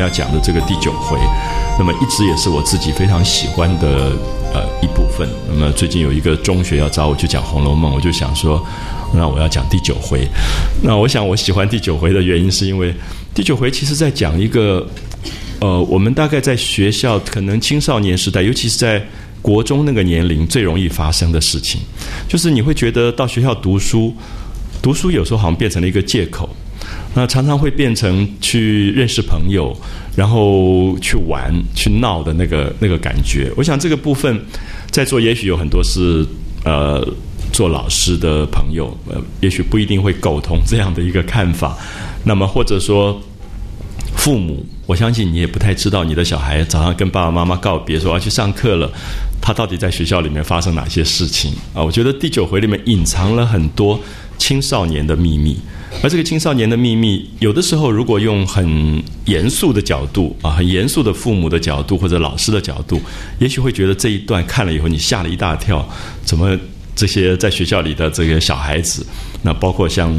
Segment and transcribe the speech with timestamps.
[0.00, 1.18] 要讲的这个第九回，
[1.78, 4.12] 那么一直也是我自己非常喜欢的
[4.52, 5.28] 呃一部分。
[5.48, 8.64] 那么最近有一个中学要找我去讲《红楼梦》，我就想说，
[9.14, 10.26] 那我要讲第九回。
[10.82, 12.94] 那我想我喜欢第九回的原因，是因为
[13.34, 14.86] 第九回其实在讲一个
[15.60, 19.04] 呃，我们大概在学校可能青少年时代，尤其是在
[19.42, 21.80] 国中那个年龄最容易发生的事情，
[22.28, 24.14] 就是你会觉得到学校读书，
[24.82, 26.48] 读书有时候好像变成了一个借口。
[27.12, 29.76] 那常常会变成去认识朋友，
[30.14, 33.52] 然后去玩、去闹的那个那个感觉。
[33.56, 34.40] 我想这个部分
[34.90, 36.24] 在座也许有很多是
[36.64, 37.04] 呃
[37.52, 41.76] 做老师的朋友，呃，也许不一定会苟同这样的一个看法。
[42.24, 43.20] 那么或者说
[44.14, 48.88] 父母，我相信你也不太知道你的小孩早上跟爸爸妈妈告别说要去上课了，
[49.40, 51.82] 他到底在学校里面发生哪些事情啊？
[51.82, 53.98] 我觉得第九回里面隐藏了很多
[54.38, 55.58] 青少年的秘密。
[56.02, 63.00] 而这个青少年的秘密，有的时候如果用很严肃的角度啊，很严肃的父母的角度或者老师的角度，
[63.38, 65.86] 也许会觉得这一段看了以后你吓了一大跳。
[66.24, 66.58] 怎么
[66.94, 69.04] 这些在学校里的这个小孩子，
[69.42, 70.14] 那包括像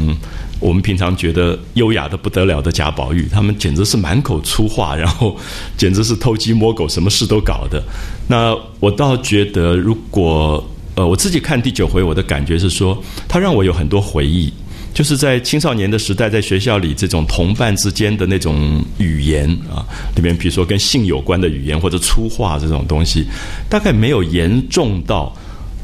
[0.60, 5.36] 我们平常觉得优雅的不得了的贾宝玉，他们简直是满口粗话，然后
[5.76, 7.82] 简直是偷鸡摸狗，什么事都搞的。
[8.28, 14.52] 那我倒觉得，如果呃我自己看第九回，我的感觉是说，他让我有很多回忆。
[14.94, 23.26] 就是在青少年的时代，在学校里这种同伴之间的那种语言啊，里面比如说跟性有关的语言或者粗话这种东西，
[23.68, 25.34] 大概没有严重到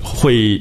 [0.02, 0.60] 会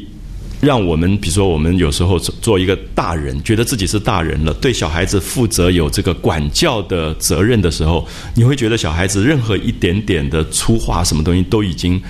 [0.62, 12.02] 让我们，比如说我们有时候做一个大人，觉得自己是大人了，对小孩子负责有这个管教的责任的时候，你会觉得小孩子任何一点点的粗话什么东西都已经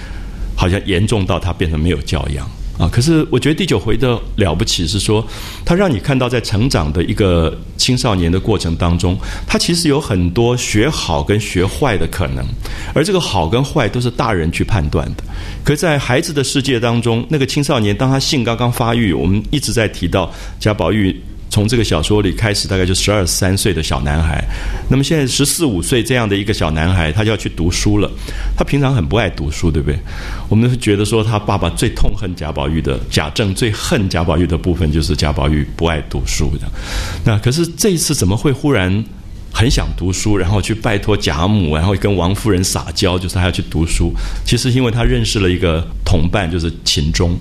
[0.55, 2.49] 好像严重到他变成没有教养。
[2.77, 5.25] 啊，可是我觉得第九回的了不起是说，
[5.65, 9.17] 它让你看到在成长的一个青少年的过程当中，
[9.47, 12.45] 他其实有很多学好跟学坏的可能，
[12.93, 15.23] 而这个好跟坏都是大人去判断的。
[15.63, 21.19] 可是在孩子的世界当中，那个青少年当他性刚刚发育，我们一直在提到贾宝玉。
[21.57, 24.43] 从这个小说里开始，大概就十二三岁的小男孩。
[24.87, 28.07] 那么现在十四五岁这样的一个小男孩，他就要去读书了。
[28.55, 29.97] 他平常很不爱读书，对不对？
[30.49, 36.67] 我们是觉得说，他爸爸最痛恨贾宝玉的，贾政最恨贾宝玉的部分，就是贾宝玉不爱读书的。
[37.25, 39.03] 那可是这一次怎么会忽然
[39.51, 44.13] 很想读书，然后去拜托贾母，然后跟王夫人撒娇，就是他要去读书？
[44.45, 47.35] 其实因为他认识了一个同伴，就是秦钟。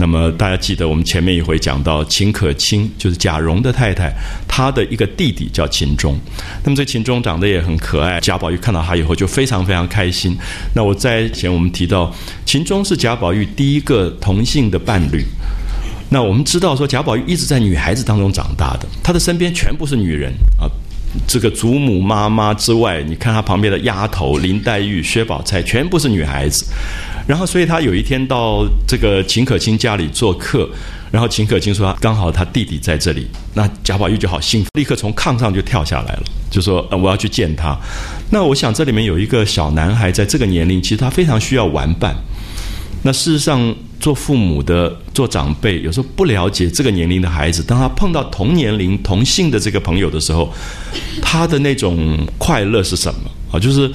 [0.00, 4.10] 那么大家记得，我们前面一回讲到秦可卿，就是贾蓉的太太，
[4.48, 6.18] 她的一个弟弟叫秦钟。
[6.64, 10.34] 那么这秦钟长得也很可爱，贾宝玉看到他以后就非常非常开心。
[10.74, 12.10] 那我在前我们提到，
[12.46, 15.22] 秦钟是贾宝玉第一个同性的伴侣。
[16.08, 20.66] 那我们知道说，贾宝玉一直在女孩子当中长大的，他的身边全部是女人啊。
[21.26, 26.64] 这个祖母妈妈之外，你看他旁边的丫头林黛玉、薛宝钗，全部是女孩子。
[27.26, 30.68] 然后，所以他有一天到这个秦可卿家里做客，
[31.12, 37.76] 然后秦可卿说刚好他弟弟在这里，那贾宝玉就好兴奋，立刻从炕上就跳下来了，就说呃我要去见他。
[38.30, 42.16] 那我想这里面有一个小男孩，在这个年龄，其实他非常需要玩伴。
[43.02, 50.52] 那事实上，做父母的、做长辈，有时候不了解这个年龄的孩子，当他碰到同年龄同性的这个朋友的时候，
[51.22, 53.60] 他的那种快乐是什么啊？
[53.60, 53.88] 就是。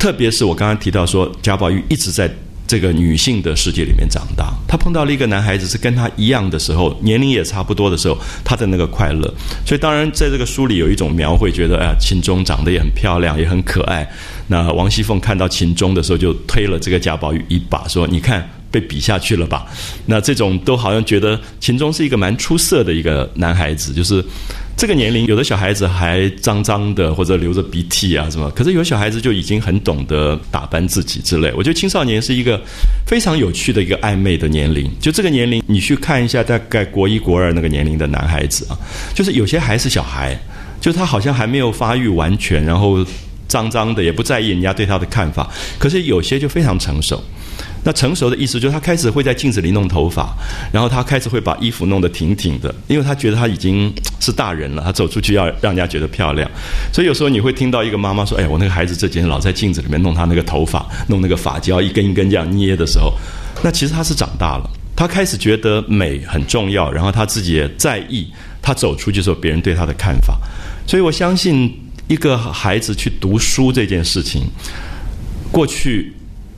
[0.00, 2.26] 特别是我刚刚提到说，贾宝玉一直在
[2.66, 4.50] 这个女性的世界里面长大。
[4.66, 9.30] 他碰到了一个男孩子是跟他一样的时候，年龄也差不多的时候，他的那个快乐。
[9.66, 14.10] 所以当然在这个书里有一种描绘，觉得哎呀，秦钟长得也很漂亮，也很可爱。
[14.46, 19.66] 那王熙凤看到秦钟的时候，就推了这个贾宝玉一把，说：“你看被比下去了吧？”
[20.06, 24.24] 那这种都好像觉得秦钟是一个蛮出色的一个男孩子，就是。
[24.76, 28.50] 这个年龄，有的小孩子还脏脏的，或者流着鼻涕啊什么。
[28.52, 31.52] 可是有小孩子就已经很懂得打扮自己之类。
[31.54, 32.58] 我觉得青少年是一个
[33.06, 34.90] 非常有趣的一个暧昧的年龄。
[34.98, 38.78] 就这个年龄，你去看一下，大概国一、国二那个年龄的男孩子啊，
[39.14, 40.34] 就是有些还是小孩，
[40.80, 43.04] 就他好像还没有发育完全，然后
[43.46, 45.46] 脏脏的，也不在意人家对他的看法。
[45.78, 47.22] 可是有些就非常成熟。
[47.82, 50.36] 那成熟的意思就是他开始会在镜子里弄头发，
[50.70, 53.90] 然后他开始会把衣服弄得挺挺的，因为他觉得他已经
[54.20, 56.50] 是大人了，他走出去要让人家觉得漂亮。
[56.92, 63.14] 所以有时候你会听到一个妈妈说：“哎，我那个孩子这几天老在镜子里面弄他那个头发，弄那个发胶一根一根这样捏的时候，
[63.62, 68.30] 那其实他是长大了，他开始觉得美很重要，然后他自己也在意
[68.60, 70.38] 他走出去的时候别人对他的看法。
[70.86, 71.74] 所以我相信
[72.08, 74.42] 一个孩子去读书这件事情，
[75.50, 76.12] 过去。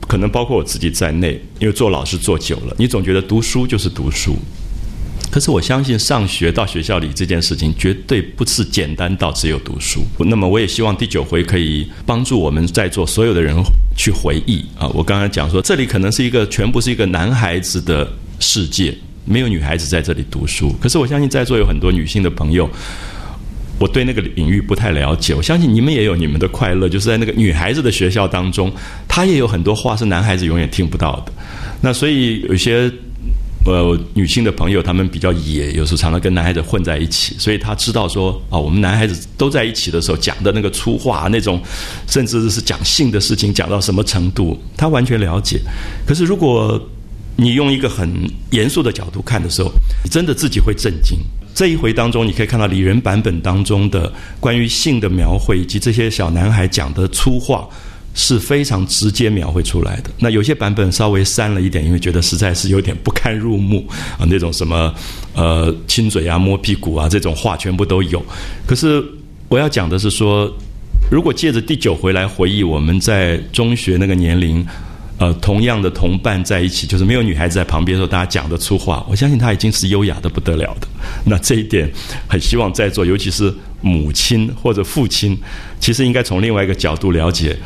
[0.09, 4.37] 可能包括我自己在内，因为做老师做久了，你总觉得读书就是读书，
[5.31, 10.03] 可是我相信上学到学校里这件事情绝对不是简单到只有读书。
[10.19, 13.57] 那么我也希望第九回可以帮助我们在座所有的人
[13.97, 14.87] 去回忆啊。
[14.89, 18.07] 我刚才讲说，这里可能是一个全部是一个男孩子的
[18.39, 18.95] 世界，
[19.25, 20.75] 没有女孩子在这里读书。
[20.81, 22.69] 可是我相信在座有很多女性的朋友，
[23.79, 25.35] 我对那个领域不太了解。
[25.35, 28.73] 我相信你们也有你们的快乐，就是在那个女孩子的学校当中，
[29.07, 31.33] 她也有很多话是男孩子永远听不到的。
[31.81, 32.91] 那所以有些。
[33.65, 41.63] 呃，女性的朋友他们比较野，有时候常常跟男孩子混在一起，所以他知道说啊，我们男孩子都在一起的时候讲的那个粗话，那种
[42.09, 45.61] 甚至是讲性的事情讲到什么程度，他完全了解。
[46.05, 46.77] 可是如果
[47.37, 49.71] 你用一个很严肃的角度看的时候，
[50.03, 51.17] 你真的自己会震惊。
[51.55, 57.69] 这一回当中，你可以看到李仁版本当中的关于性的描绘，以及这些小男孩讲的粗话。
[58.15, 60.11] 是非常直接描绘出来的。
[60.19, 63.89] 那有些版本稍微删了一点，因为觉得实在是有点不堪入目
[64.19, 64.95] 啊，那种什么
[65.35, 68.23] 呃亲嘴啊、摸屁股啊这种话全部都有。
[68.67, 69.03] 可是
[69.49, 70.55] 我要讲的是说，
[71.11, 74.63] 如果借着第九回来回忆我们在中学那个年龄，
[75.23, 80.89] 呃，同样的同伴在一起，就是没有女孩子在旁边的时候，大家讲得出话，我相信他已经是优雅的不得了的。
[81.25, 81.89] 那这一点
[82.27, 85.39] 很希望在座，尤其是母亲或者父亲，
[85.79, 87.57] 其实应该从另外一个角度了解。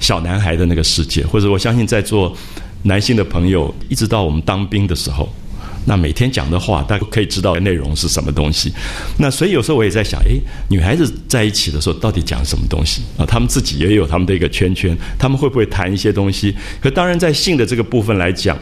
[0.00, 2.36] 小男孩的那个世界，或者我相信在座
[2.82, 5.32] 男性的朋友，一直到我们当兵的时候，
[5.86, 8.72] 那每天讲的话，大家可以知道内容是什么东西。
[9.18, 13.26] 那所以有时候我也在想，诶，女孩子在一起的时候到底讲什么东西啊？
[13.26, 16.54] 他们自己也有他们的一个圈圈，他们会不会谈一些东西？
[16.80, 18.58] 可当然，在性的这个部分来讲，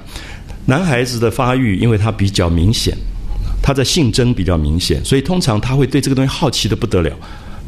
[0.67, 2.97] 男孩子的发育，因为他比较明显，
[3.63, 7.11] 他的性征比较明显，所以通常他会对这个东西好奇的不得了。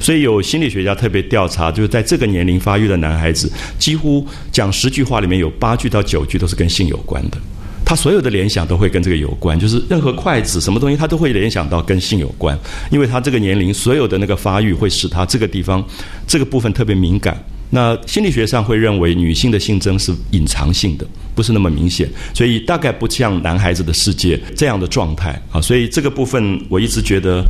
[0.00, 7.38] 所以有心理学家特别调查，就是在这个年龄发育的男孩子，几乎讲十句话里面有八句到九句都是跟性有关的。
[7.84, 12.58] 他所有的联想都会跟这个有关，就是任何筷子什么东西，他都会联想到跟性有关，
[12.90, 15.84] 因为他这个年龄所有的那个发育会使他这个地方
[16.26, 17.36] 这个部分特别敏感。
[17.70, 21.04] 那心理学上会认为女性的性征是隐藏性的，
[21.34, 25.60] 不是那么明显，所以大概不像男孩子的世界这样的状态啊。
[25.60, 27.44] 所以这个部分我一直觉得。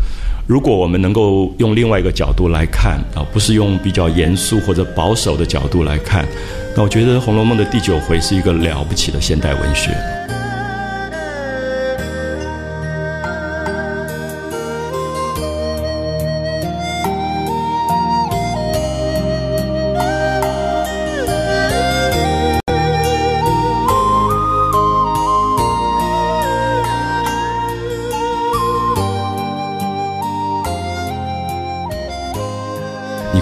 [0.46, 6.28] 如果我们能够用另外一个角度来看啊，不是用比较严肃或者保守的角度来看，
[6.76, 9.90] 那我觉得《红楼梦》的第九回是一个了不起的现代文学。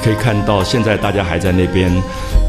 [0.02, 1.88] 可以看到，现在大家还在那边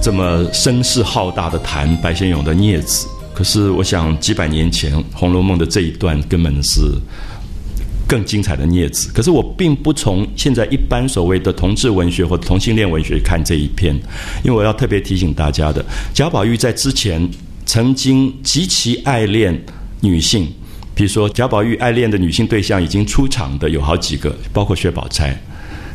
[0.02, 6.82] 这么声势浩大的谈白先勇的《孽子》，可是我想几百年前《红楼梦》的这一段根本是
[8.08, 9.08] 更精彩的《孽子》。
[9.14, 13.94] 可是我并不从现在一般所谓的同志文学或同性恋文学看这一篇，
[14.44, 17.30] 因为我要特别提醒大家的，贾宝玉在之前
[17.68, 19.64] 曾经极其爱恋
[20.02, 20.52] 女性，
[20.96, 25.38] 比如说贾宝玉爱恋的女性对象已经出场的有好几个，包括薛宝钗。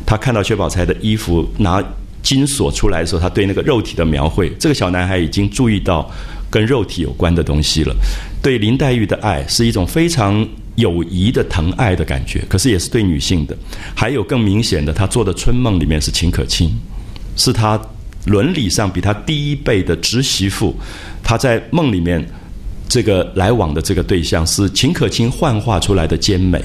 [0.09, 1.83] 他看到薛宝钗的衣服拿
[2.23, 6.09] 金锁出来的时候，他对那个肉体的描绘，这个小男孩已经注意到
[6.49, 7.95] 跟肉体有关的东西了。
[8.41, 10.43] 对林黛玉的爱是一种非常
[10.77, 13.55] 友谊的疼爱的感觉，可是也是对女性的。
[13.95, 16.75] 还有更明显的，他做的春梦里面是秦可卿，
[17.35, 17.79] 是他
[18.25, 20.75] 伦理上比他低一辈的侄媳妇。
[21.23, 22.27] 他在梦里面
[22.87, 26.59] 这个来往的这个对象是秦可卿幻化出来的奸美。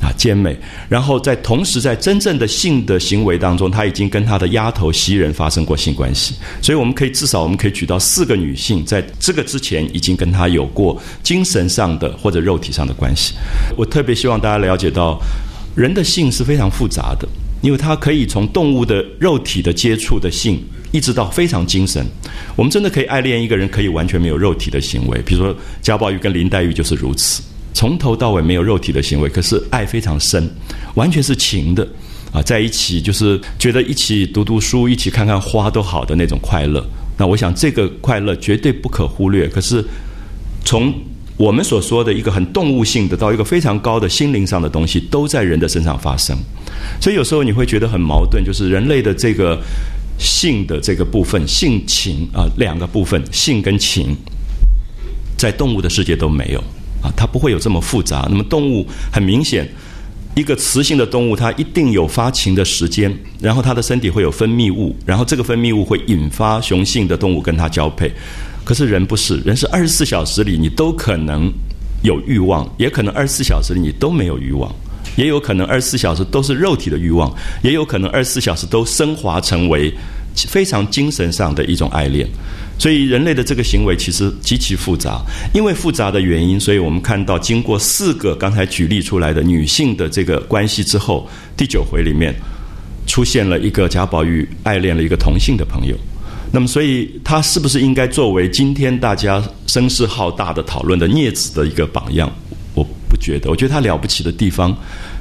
[0.00, 0.56] 啊，奸美，
[0.88, 13.34] 然后在同时在真正的性的行为当中，他已经跟他的丫头袭人发生过性关系，所以我们可以至少我们可以举到四个女性在这个之前已经跟他有过精神上的或者肉体上的关系。
[13.76, 15.18] 我特别希望大家了解到，
[15.74, 17.26] 人的性是非常复杂的，
[17.62, 22.04] 因为它可以从动物的肉体的接触的性，一直到非常精神。
[22.56, 27.42] 我们真的可以爱恋一个人，可以完全没有肉体的行为，比如说贾宝玉跟林黛玉就是如此。
[27.74, 30.48] 从头到尾没有肉体的行为，可是爱非常深，
[30.94, 31.86] 完全是情的
[32.32, 36.82] 啊，在一起就是觉得一起读读书，一起看看花都好的那种快乐。
[37.18, 39.48] 那我想这个快乐绝对不可忽略。
[39.48, 39.84] 可是
[40.64, 40.94] 从
[41.36, 46.36] 我们所说的一个很动物性的到一个非常高的心灵上的东西，都在人的身上发生。
[47.00, 49.60] 所以有时候你会觉得很矛盾，就是人类的这个
[50.16, 54.16] 性的这个部分，性情啊两个部分，性跟情，
[55.36, 56.62] 在动物的世界都没有。
[57.04, 58.26] 啊，它不会有这么复杂。
[58.30, 59.68] 那么动物很明显，
[60.34, 68.10] 一个雌性的动物，它一定有发情的时间，然后它的身体会有分泌物，然后这个分泌物会引发雄性的动物跟它交配。
[68.64, 71.52] 可是人不是，人是二十四小时里你都可能
[72.02, 74.74] 有欲望，也可能二十四小时里你都没有欲望，
[75.16, 77.30] 也有可能二十四小时都是肉体的欲望，
[77.62, 79.92] 也有可能二十四小时都升华成为
[80.34, 82.26] 非常精神上的一种爱恋。
[82.78, 85.20] 所以人类的这个行为其实极其复杂，
[85.52, 92.34] 因为复杂的原因，所以我们看到经过四个刚才举例出来的女性的这个关系之后，第九回里面
[93.06, 95.96] 出现了一个贾宝玉爱恋了一个同性的朋友。
[96.52, 102.30] 那么，所以他是不是应该作为今天大家声势浩大的讨论的孽子的一个榜样？
[102.74, 104.76] 我不觉得，我觉得他了不起的地方，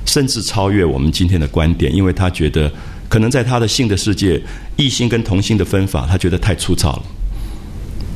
[0.05, 2.71] 甚至超越我们今天的观点，因为他觉得
[3.07, 4.41] 可能在他的性的世界，
[4.75, 7.03] 异性跟同性的分法，他觉得太粗糙了。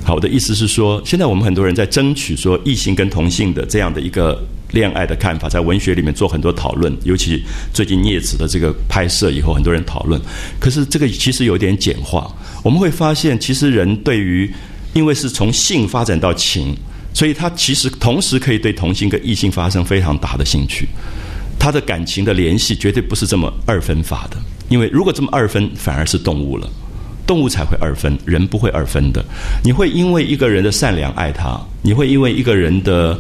[0.07, 10.17] 好，我的意思是说，现在我们很多人在争取说异性跟同性的这样的一个恋爱的看法，在文学里面做很多讨论，尤其最近镊子的这个拍摄以后，很多人讨论。
[10.61, 12.33] 可是这个其实有点简化。
[12.63, 14.49] 我们会发现，其实人对于，
[14.93, 16.73] 因为是从性发展到情，
[17.13, 20.87] 所以他其实同时可以对同性跟异性发生非常大的兴趣。
[21.59, 24.37] 他的感情的联系绝对不是这么二分法的，
[24.69, 26.69] 因为如果这么二分，反而是动物了。
[27.27, 29.24] 动物才会二分，人不会二分的。
[29.63, 33.19] 你会因为一个人的善良爱他，你会因为一个人的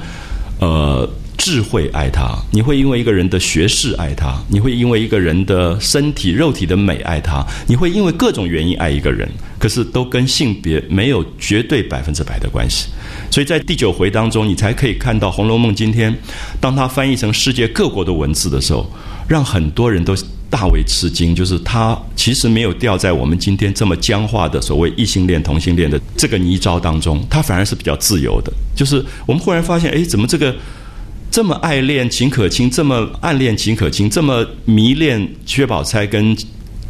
[0.59, 1.07] 呃。
[1.37, 9.29] 智慧爱他，你会因为一个人的学识爱他，你会因为一个人的身体肉体的美爱他，你会因为各种原因爱一个人，
[9.59, 12.87] 可是都跟性别没有绝对百分之百的关系。
[13.29, 16.13] 所以在第九回当中，你才可以看到《红楼梦》今天，
[16.59, 18.91] 当它翻译成世界各国的文字的时候，
[19.27, 20.15] 让很多人都
[20.49, 28.51] 大为吃惊，就是它其实没有掉在我们今天这么僵化的所谓异性恋、同性恋的这个泥沼当中，它反而是比较自由的。
[28.75, 30.53] 就是我们忽然发现，哎，怎么这个？
[31.29, 36.35] 这么爱恋秦可卿，这么暗恋秦可卿，这么迷恋薛宝钗跟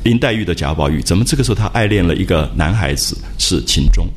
[0.03, 4.07] 林黛玉的贾宝玉，怎么这个时候他爱恋了一个男孩子是秦钟？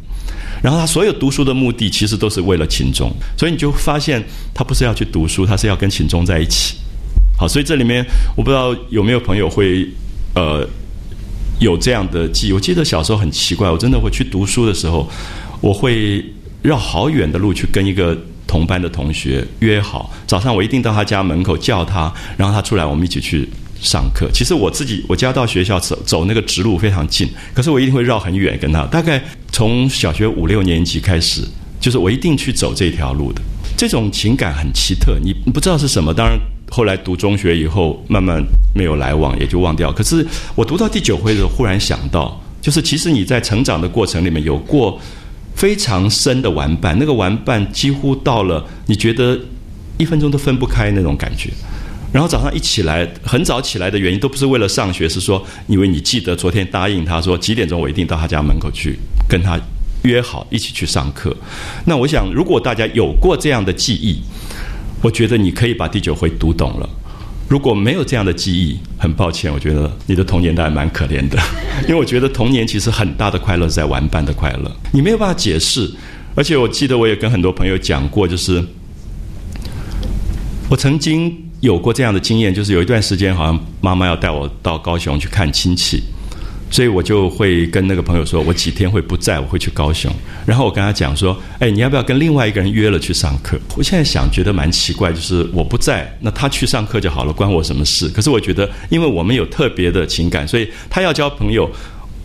[0.62, 4.22] 然后他所有读书的目的其实都是为了秦钟，所以你就发现
[4.54, 6.76] 他不是要去读书，他是要跟秦钟在一起。
[7.36, 8.04] 好，所以这里面
[8.36, 9.88] 我不知道有没有朋友会
[10.34, 10.64] 呃
[11.58, 12.52] 有这样的记忆。
[12.52, 15.10] 我记得小时候很奇怪，我真的会去读书的时候，
[15.60, 16.24] 我会
[16.62, 18.16] 绕好远的路去跟一个。
[18.50, 23.48] 同班的同学约好早上，我一定到他家门口叫他，然后他出来，我们一起去
[23.80, 24.28] 上课。
[24.34, 28.84] 其实我自己我家到学校走走那个直路非常近，可是我一定会绕很远跟他。
[28.86, 31.42] 大概从小学五六年级开始，
[31.78, 33.40] 就是我一定去走这条路的。
[33.76, 36.12] 这种情感很奇特，你不知道是什么。
[36.12, 36.36] 当然
[36.68, 38.42] 后来读中学以后，慢慢
[38.74, 39.92] 没有来往，也就忘掉。
[39.92, 40.26] 可是
[40.56, 45.00] 我读到第九回的时候，忽然想到，就是其实你在成长的过程里面有过。
[45.60, 49.38] 非常深的玩伴，那个玩伴几乎到了你觉得
[49.98, 51.50] 一分钟都分不开那种感觉。
[52.10, 58.98] 然后早上一起来，很早起来的原因都不是为了上学，是说因为你记得昨天答应他说几点钟我一定到他家门口去
[59.28, 59.60] 跟他
[60.04, 61.36] 约好一起去上课。
[61.84, 64.18] 那我想，如果大家有过这样的记忆，
[65.02, 66.88] 我觉得你可以把第九回读懂了。
[67.50, 71.36] 如果没有这样的记忆，很抱歉，我觉得你的童年还蛮可怜的，
[71.82, 75.92] 因为我觉得童年其实很大的快乐是在玩伴的快乐，你没有办法解释。
[76.36, 78.64] 而且我记得我也跟很多朋友讲过，就是
[80.68, 86.04] 我曾经有过这样的经验，就是有一段时间好像妈妈要带我到高雄去看亲戚。
[86.70, 90.10] 所以我就会跟那个朋友说，我几天会不在，我会去高雄。
[90.46, 93.58] 然后我跟他讲说，哎，你要不要跟另外一个人约了去上课？
[93.76, 98.08] 我现在想觉得蛮奇怪，就是我不在，那他去上课就好了，关我什么事？
[98.08, 101.70] 可是我觉得，因为我们有特别的情感，所以他要交朋友。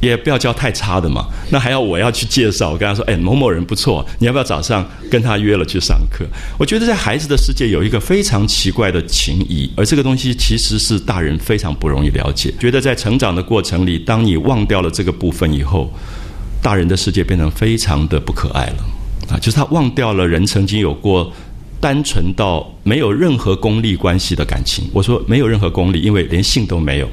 [0.01, 2.71] 也不要教太差的嘛，那还要我要去介绍？
[2.71, 6.25] 我跟他说，哎，某某人不错，你要不要早上跟他约了去上课？
[6.59, 12.53] 我觉得在孩子的世界有一个非常奇怪的情谊，而这个东西其实是大人非常不容易了解。
[12.59, 15.91] 觉得在成长的过程里，当你忘掉了这个部分以后，
[16.61, 18.85] 大人的世界变成非常的不可爱了
[19.29, 19.39] 啊！
[19.39, 21.31] 就是他忘掉了人曾经有过
[21.79, 24.89] 单纯到没有任何功利关系的感情。
[24.93, 27.07] 我说没有任何功利，因为连性都没有。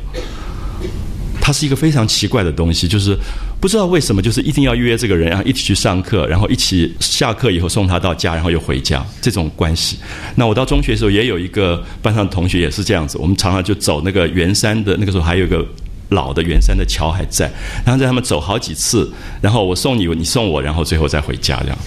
[1.45, 3.19] 它是一个非常奇怪的东西，就是
[3.61, 9.99] 不知道为什么，就是一定要约这个人，然后一起去上课，然后一起下课以后送他到家，然后又回家这种关系。
[10.37, 15.67] 那我到中学的时候也有一个班上的同学也是这样子，我们常常就走那个圆山的，那个时候还有一个
[16.11, 17.51] 老的圆山的桥还在，
[17.85, 21.79] 然后在他们走好几次，然后我送你，你送我，然后最后再回家这样。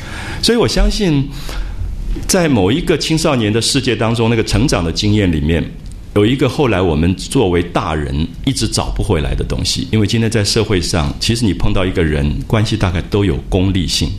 [0.43, 1.25] 所以我相信，
[2.27, 5.63] 在某一个青少年的世界当中，那个成长的经验里面。
[6.15, 14.10] 有一个后来我们作为大人一直找不回来的东西，因为今天在社会上，其实你碰到一个人，关系大概都有功利性。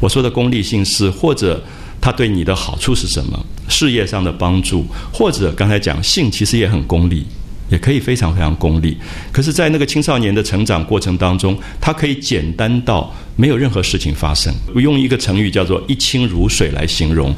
[0.00, 1.62] 我说的功利性是，或者
[2.00, 3.38] 他对你的好处是什么，
[3.68, 7.26] 事业上的帮助，或者刚才讲性，其实也很功利，
[7.68, 8.96] 也可以非常非常功利。
[9.30, 14.50] 可是，在那个青少年的成长过程当中，他可以简单到没有任何事情发生。
[14.74, 17.34] 我用一个成语叫做“一清如水”来形容。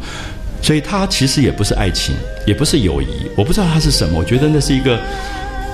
[0.62, 2.14] 所以它其实也不是爱情，
[2.46, 4.18] 也不是友谊，我不知道它是什么。
[4.18, 4.98] 我觉得那是一个，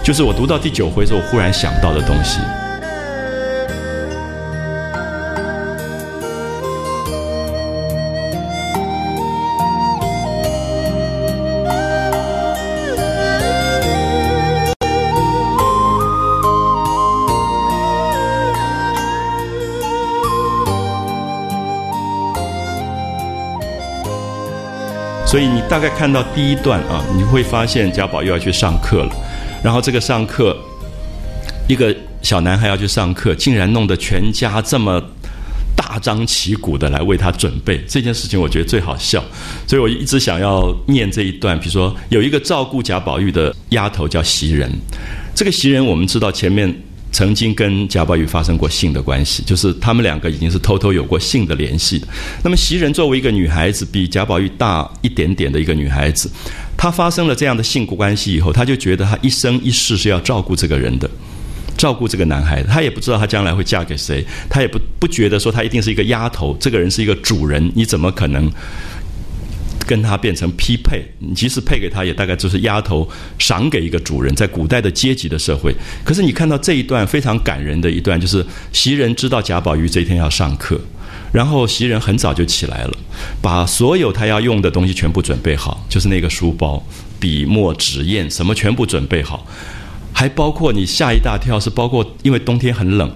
[0.03, 2.39] 就是我读到第九回的时候，我忽然想到的东西。
[25.69, 29.11] 大概看到第一段啊，你会发现贾宝玉要去上课了，
[29.63, 30.57] 然后这个上课，
[31.67, 35.03] 一个小男孩要去上课，竟然弄得全家这么
[35.77, 39.23] 大张旗鼓的来为他准备这件事情，我觉得最好笑，
[39.67, 41.59] 所以我一直想要念这一段。
[41.59, 44.71] 比如说，有一个照顾贾宝玉的丫头叫袭人，
[45.35, 46.73] 这个袭人我们知道前面。
[47.15, 52.05] 曾经跟贾宝玉发生过性的关系，就是他们两个已经是偷偷有过性的联系。
[52.43, 56.29] 那么袭人作为一个女孩子，比贾宝玉大一点点的一个女孩子，
[56.77, 61.09] 她发生了这样的性关系以后，她就觉得她一生一世是要照顾这个人的，
[61.77, 62.69] 照顾这个男孩子。
[62.69, 68.51] 她也不知道她将来会嫁给谁，她也不不觉得说她一定是一个丫头，这个人是一个主人，你怎么可能？
[69.87, 74.35] 跟他变成匹配，你即使配给他，也大概就是丫头赏给一个主人。
[74.35, 80.81] 在古代的阶级的社会，可是你看到这一段非常感人的一段，就是袭人知道贾宝玉这一天要上课，
[81.33, 82.93] 然后袭人很早就起来了，
[83.43, 86.83] 把所有他要用的东西全部准备好，就是那个书包、
[87.21, 89.47] 笔墨纸砚什么全部准备好，
[90.13, 93.15] 还包括你吓一大跳，是包括因为冬天很冷，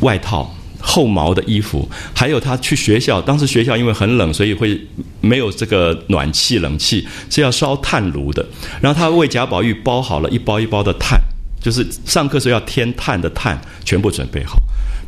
[0.00, 0.54] 外套。
[0.80, 3.20] 厚毛的衣服，还有他去学校。
[3.20, 4.80] 当时学校因为很冷，所以会
[5.20, 8.44] 没有这个暖气、冷气，是要烧炭炉的。
[8.80, 11.20] 然后他为贾宝玉包好了一包一包的炭，
[11.62, 14.58] 就是上课时候要添炭的炭，全部准备好。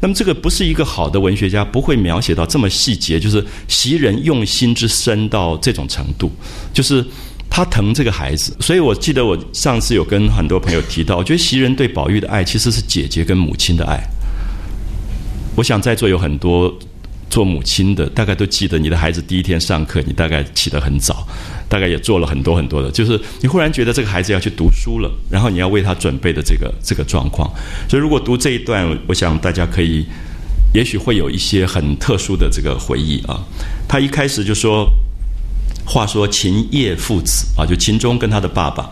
[0.00, 6.30] 那么这个不是一个好的文学家不会描写到这么细节，就是袭人用心之深到这种程度，
[6.72, 7.04] 就是
[7.48, 8.52] 他疼这个孩子。
[8.58, 14.02] 所以我记得我上次有跟很多朋友提到，我觉得袭人对宝玉的爱其实是姐姐跟母亲的爱。
[15.54, 16.72] 我想在座有很多
[17.28, 21.26] 做母亲的，大概都记得你的孩子第一天上课，你大概起得很早，
[21.68, 27.50] 大概也做了很多很多的，就是你忽然觉得这个孩子要去读书了，然后你要为他准备的这个这个状况。
[27.88, 30.04] 所以如果读这一段，我想大家可以，
[30.74, 33.42] 也许会有一些很特殊的这个回忆啊。
[33.88, 34.86] 他一开始就说，
[35.86, 38.90] 话说秦叶父子啊，就秦钟跟他的爸爸。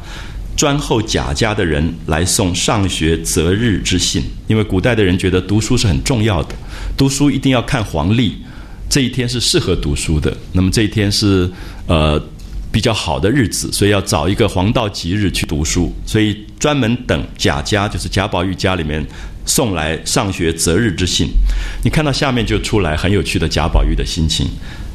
[0.56, 6.54] 专候贾家的人来送上学择日之信，因为古代的人觉得读书是很重要的，
[6.96, 8.34] 读书一定要看黄历，
[8.88, 10.36] 这一天是适合读书的。
[10.52, 11.50] 那么这一天是
[11.86, 12.22] 呃
[12.70, 19.04] 比较好的日子，所以要找一个黄道吉日去读书，所以专门等贾家，就是贾宝玉家里面
[19.46, 21.28] 送来上学择日之信。
[21.82, 24.46] 你看到下面就出来很有趣的贾宝玉的心情，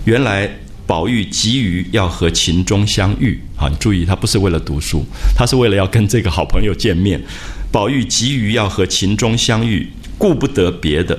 [0.05, 0.49] 原来。
[0.87, 7.21] 宝玉急于要和秦钟相遇，好，你注意，他不是为了读书，他是为了要跟这个好朋友见面。
[7.71, 11.17] 宝玉急于要和秦钟相遇，顾不得别的，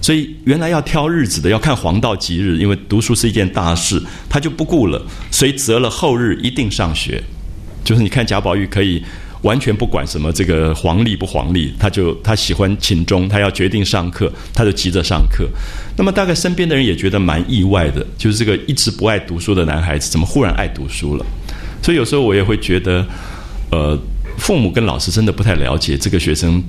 [0.00, 7.22] 所以原来要挑日子的，要看黄道吉日，因为读书是一件大事，他就不顾了，所以择了后日一定上学。
[7.84, 9.02] 就是你看贾宝玉可以。
[9.42, 15.46] 完全不管什么这个黄历不黄历，他就他喜欢秦钟，他要决定上课，他就急着上课。
[15.96, 21.24] 那么大概身边的人也觉得蛮意外的，就是这个一直不爱读书的男孩子，怎么忽然爱读书了？
[21.86, 23.06] 所以有时候我也会觉得，
[23.70, 23.96] 呃，
[24.38, 26.60] 父母跟老师真的不太了解这个学生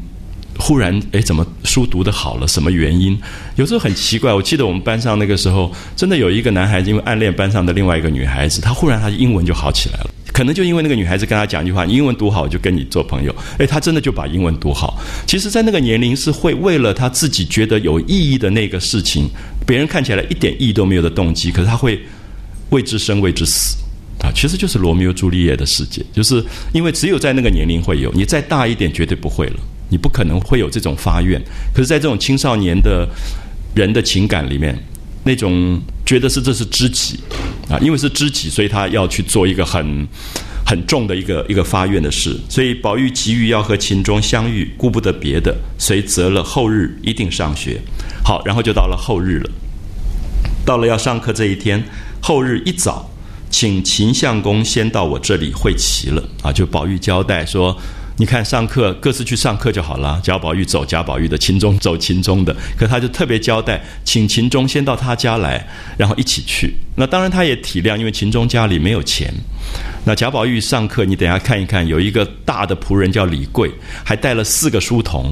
[0.59, 3.17] 忽然哎怎么书读得好了，什么原因？
[3.55, 4.31] 有时候很奇怪。
[4.31, 10.09] 我记得我们班上那个时候，真的有一个男孩子因为暗恋班上的另外一个女孩子，他忽然他英文就好起来了。
[10.31, 13.35] 可能就因为那个女孩子跟他讲一句话，你英文读好我就跟你做朋友。
[13.57, 15.01] 诶，他真的就把英文读好。
[15.25, 19.27] 其实，在那个年龄是会为了他自己觉得有意义的那个事情，
[19.65, 21.99] 别人看起来一点意义都没有的动机，可是他会
[22.69, 23.77] 为之生，为之死
[24.21, 24.31] 啊！
[24.33, 31.41] 其实就是罗密欧朱丽叶的世界，就是因为只有在那个年龄会有，你再大一点绝对不会了，你不可能会有这种发愿。
[31.73, 33.07] 可是，在这种青少年的
[33.75, 34.77] 人的情感里面。
[35.23, 37.19] 那种觉得是这是知己
[37.67, 40.07] 啊，因为是知己，所以他要去做一个很
[40.65, 42.33] 很重的一个一个发愿的事。
[42.47, 47.77] 所以宝玉急于要和秦钟相遇，顾不得别的，遂择了后日一定上学。
[48.23, 49.49] 好，然后就到了后日了。
[50.65, 51.83] 到了要上课这一天，
[52.21, 53.11] 后日一早，
[53.49, 56.51] 请秦相公先到我这里会齐了啊。
[56.51, 57.77] 就宝玉交代说。
[58.19, 60.19] 你看，上课各自去上课就好了。
[60.23, 62.55] 贾宝玉走贾宝玉的，秦钟走秦钟的。
[62.75, 65.63] 可他就特别交代，请秦钟先到他家来，
[65.95, 66.73] 然后一起去。
[66.95, 69.31] 那当然他也体谅，因为秦钟家里没有钱。
[70.03, 73.71] 那贾宝玉上课，你等下看一看，有一个大的仆人叫李贵，
[74.03, 75.31] 还带了四个书童，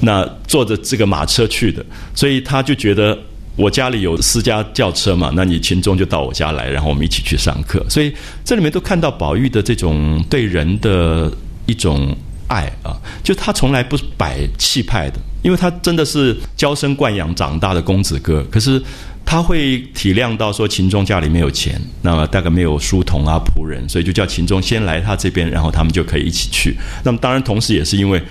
[0.00, 1.82] 那坐着这个马车去的。
[2.14, 3.18] 所以他就觉得
[3.56, 7.84] 我家里有私家轿车嘛，那你秦钟就到我家来，然后我们一起去上课。
[7.90, 11.30] 所以这里面都看到宝玉的这种对人的
[11.66, 18.42] 一种爱啊，就他从来不摆气派的，因为他真的是娇生惯养长大的公子哥。
[18.50, 18.82] 可是
[19.26, 26.76] 他会体谅到说秦钟家里没有钱，那么大概没有书童啊仆人，所以就叫秦钟先来他这边，然后他们就可以一起去。
[27.04, 28.22] 那么当然，同时也是因为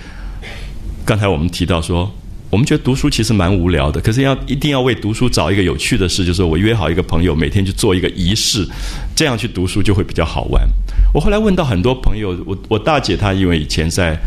[1.04, 2.12] 刚才我们提到说。
[2.50, 8.66] 我们觉得读书其实蛮无聊的，可是要一定要为读书找一个有趣的事，就是我约好一个朋友，每天去做一个仪式，
[9.14, 10.68] 这样去读书就会比较好玩。
[11.14, 14.18] 我后来问到很多朋友，我我大姐她因为以前在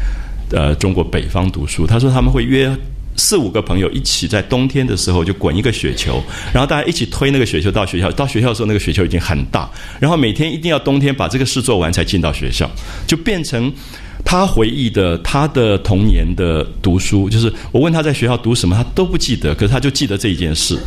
[0.51, 2.73] 呃中国北方读书，她说他们会约
[3.17, 12.71] 四五个朋友一起在冬天的时候就滚一个雪球，然后大家一起推那个雪球到学校，到学校的时候那个雪球已经很大，然后每天一定要冬天把这个事做完才进到学校，
[13.05, 13.69] 就变成。
[14.25, 20.79] 他回忆的他的童年的读书，就是我问他在学校读什么，他都不记得，可是他就记得这一件事，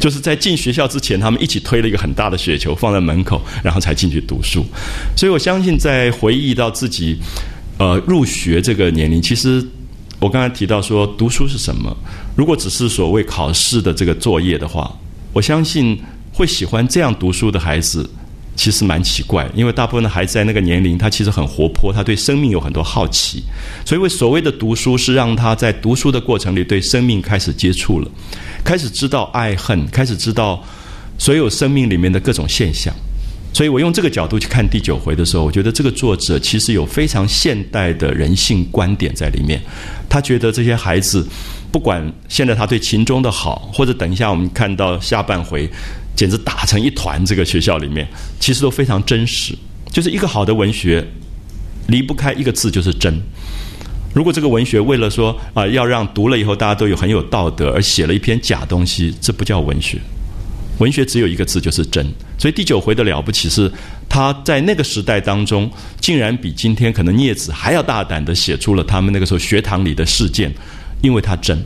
[0.00, 4.64] 就是在进学校之前，他们一起推了一个很大的雪球放在门口，然后才进去读书。
[5.16, 7.18] 所以我相信，在回忆到自己
[7.78, 9.62] 呃入学这个年龄，其实
[10.20, 11.94] 我刚才提到说读书是什么，
[12.36, 14.90] 如果只是所谓考试的这个作业的话，
[15.32, 16.00] 我相信
[16.32, 18.08] 会喜欢这样读书的孩子。
[18.56, 23.42] 其实蛮奇怪，因为大部分的孩子在那个年龄，他其实很活泼，他对生命有很多好奇，
[23.84, 28.10] 所以为所谓的读书是让他在读书的过程里对生命开始接触了，
[28.64, 30.64] 开始知道爱恨，开始知道
[31.18, 32.92] 所有生命里面的各种现象。
[33.52, 39.58] 所以我用这个角度去看第九回的时候，我觉得这个作者其实有非常现代的人性观点在里面。
[40.10, 41.26] 他觉得这些孩子，
[41.72, 45.70] 不管现在他对秦钟的好，或者等一下我们看到下半回。
[46.16, 48.08] 简直打成一团，这个学校里面
[48.40, 49.54] 其实都非常真实。
[49.92, 51.06] 就是一个好的文学，
[51.86, 53.14] 离不开一个字，就是真。
[54.12, 59.98] 如果这个文学为了说啊，要让读了以后大家都有很有道德，而写了一篇假东西，这不叫文学。
[60.78, 62.06] 文学只有一个字，就是真。
[62.38, 63.70] 所以第九回的了不起是，
[64.08, 70.52] 他在那个时代当中，竟然比今天可能聂子还要大胆的写出了他们那个时候学堂里的事件，
[71.02, 71.58] 因为他真，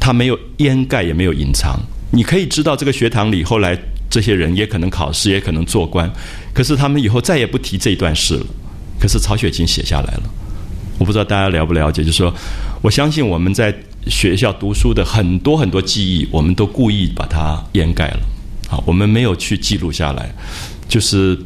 [0.00, 1.78] 他没有掩盖，也没有隐藏。
[2.16, 6.10] 你可以知道，这个学堂里后来这些人也可能考试，也可能做官，
[6.54, 8.46] 可是他们以后再也不提这一段事了。
[8.98, 10.22] 可是曹雪芹写下来了，
[10.98, 12.34] 我不知道大家了不了解，就是说，
[12.80, 13.70] 我相信我们在
[14.06, 18.20] 学校读书的很多很多记忆，我们都故意把它掩盖了。
[18.66, 20.34] 好，我们没有去记录下来。
[20.88, 21.38] 就是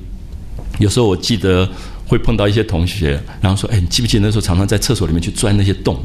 [0.79, 1.69] 有时候我记得
[2.07, 6.01] 会碰到一些同学，然后说：“哎，你记不记得那时候常常在厕所里面去钻那些洞？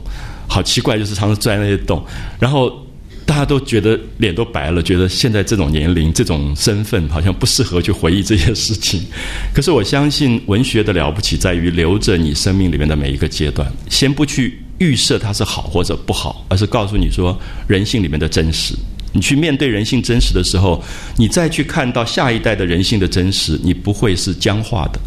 [0.47, 2.03] 好奇怪，就是常常钻那些洞，
[2.39, 2.73] 然后。”
[3.25, 9.01] 大家都觉得脸都白了，觉得现在这种年龄、这种身份好像不适合去回忆这些事情。
[9.51, 17.35] 可是我相信文学的了不起在于留着你生命里面的每一个阶段，先不去预设它是好或者不好，而是告诉你说
[17.67, 18.75] 人性里面的真实。
[19.11, 20.83] 你去面对人性真实的时候，
[21.17, 24.99] 你再去看到下一代的人性的真实，你不会是僵化的。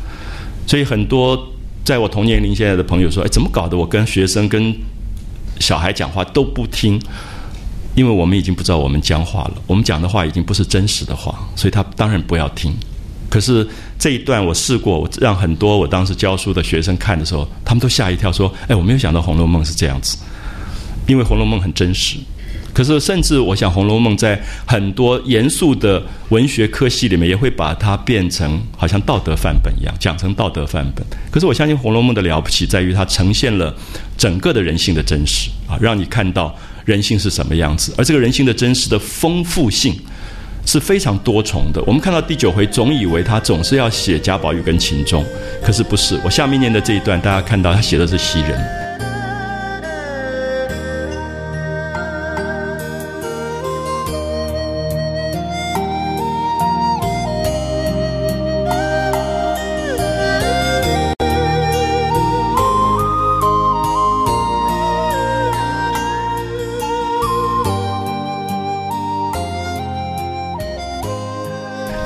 [0.66, 1.40] 所以很多
[1.84, 3.76] 在我同年龄现在的朋友说：“哎，怎么搞的？
[3.76, 4.74] 我跟学生、跟
[5.60, 7.00] 小孩讲话都不听。”
[7.98, 12.72] 因为我们已经不知道我们僵化了，我们讲的话已经不是真实的话，所以他当然不要听。
[13.28, 13.66] 可是
[13.98, 20.16] 这一段我试过，我让很多我当时教书的学生看的时候，他们都吓一跳，说：“哎，我没有想到《红楼梦》是这样子。”
[21.08, 22.18] 因为《红楼梦》很真实。
[22.72, 31.04] 可是甚至我想，《红楼梦》在很多严肃的文学科系里面，也会把它变成好像道德范本一样，讲成道德范本。
[31.32, 33.74] 可是我相信，《红楼梦》的了不起在于它呈现了
[34.16, 36.54] 整个的人性的真实啊，让你看到。
[36.88, 37.92] 人性是什么样子？
[37.98, 39.94] 而这个人性的真实的丰富性
[40.64, 41.82] 是非常多重的。
[41.86, 45.22] 我们看到第九回，总以为他总是要写贾宝玉跟秦钟，
[45.62, 46.18] 可是不是。
[46.24, 48.87] 我下面念的这一段，大家看到他写的是袭人。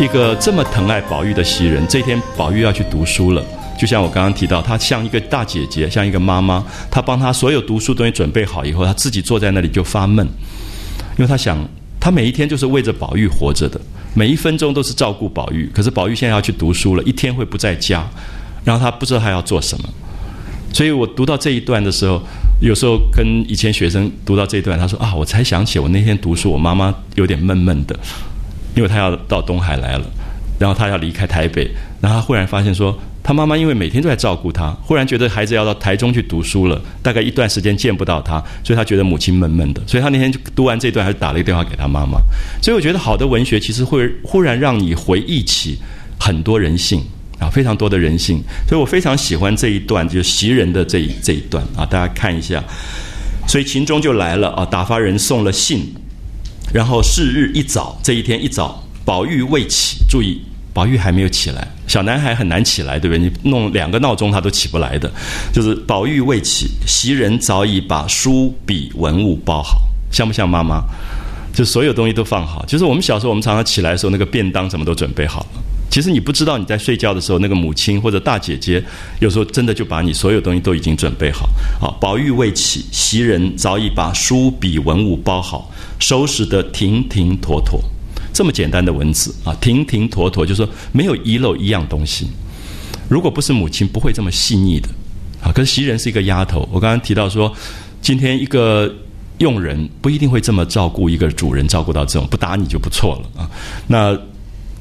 [0.02, 3.44] 一个这么疼爱宝玉的袭人，这天宝玉要去读书了。
[3.78, 10.26] 就像我刚刚提到，她像一个大姐姐，像一个妈妈，她帮他所有读书东西准备好以后，她自己坐在那里就发闷，
[11.16, 11.56] 因为她想，
[12.00, 13.80] 她每一天就是为着宝玉活着的，
[14.12, 15.70] 每一分钟都是照顾宝玉。
[15.72, 18.04] 可是宝玉现在要去读书了，一天会不在家，
[18.64, 19.88] 然后她不知道她要做什么。
[20.72, 22.20] 所以我读到这一段的时候，
[22.60, 27.96] 有时候跟以前学生读到这一段，他说啊，我才想起我那天读书，我妈妈有点闷闷的。
[28.74, 30.04] 因为他要到东海来了，
[30.58, 39.82] 然后他要离开台北，然后他忽然发现说，他妈妈因为每天都在照顾他，忽然觉得孩子要到台中去读书了，大概一段时间见不到他，所以他觉得母亲闷闷的。
[39.86, 42.18] 所以他那天就读完这段，还打了一个电话给他妈妈。
[42.62, 45.78] 所以我觉得好的文学其实会忽然让你回忆起
[46.18, 47.02] 很多人性
[47.38, 48.42] 啊，非常多的人性。
[48.66, 52.62] 所以我非常喜欢这一段，就是袭人的这一这一段啊，大家看一下。
[53.46, 55.92] 所以秦钟就来了啊，打发人送了信，
[56.72, 60.40] 然后是日一早，这一天一早，宝玉未起，注意。
[60.74, 63.18] 宝玉还没有起来，小男孩很难起来，对不对？
[63.22, 65.12] 你弄两个闹钟他都起不来的。
[65.52, 70.82] 就是宝玉未起，袭人早已把书笔文物包好，像不像妈妈？
[71.52, 72.64] 就所有东西都放好。
[72.64, 75.62] 就是我们小时候，我们常常起来的时候，那个便当什么都准备好了。
[75.90, 78.82] 其实你不知道你在睡觉的时候，那个母亲或者大姐姐
[79.20, 81.46] 有时候真的就把你所有东西都已经准备好。
[81.78, 85.70] 好，宝玉未起，袭人早已把书笔文物包好，
[86.02, 87.80] 收拾得停停妥妥。
[88.32, 92.26] 这么简单的文字啊，停停妥妥，就是说没有遗漏一样东西。
[93.08, 94.88] 如果不是母亲，不会这么细腻的
[95.40, 95.52] 啊。
[95.52, 97.54] 可是袭人是一个丫头，我刚刚提到说，
[98.00, 98.92] 今天一个
[99.38, 103.48] 佣人不一定会这么照顾一个主人，照顾到这种不打你就不错了啊。
[103.86, 104.18] 那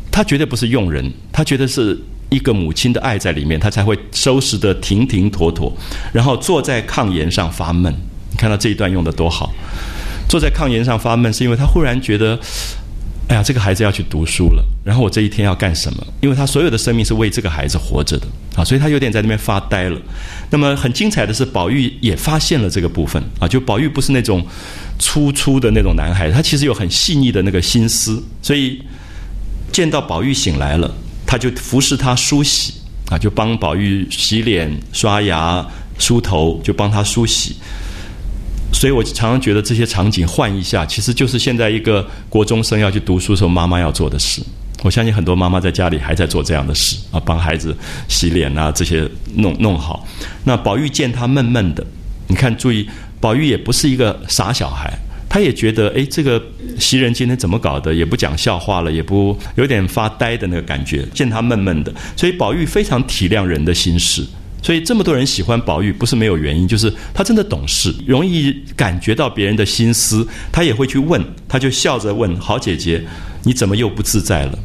[0.10, 5.72] 他绝对不是佣人，他觉得是一个母亲的爱在里面，他才会收拾的停停妥妥，
[6.14, 7.94] 然后坐在炕沿上发闷。
[8.32, 9.54] 你看到这一段用的多好，
[10.32, 12.40] 坐在炕沿上发闷，是因为他忽然觉得。
[13.28, 16.06] 哎呀，这个孩子要去读书了，然后我这一天要干什么？
[16.20, 19.98] 因为他所有的生命是为这个孩子活着的啊，所以他有点在那边发呆了。
[20.50, 24.46] 那么很精彩的是，宝玉也发现了这个部分啊，就宝玉不是那种
[25.00, 28.82] 粗粗的那种男孩，他其实有很细腻的那个心思，所以
[29.72, 30.94] 见到宝玉醒来了，
[31.26, 32.74] 他就服侍他梳洗
[33.10, 35.66] 啊，就帮宝玉洗脸、刷牙、
[35.98, 37.56] 梳头，就帮他梳洗。
[38.72, 44.42] 所以我常常觉得这些场景换一下，其实就是现在一个国中生要去读书时候妈妈要做的事。
[44.84, 47.76] 我相信很多妈妈在家里还在做这样的事啊，帮孩子
[48.08, 50.08] 洗脸啊，这些弄弄好。
[50.44, 51.86] 那宝玉见他闷闷的，
[52.28, 54.92] 你看，注意，宝玉也不是一个傻小孩，
[55.30, 56.42] 他也觉得，哎，这个
[56.80, 64.26] 袭人今天怎么搞的，也不讲笑话了，也不有点发呆的那个感觉，见他闷闷的，所以宝玉非常体谅人的心事。
[64.62, 73.04] 所以这么多人喜欢宝玉，不是没有原因，就是他真的懂事，容易感觉到别人的心思，他也会去问，他就笑着问：“好姐姐，
[73.44, 74.60] 你怎么又不自在了？”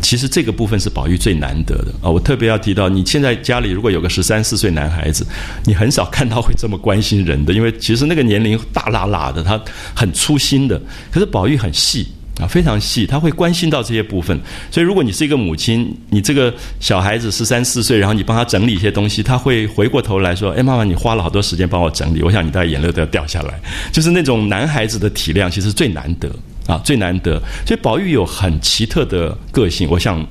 [0.00, 2.08] 其实这个部分是宝玉最难得的啊！
[2.08, 5.26] 我特别要提到，你现在家里如果有个十三四岁男孩子，
[5.64, 9.60] 你很少看到会这么关心人的，因为其实那个年龄大拉拉的，他
[9.94, 12.08] 很粗心的，可是宝玉很细。
[12.40, 14.38] 啊，非常细，他会关心到这些部分。
[14.70, 23.60] 所以，如果你是一个母亲，你这个小孩子十三四岁，然后你帮他整理一些东西，他会回过头来说：“哎，妈妈，你花了好多时间帮我整理。”我想你大概眼泪都要掉下来。
[23.92, 26.30] 就是那种男孩子的体谅，其实最难得
[26.66, 27.40] 啊，最难得。
[27.66, 30.26] 所以，宝玉有很奇特的个性，我想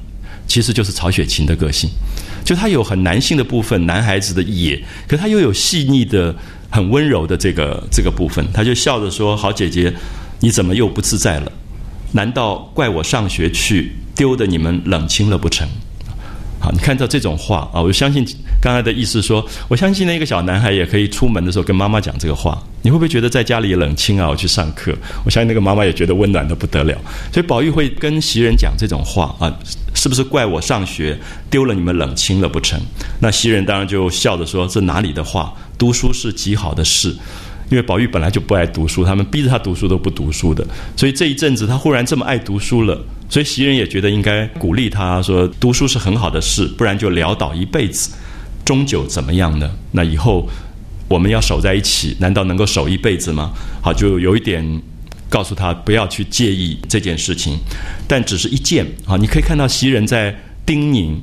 [0.47, 1.87] 其实就是曹雪芹的个性，
[2.43, 6.35] 就他有很男性的部分，男孩子的野，可他又有细腻的、
[6.71, 8.43] 很温柔的这个这个部分。
[8.51, 9.93] 他就笑着说：“好姐姐，
[10.39, 11.51] 你怎么又不自在了？”
[12.11, 15.67] 难道怪我上学去丢的你们冷清了不成？
[16.61, 18.25] 好，你看到这种话啊，我就相信
[18.61, 22.61] 刚才的意思说，我相信那个小男孩也可以出门的时候跟妈妈讲这个话。
[22.81, 24.27] 你会不会觉得在家里冷清啊？
[24.29, 24.93] 我去上课，
[25.23, 26.97] 我相信那个妈妈也觉得温暖的不得了。
[27.31, 29.53] 所以宝玉会跟袭人讲这种话啊，
[29.93, 31.17] 是不是怪我上学
[31.49, 32.77] 丢了你们冷清了不成？
[33.21, 35.53] 那袭人当然就笑着说：“这哪里的话？
[35.77, 37.15] 读书是极好的事。”
[37.69, 40.65] 因为宝玉本来就不爱读书，他们逼着他读书都不读书的，
[40.97, 48.09] 所以这一阵子他忽然这么爱读书了，所以袭人也觉得应该鼓励他说读书是很好的事，不然就潦倒一辈子，
[48.65, 49.69] 终究怎么样呢？
[49.91, 50.49] 那以后
[51.07, 53.53] 我们要守在一起，难道能够守一辈子吗？
[53.83, 54.81] 好，就有一点
[55.29, 57.55] 告诉他不要去介意这件事情，
[58.07, 61.17] 但只是一件啊，你可以看到袭人在叮咛，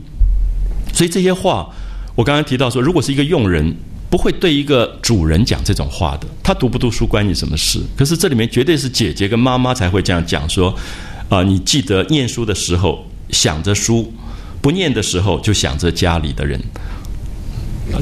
[0.92, 1.68] 所以这些话
[2.14, 3.74] 我刚刚提到说，如果是一个佣人。
[4.09, 6.27] 不会对一个主人讲这种话的。
[6.42, 7.81] 他读不读书关你什么事？
[7.97, 10.75] 可是这里面绝对是姐姐跟妈妈才会这样讲说：
[11.29, 14.12] 啊，你记得念书的时候想着书，
[14.61, 16.61] 不念的时候就想着家里的人。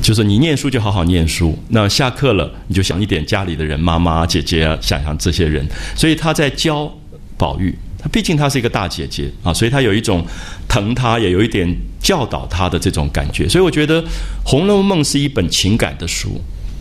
[0.03, 5.67] 就是你念书就好好念书，那下课了你就想一点家里的人，妈妈、姐姐，想想这些人。
[5.95, 6.91] 所以他在教
[7.37, 7.77] 宝玉。
[7.99, 10.23] 他毕竟他是一个大姐姐啊，所以他有一种
[10.69, 11.67] 疼他，也有一点
[12.05, 13.49] 教导她的这种感觉。
[13.49, 14.03] 所以我觉得
[14.45, 16.39] 《红楼梦》是一本情感的书，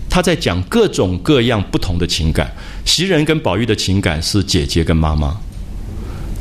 [0.09, 2.51] 她在讲各种各样不同的情感。
[2.83, 5.35] 袭人跟宝玉的情感是姐姐跟妈妈，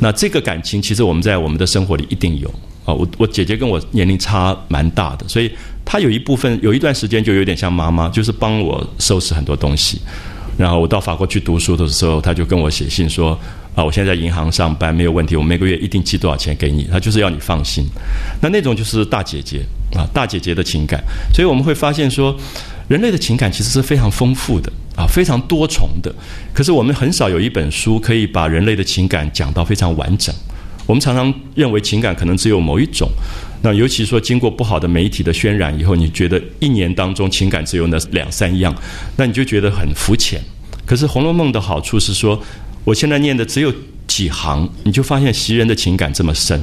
[0.01, 2.47] 那这个感情其实我们在我们的生活里一定有
[2.83, 2.93] 啊。
[2.93, 5.49] 我我姐姐跟我年龄差蛮大的，所以
[5.85, 10.01] 她有一部分有一段时间就有点像妈妈，就是帮我收拾很多东西。
[10.57, 13.39] 然后我到法国去读书的时候，他就跟我写信说
[13.75, 17.85] ：“啊，我现在在银行上班，没有问题，我每个月一定寄多少钱给你。”他就是要你放心。
[18.41, 19.61] 那那种就是大姐姐
[19.95, 21.03] 啊，大姐姐的情感。
[21.33, 22.35] 所以我们会发现说，
[22.87, 26.13] 人类的情感其实是非常丰富的啊，非常多重的。
[26.53, 30.33] 可是我们很少有一本书可以把人类的情感讲到非常完整。
[30.85, 33.09] 我们常常认为情感可能只有某一种。
[33.61, 38.75] 那尤其说经过不好的媒体的渲染以后，你觉得一年当中情感只有那两三样，
[39.15, 40.41] 那你就觉得很肤浅。
[40.85, 42.37] 可是《红楼梦》的好处是说，
[42.85, 43.73] 我现在念的只有
[44.07, 46.61] 几行，你就发现袭人的情感这么深，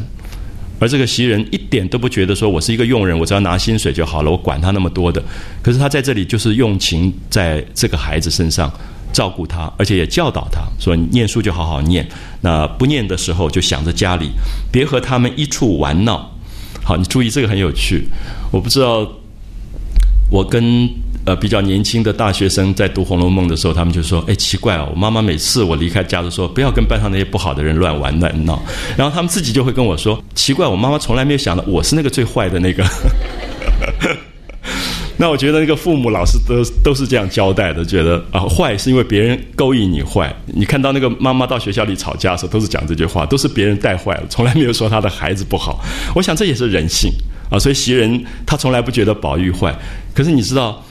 [0.78, 5.22] 而这个袭人一点都不觉得说我是一个佣人，我只要拿薪水就好了，我管他那么多的。
[5.62, 8.70] 可是他在这里就是用情在这个孩子身上
[9.12, 12.06] 照顾他，而且也教导他说：你念书就好好念，
[12.42, 14.30] 那不念的时候就想着家里，
[14.70, 16.30] 别和他们一处玩闹。
[16.82, 18.04] 好，你注意这个很有趣。
[18.52, 19.10] 我不知道，
[20.30, 20.88] 我跟
[21.30, 28.60] 呃比较年轻的大学生在读《红楼梦》的时候，他们就说：“哎，奇怪哦，我妈妈每次我离开家都说不要跟班上那些不好的人乱玩乱闹。”
[28.98, 32.84] 然后他们自己就会跟我说：“奇怪，我妈妈从来没有想到我是那个最坏的那个。
[35.18, 40.34] ”那我觉得那个父母老师都都是这样交代的，觉得啊坏是因为别人勾引你坏。
[40.46, 45.78] 你看到那个妈妈到学校里吵架的时候，都是讲这句话，都是别人带坏了，从来没有说他的孩子不好。
[46.16, 47.12] 我想这也是人性
[47.50, 49.72] 啊，所以袭人他从来不觉得宝玉坏。
[50.12, 50.82] 可是你知道，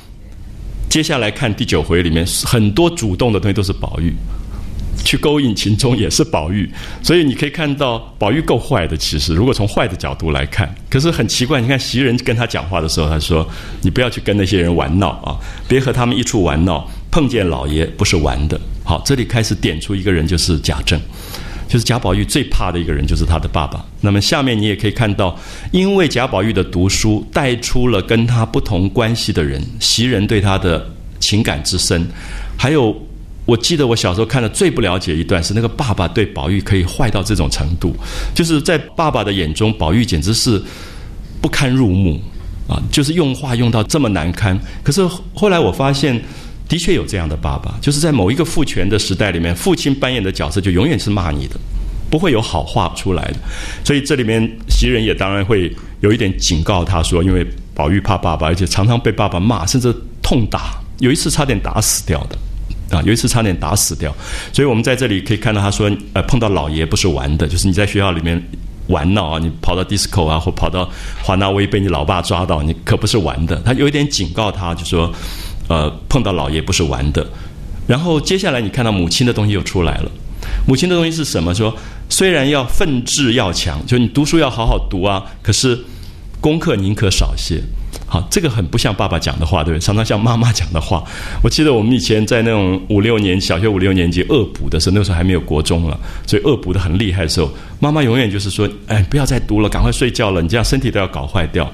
[0.89, 4.13] 接下来看第九回里面很多主动的东西都是宝玉。
[5.06, 6.69] 去勾引秦钟也是宝玉，
[7.02, 8.97] 所以你可以看到宝玉够坏的。
[8.97, 11.62] 其实，如果从坏的角度来看，可是很奇怪。
[11.62, 13.47] 你看袭人跟他讲话的时候，他说
[13.82, 16.86] ：“你不要去跟那些人玩闹啊，别和他们一处玩闹。
[17.10, 20.99] 碰见老爷不是玩的。”好，这里开始点出一个人，就是贾政，
[21.69, 23.86] 就是贾宝玉最怕的一个人，就是他的爸爸。
[24.01, 25.38] 那么下面你也可以看到，
[25.71, 30.86] 因为贾宝玉的读书带出了跟他不同关系的人，袭人对他的
[31.21, 32.05] 情感之深，
[32.58, 32.93] 还有。
[33.45, 37.95] 我记得我小时候看的最不了解一段是那个爸爸对宝玉可以坏到这种程度，
[38.36, 40.62] 就是在爸爸的眼中，宝玉简直是
[41.41, 42.21] 不堪入目
[42.67, 42.79] 啊！
[42.91, 44.55] 就是用话用到这么难堪。
[44.84, 45.03] 可是
[45.34, 46.21] 后来我发现，
[46.69, 51.60] 的确有这样的爸爸，就是在某一个父权的时代里面，父亲扮演的角色就永远是骂你的，
[52.10, 53.36] 不会有好话出来的。
[53.84, 62.38] 所以这里面袭人也当然会有一点警告他说，因为宝玉怕爸爸，而且常常被爸爸骂，甚至痛打，有一次差点打死掉的。
[62.89, 64.12] 啊，有一次差点打死掉，
[64.51, 68.43] 所以我们在这里可以看到他说，呃，碰到老爷不是玩的，就是你在学校里面
[68.88, 70.89] 玩闹啊，你跑到 disco 啊，或跑到
[71.21, 73.62] 华纳威被你老爸抓到，你可不是玩的。
[73.63, 75.13] 他有一点警告他，就说，
[75.69, 77.25] 呃，碰到老爷不是玩的。
[77.88, 80.12] 然后接下来你看到母亲的东西又出来了，
[80.67, 81.55] 母亲的东西是什么？
[81.55, 81.73] 说
[82.10, 85.79] 虽然要奋志要强，就你读书要好好读啊，可是
[86.41, 87.62] 功课宁可少些。
[88.05, 89.84] 好，这个很不像爸爸讲的话，对不对？
[89.84, 91.03] 常常像妈妈讲的话。
[91.43, 101.71] 我记得我们以前在那种五六年小学五六年级恶补的时候，那时候还没有国中了，所以恶补的很厉害的时候，妈妈永远就是说：“哎，不要再读了，赶快睡觉了，你这样身体都要搞坏掉。”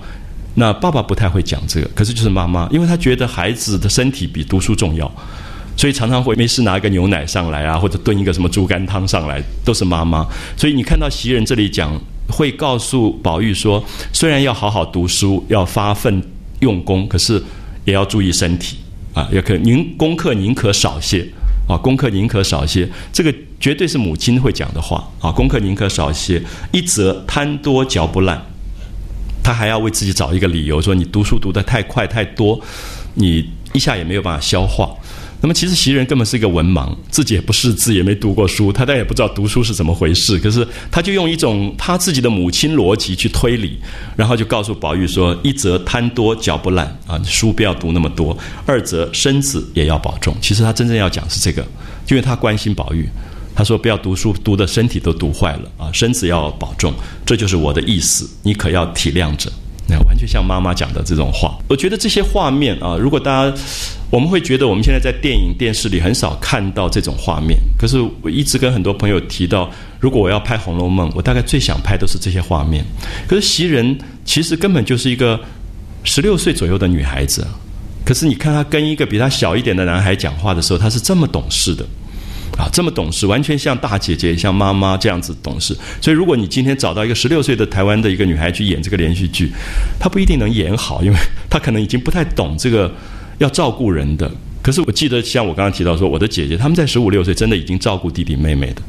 [0.55, 5.09] 那爸爸不太会讲这个，可是就是妈妈，因为他觉得孩子的身体比读书重要，
[5.77, 10.27] 所以常常会没事拿一个牛奶上来啊，或者炖一个什么猪肝汤上来，都是妈妈。
[10.57, 11.99] 所以你看到袭人这里讲。
[12.27, 16.19] 会告诉宝玉说：“虽然要好好读书，要发奋
[16.59, 17.41] 用功，可是
[17.85, 18.77] 也要注意身体
[19.13, 19.29] 啊！
[19.31, 21.23] 也可宁功课宁可少些
[21.69, 22.89] 啊，功课宁可少些。
[23.13, 25.31] 这个绝对是母亲会讲的话啊！
[25.31, 26.41] 功课宁可少些，
[26.71, 28.43] 一则贪多嚼不烂。
[29.45, 32.59] 他还要为自己找一个理由，说你读书读得太快太多，
[33.13, 34.89] 你一下也没有办法消化。”
[35.41, 40.39] 那么其实袭人根本是一个文盲，自己也不识字，也没读过书，他当然也不知道读书是怎么回事。
[40.39, 43.77] 可是他就用一种他自己的母亲逻辑去推理，
[44.15, 48.35] 然后就告诉宝玉说：一则贪多嚼不烂啊，书不要读那么多；
[48.65, 50.35] 二则身子也要保重。
[50.41, 51.61] 其实他真正要讲是这个，
[52.09, 53.07] 因为他关心宝玉，
[53.55, 56.93] 他说不要读书读的身体都读坏了啊，身子要保重，
[57.25, 59.49] 这就是我的意思，你可要体谅着。
[59.87, 63.57] 那完全像妈妈讲的这种话，我觉得这些画面啊，如果大家
[64.09, 72.83] 我们会觉得我们现在在电影电视里很少看到这种画面，可是我一直跟很多朋友提到，如果我要拍《红楼梦》，我大概最想拍都是这些画面。
[73.27, 73.95] 可是袭人
[74.25, 75.39] 其实根本就是一个
[76.03, 77.45] 十六岁左右的女孩子，
[78.03, 81.85] 可是你看她跟一个比她小一点的男孩讲话的时候，她是这么懂事的。
[82.57, 85.75] 啊，这么懂事，完全像大姐姐、像妈妈这样子懂事。
[86.01, 89.51] 所以，如果你今天找到一个十六岁的台湾的一个女孩去演这个连续剧，
[89.99, 91.17] 她不一定能演好，因为
[91.49, 92.89] 她可能已经不太懂这个
[93.39, 94.31] 要照顾人的。
[94.61, 98.81] 可是，我记得像我刚刚提到说，我的姐姐他们在十五六岁，真的已经照顾弟弟妹妹的。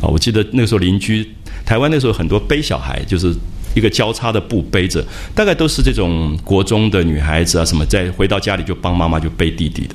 [0.00, 1.26] 啊，我记得那时候邻居
[1.64, 3.32] 台湾那时候很多背小孩，就是
[3.74, 5.04] 一个交叉的布背着，
[5.34, 9.94] 大概都是这种国中的女孩子啊，什么在回到家里就帮妈妈就背弟弟的，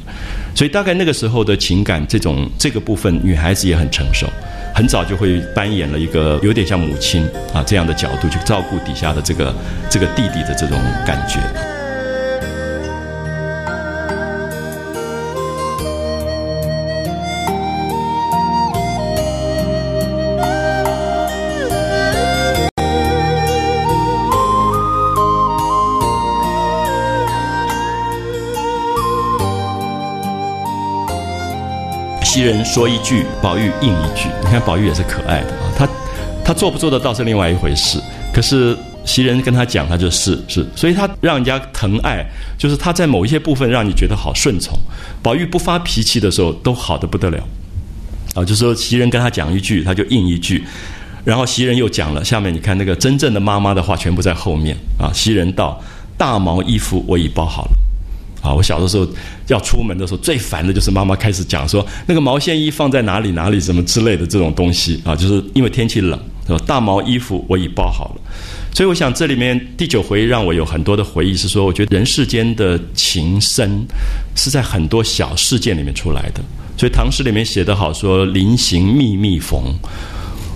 [0.54, 4.28] 所以大概那个时候的情感这种这个部分，女孩子也很成熟，
[4.76, 7.24] 很早就会扮演了一个有点像母亲
[7.54, 9.56] 啊这样的角度去照顾底下的这个
[9.90, 11.40] 这个弟弟的这种感觉。
[32.30, 34.30] 袭人说一句，宝玉应一句。
[34.44, 35.90] 你看宝玉也是可爱的啊，他
[36.46, 38.00] 他做不做得到是另外一回事。
[38.32, 42.24] 可是袭人跟他讲，他就是是，所以他让人家疼爱，
[42.56, 44.78] 就是他在某一些部分让你觉得好顺从。
[45.24, 47.44] 宝玉不发脾气的时候都好的不得了
[48.36, 50.64] 啊，就是说袭人跟他讲一句，他就应一句。
[51.26, 55.10] 然后袭人又讲了，下面你看那个真正的妈妈的话全部在后面啊。
[55.12, 55.82] 袭人道
[56.16, 57.72] ：“大毛衣服我已包好了。”
[58.42, 59.08] 啊，我小的时候
[59.48, 66.60] 要出门的时候，最烦的就是妈妈开始讲说那个毛线衣放在哪里哪里什么之类的这种东西啊，就是因为天气冷，是吧？
[66.66, 68.22] 大毛衣服我已包好了，
[68.74, 73.86] 所以我想这里面第九回让我有很多的回忆，是说我觉得人世间的情深
[74.36, 76.42] 是在很多小事件里面出来的。
[76.78, 79.62] 所以唐诗里面写得好，说临行密密缝。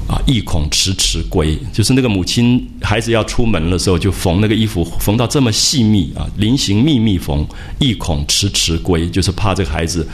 [0.06, 7.46] 啊，意恐迟迟归，就是那个母亲孩子要出门的时候，就缝那个衣服，缝到这么细密啊，临行密密缝，
[7.80, 10.06] 意恐迟迟归，就是怕这个孩子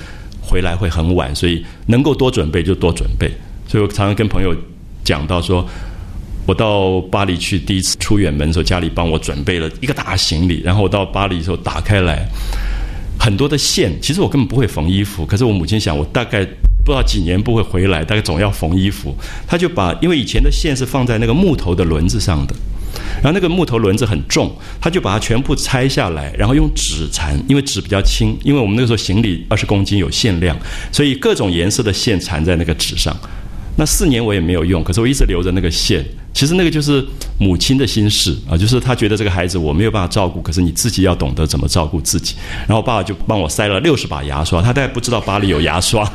[0.41, 3.31] 回来会很晚，所以能够多准备就多准备。
[3.67, 4.55] 所以我常常跟朋友
[5.03, 5.67] 讲到说，
[6.45, 12.27] 我到巴黎去第一次出远门的时候，家里帮我准备了一个大行李，然后我到巴黎的时候打开来，
[13.19, 16.47] 很多的线，其实我根本不会缝衣服，可是我母亲想，我大概。
[16.83, 19.15] 不知道几年不会回来，大概总要缝衣服。
[19.47, 22.55] 他就把，因为以前的线是放在那个木头的轮子上的，
[23.21, 24.51] 然后那个木头轮子很重，
[24.81, 30.57] 他就把它全部拆下来，然后用纸缠，因为纸比较轻，因为我们那个时候行李二十公斤有限量，
[30.91, 33.15] 所以各种颜色的线缠在那个纸上。
[33.75, 36.03] 那四年我也没有用，可是我一直留着那个线。
[36.33, 37.05] 其实那个就是
[37.37, 42.35] 母亲的心事啊，就是她觉得这个孩子我没有办法照顾，可是你自己要懂得怎么照顾自己。
[42.67, 46.09] 然后爸爸就帮我塞了六十把牙刷，他大概不知道巴黎有牙刷。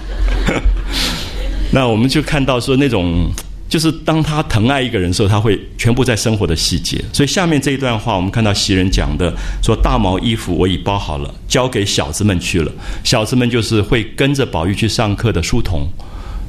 [1.73, 3.29] 那我们就看到说那种，
[3.69, 7.05] 就是当他疼爱一个人的时候，他会全部在生活的细节。
[7.13, 12.73] 所以下面这一段话，我们看到袭人讲的说：“大毛衣服我已包好了，交给小子们去了。
[13.03, 15.89] 小子们就是会跟着宝玉去上课的书童。”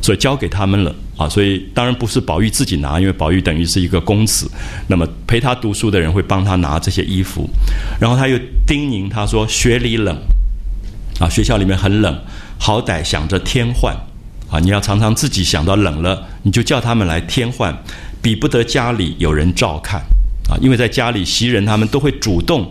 [0.01, 4.51] 所以交给他们了啊，所以当然不是宝玉自己拿，因为宝玉等于是一个公子，
[4.87, 7.49] 那么陪他读书的人会帮他拿这些衣服，
[7.99, 8.37] 然后他又
[8.67, 10.13] 叮咛他说：“学里冷，
[11.19, 12.19] 啊，学校里面很冷，
[12.59, 13.95] 好歹想着添换，
[14.49, 17.73] 啊，你要常常自己想到冷了，你就叫他们来添换，
[18.21, 20.01] 比不得家里有人照看，
[20.49, 22.69] 啊，因为在家里袭人他们都会主动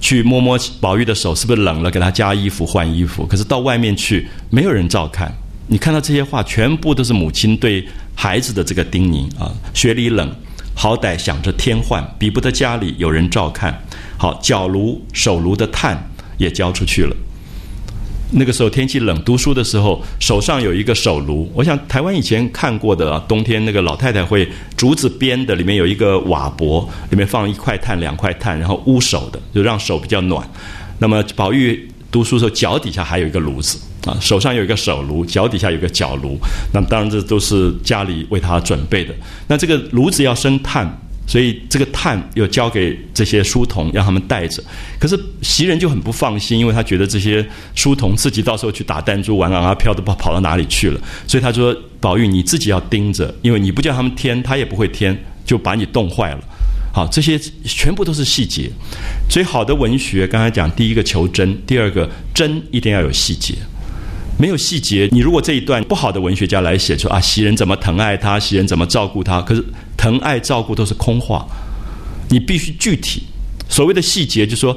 [0.00, 5.30] 去摸摸宝玉的手，是不是冷了，给他加衣服换衣服，可是到外面去没有人照看。”
[5.66, 9.50] 你看到这些话，全部都是母亲对孩子的这个叮咛啊。
[9.72, 10.30] 雪里冷，
[10.74, 13.82] 好歹想着天换，比不得家里有人照看。
[14.18, 17.16] 好，脚炉、手炉的炭也交出去了。
[18.30, 21.50] 那个时候天气冷，读书的时候手上有一个手炉。
[21.54, 30.46] 我想台湾以前看过的，啊冬天那个老太太会竹子编的，里面有一个瓦钵，里面放一块炭、两块炭，然后捂手的，就让手比较暖。
[30.98, 33.76] 那么宝玉读书时候，脚底下还有一个炉子。
[34.06, 36.38] 啊，手上有一个手炉，脚底下有一个脚炉，
[36.72, 39.12] 那么当然这都是家里为他准备的。
[39.48, 40.86] 那这个炉子要生炭，
[41.26, 44.62] 所以这个炭又交给这些书童，让他们带着。
[45.00, 47.44] 可是袭人就很不放心，因为他觉得这些
[47.74, 51.00] 书童自己到时候去打弹珠玩啊，飘都不跑到哪里去了。
[51.26, 56.40] 所以他说：“宝玉，你自己要盯着，因为你不叫他们添，他也不会添，就把你冻坏了。”
[56.94, 58.70] 好，这些全部都是细节。
[59.28, 63.52] 所以好的文学，刚才讲第一个求真，第二个真一定要有细节。
[64.38, 69.64] 没有细节，你如果这一段不好的文学家来写出啊，袭人怎么疼爱他，袭人怎么照顾他，可是
[69.96, 71.44] 疼爱照顾都是空话，
[72.28, 73.24] 你必须具体。
[73.68, 74.76] 所谓的细节，就说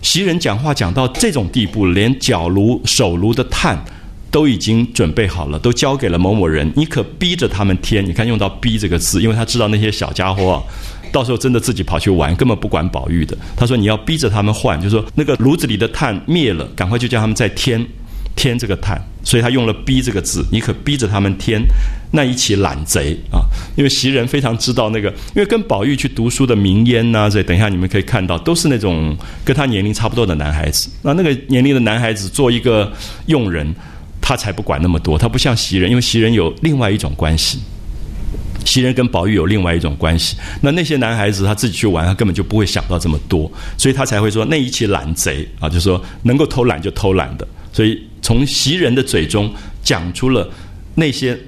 [0.00, 3.84] 袭人讲话讲到这种地步，连脚炉、手炉的炭
[4.30, 8.02] 都已经准备好了，都交给了某某人，你可逼着他们添。
[8.06, 10.62] 你看用到“逼”这个字，因为他知道那些小家伙
[11.12, 13.36] 到时候真的自己跑去玩，根本不管宝玉的。
[13.56, 17.86] 他说你要逼着他们换，就说那个炉子里的炭灭了，赶快就叫他们再添。
[18.36, 21.60] 添这个炭，所以他用了“逼”这个字，你可逼着他们添
[22.12, 23.42] 那一起懒贼啊！
[23.74, 30.88] 因为袭人非常知道那个，因为跟宝玉去读书的明烟呐，这等一下你们可以看到，都是那种跟他年龄差不多的男孩子。
[31.02, 32.92] 那那个年龄的男孩子做一个
[33.26, 33.74] 佣人，
[34.20, 37.58] 他才不管那么多，他不像袭人，因为袭人有另外一种关系。
[38.64, 40.36] 袭人跟宝玉有另外一种关系。
[40.60, 47.46] 那那些男孩子他自己去玩，他根本就不会想到这么多，所以他才会说那一起懒贼啊，就说能够偷懒就偷懒的。
[47.72, 49.52] 所以从袭人的嘴中
[49.82, 50.48] 讲出了
[50.94, 51.38] 那些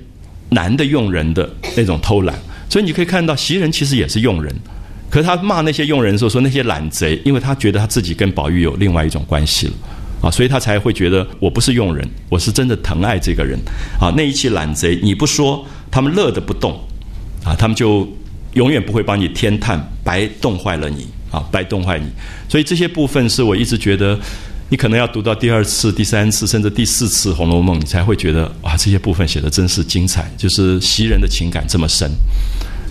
[0.51, 2.35] 男的用人的那种偷懒。
[2.69, 4.55] 所以你可以看到，袭人其实也是用人，
[5.11, 9.73] 可是他骂那些用人的时候说那些懒贼，因为他觉得他自己跟宝玉有另外一种关系了。
[10.23, 13.59] 啊，所以他才会觉得我不是用人，我是真的疼爱这个人。
[13.99, 16.79] 啊，那一起懒贼，你不说，他们乐得不动，
[17.45, 18.09] 啊，他们就
[18.55, 22.07] 永远不会帮你添炭，白冻坏了你，啊，白冻坏你。
[22.49, 24.19] 所以这些部分是我一直觉得，
[24.69, 32.11] 你可能要读到第二次、第三次，甚至第四次《红楼梦》，你才会觉得哇，这些部分写的真是精彩，就是袭人的情感这么深。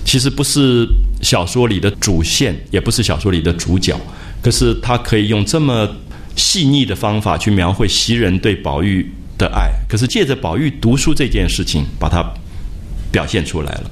[0.05, 0.87] 其实不是
[1.21, 3.99] 小说里的主线，也不是小说里的主角，
[4.41, 5.87] 可是他可以用这么。
[6.35, 9.05] 细腻的方法去描绘袭人对宝玉
[9.37, 12.23] 的爱，可是借着宝玉读书这件事情，把它
[13.11, 13.91] 表现出来了。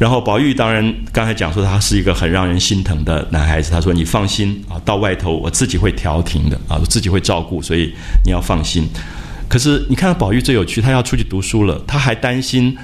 [0.00, 7.92] 然后宝玉当然刚才讲说他是一个很让人心疼的男孩子，他说你放心啊，到外头我自己会调停的啊，我自己会照顾，所以
[8.24, 8.88] 你要放心。
[9.46, 12.74] 可是你看到宝玉最有趣，他要出去读书了，他还担心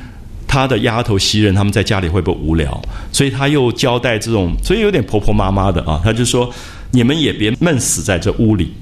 [0.46, 2.78] 他的丫头袭人他们在家里会不会无聊，
[3.10, 6.52] 所以他又交代这种，所以有点婆婆妈妈的啊，他就说
[6.90, 8.74] 你们也别闷死在这屋里。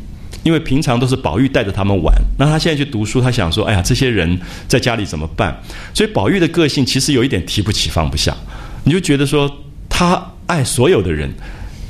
[0.45, 4.39] 因为平常都是宝玉带着他们玩，那他现在去读书，他想说：“哎呀，这些人
[4.69, 5.59] 在家里怎么办？”
[5.95, 8.37] 所以宝玉的个性其实有一点提不起放不下，
[8.85, 9.51] 你就觉得说
[9.89, 11.33] 他爱所有的人，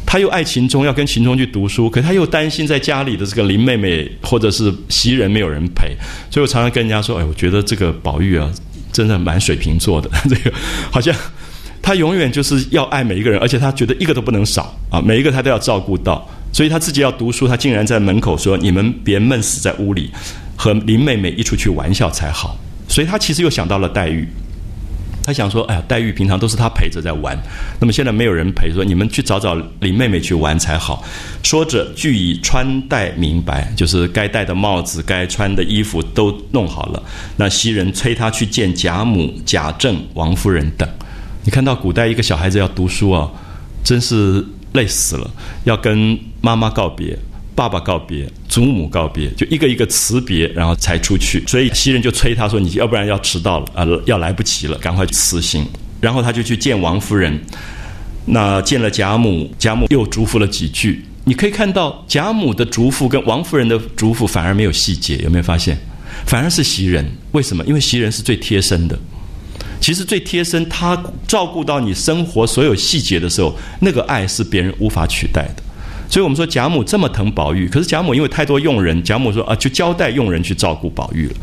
[0.07, 5.88] 他又爱秦钟，要跟秦钟去读书，可他又担心在家里的这个林妹妹或者是袭人没有人陪，
[6.30, 8.48] 所以我常常跟人家说：“哎，我觉得这个宝玉啊，
[8.92, 10.52] 真的蛮水瓶座的，这个
[10.92, 11.12] 好像
[11.82, 16.24] 他永远就是要爱每一个人，而且他觉得一个都不能少啊，每一个他都要照顾到。”
[16.55, 20.09] 所以他自己要读书，他竟然在门口说：“你们别闷死在屋里，
[20.55, 22.57] 和林妹妹一出去玩笑才好。”
[22.88, 24.28] 所以他其实又想到了黛玉，
[25.24, 27.36] 他想说：“哎呀，黛玉平常都是他陪着在玩，
[27.80, 31.02] 那么现在没有人陪，说你们去找找林妹妹去玩才好。”
[31.42, 37.02] 说着，俱已穿戴明白，就是该戴的帽子、该穿的衣服都弄好了。
[37.36, 40.88] 那袭人催他去见贾母、贾政、王夫人等。
[41.42, 43.28] 你看到古代一个小孩子要读书啊，
[43.82, 44.46] 真是。
[44.74, 45.30] 累死了，
[45.62, 47.18] 要跟妈妈告别，
[47.55, 51.42] 爸爸告别，祖母告别，就一个一个辞别，然后才出去。
[51.47, 55.66] 所以袭人就催他说：“你要不然要迟到了啊，要来不及了，赶快辞行。”
[56.03, 57.42] 然后他就去见王夫人。
[58.26, 61.03] 那见了贾母，贾母又嘱咐了几句。
[61.24, 65.74] 你可以看到贾母的嘱咐跟王夫人的嘱咐反而没有细节，有没有发现？
[66.26, 67.64] 反而是袭人，为什么？
[67.64, 68.99] 因为袭人是最贴身的。
[69.80, 75.62] 其实最贴身，他照顾到你生活所有细节的时候，那个爱是别人无法取代的。
[76.09, 81.34] 所以我们说贾母这么疼宝玉，可是贾母因为太多佣人，贾母说啊，就交代佣人去照顾宝玉了。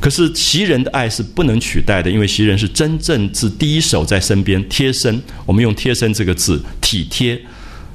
[0.00, 5.20] 可是袭人的爱是不能取代的，因为袭人是真正是第一手在身边贴身。
[5.46, 7.40] 我们用贴身这个字，体贴。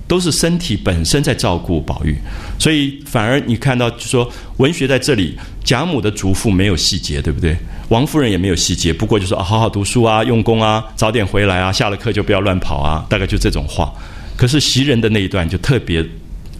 [0.06, 2.14] 都是身体本身在照顾宝玉，
[2.60, 7.56] 所以反而你看到就说文学在这里，贾母的嘱咐没有细节，对不对？
[7.88, 13.92] 王夫人也没有细节，不过就说啊，好好读书啊，用功啊，早点回来啊，下了课就不要乱跑啊，大概就这种话。
[14.38, 16.06] 可是袭人的那一段就特别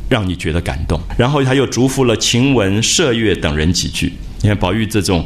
[0.10, 4.14] 让你觉得感动，然后他又嘱咐了晴雯、麝月等人几句。
[4.42, 5.26] 你看宝玉这种。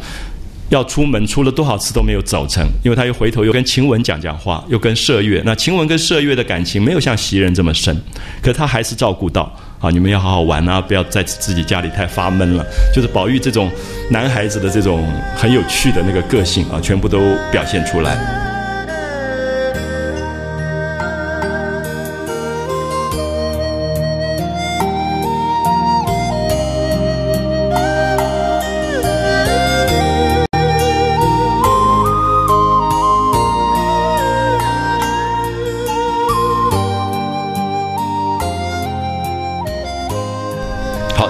[0.70, 5.42] 要出门出了多少次都没有走成，因为他又回头又跟晴雯讲讲话，又跟麝月。
[5.46, 7.96] 那晴雯跟麝月的感情没有像袭人这么深，
[8.42, 12.66] 可他还是照顾到啊，你们要好好玩啊，不要在自己家里太发闷了。
[12.94, 13.72] 就是宝玉这种
[14.12, 17.18] 男孩子的这种很有趣的那个个性啊，全部都
[17.50, 18.47] 表现出来。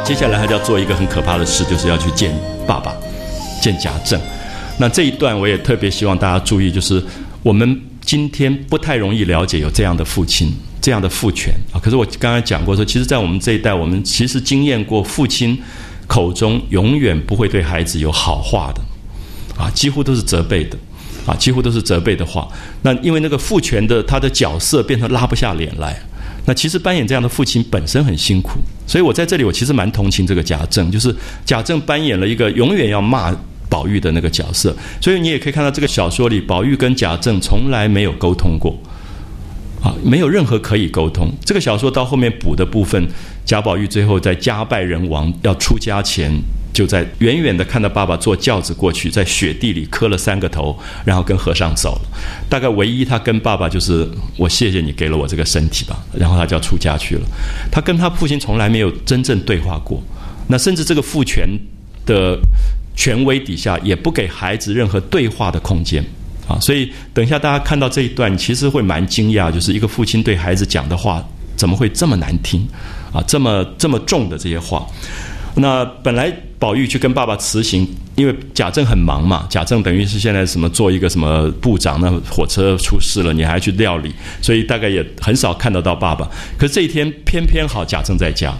[0.08, 2.34] 接下来他就要做一个很可怕的事，就是要去见
[2.66, 2.96] 爸爸，
[3.62, 4.18] 见贾政。
[4.78, 7.04] 那这一段我也特别希望大家注意，就是
[7.44, 10.50] 我们今天不太容易了解有这样的父亲，
[10.80, 11.76] 这样的父权啊。
[11.84, 15.60] 可是我刚才讲过说，其实，在我们这一代，我们其实经验过父亲
[16.08, 20.78] 口中永远不会对孩子有好话的，啊，几乎都是责备的，
[21.26, 22.48] 啊，几乎都是责备的话。
[22.82, 26.00] 那因为那个父权的他的角色变成拉不下脸来。
[26.46, 28.52] 那其实扮演这样的父亲本身很辛苦，
[28.88, 31.14] 所以我在这里我其实蛮同情这个贾政，就是
[31.46, 33.36] 贾政扮演了一个永远要骂
[33.70, 38.80] 宝玉的那个角色，所以你也可以看到这个小说里，宝玉跟贾政从来没有沟通过，
[39.82, 41.30] 啊，没有任何可以沟通。
[41.44, 43.06] 这个小说到后面补的部分，
[43.46, 46.32] 贾宝玉最后在家败人亡要出家前，
[46.78, 52.20] 就在远远的看到爸爸坐轿子过去，在雪地里磕了三个头，然后跟和尚走了。
[52.48, 54.08] 大概唯一他跟爸爸就是
[54.38, 57.22] 我谢谢你给了我这个身体吧，然后他就要出家去了。
[57.72, 60.00] 他跟他父亲从来没有真正对话过，
[60.48, 61.50] 那甚至这个父权
[62.06, 62.38] 的
[62.96, 66.06] 权威底下也不给孩子任何对话的空间
[66.48, 66.60] 啊。
[66.60, 72.68] 所以等一下大家看到这一段，其实会蛮惊讶，就是一个父亲对孩子讲的话怎么会这么难听
[73.12, 73.18] 啊？
[73.28, 74.86] 这么这么重的这些话。
[75.60, 86.30] 那本来宝玉去跟爸爸辞行，因为贾政很忙嘛，贾政等于是现在什么做一个什么部长，那火车出事了，你还去料理，所以大概也很少看得到爸爸。
[86.58, 88.54] 可是这一天偏偏好贾政在家，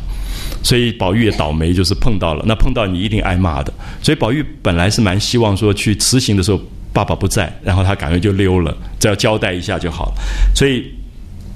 [0.64, 2.44] 所以宝玉也倒霉，就是碰到了。
[2.48, 3.72] 那碰到你一定挨骂的，
[4.02, 6.60] 所以宝玉本来是蛮希望说去辞行的时候
[6.92, 10.14] 爸爸不在，然后他赶快就溜了，只要交代一下就好了。
[10.56, 10.84] 所以。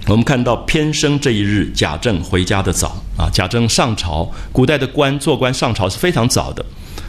[0.07, 3.29] 我们看到偏生这一日，贾政回家的早啊。
[3.31, 6.65] 贾政上朝，古代的官做官上朝是非常早的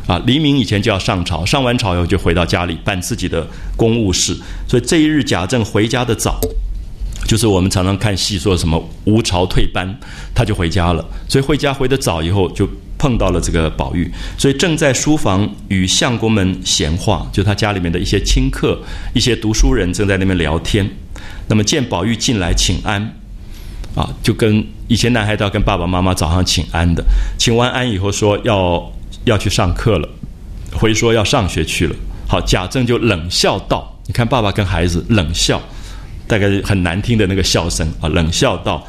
[0.06, 0.20] 啊。
[0.26, 4.36] 黎明以前就要上朝，上完朝以后就回到家里办自己的公务事。
[4.68, 6.38] 所以这一日贾政回家的早，
[7.26, 9.98] 就是我们常常看戏说什么无朝退班，
[10.34, 11.04] 他就回家了。
[11.28, 12.68] 所以回家回得早以后，就
[12.98, 14.08] 碰到了这个宝玉。
[14.36, 18.78] 所以正在书房与相公们闲话，就他家里面的一些亲客、
[19.14, 20.88] 一些读书人正在那边聊天。
[21.48, 23.02] 那么见宝玉进来请安，
[23.94, 27.04] 啊，就跟以前男孩都要跟爸爸妈妈早上请安的，
[27.38, 28.92] 请完安以后说要
[29.24, 30.08] 要去上课了，
[30.72, 31.96] 回说要上学去了。
[32.28, 35.60] 好，贾政就冷笑道：“你看爸爸跟孩子冷笑，
[36.26, 38.82] 大概很难听的那个笑声啊，冷笑道。”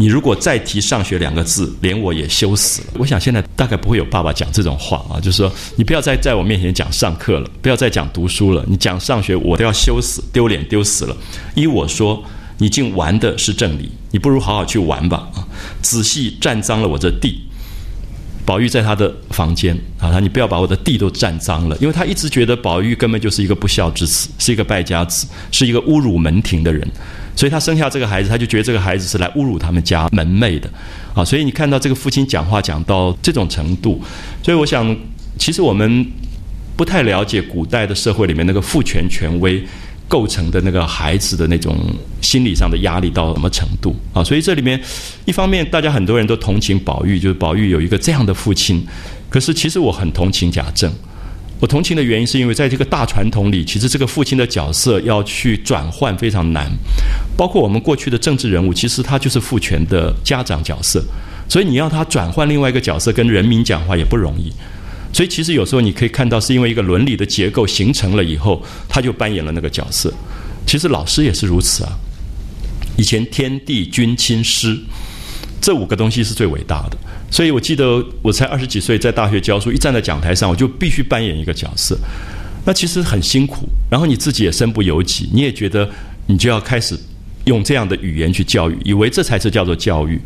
[0.00, 2.88] 你如果再提上学两个字，连我也羞死了。
[2.98, 11.16] 我想现在大概不会有爸爸讲这种话啊，就是说你不要再在我面前讲上课了，不要再讲读书了，你讲上学我都要羞死、丢脸、丢死了。
[11.56, 12.22] 依我说，
[12.58, 15.42] 你竟玩的是正理，你不如好好去玩吧啊！
[15.82, 17.42] 仔细占脏了我这地。
[18.46, 26.88] 宝玉在他的房间啊，他你不要把我的地都占脏了，因为他一直觉得宝玉根本就是一个不孝之子，是一个败家子，是一个侮辱门庭的人。
[27.38, 30.68] 所以他生下这个孩子，他就觉得这个孩子是来侮辱他们家门楣的，
[31.14, 34.02] 啊，所以你看到这个父亲讲话讲到这种程度，
[34.42, 34.96] 所以我想，
[35.38, 36.04] 其实我们
[36.76, 39.64] 不太了解古代的社会里面那个父权权威
[40.08, 41.76] 构成的那个孩子的那种
[42.20, 44.24] 心理上的压力到什么程度啊？
[44.24, 44.80] 所以这里面
[45.24, 48.84] 一方面大家很多人都同情宝玉，就是宝玉有一个这样的父亲，
[49.30, 50.92] 可是其实我很同情贾政。
[51.60, 56.70] 我同情的原因是因为在这个大传统里，其实这个父亲的角色要去转换非常难。
[57.36, 61.02] 包括我们过去的政治人物，其实他就是父权的家长角色，
[61.48, 64.52] 所以你要他转换另外一个角色跟人民讲话也不容易。
[65.12, 70.12] 所以其实有时候你可以看到，是因为一个伦理的结构形成了以后，他就扮演了那个角色。
[70.66, 71.90] 其实老师也是如此啊。
[72.96, 74.78] 以前天地君亲师
[75.60, 76.96] 这五个东西是最伟大的。
[77.30, 81.98] 所以我记得我才二十几岁，在大学教书，一站在讲台上，我就必须扮演一个角色。
[82.64, 85.88] 那其实很辛苦，然后你自己也身不由己，你也觉得
[86.26, 86.98] 你就要开始
[87.44, 90.20] 用这样的语言去教育，以为这才是叫做教育。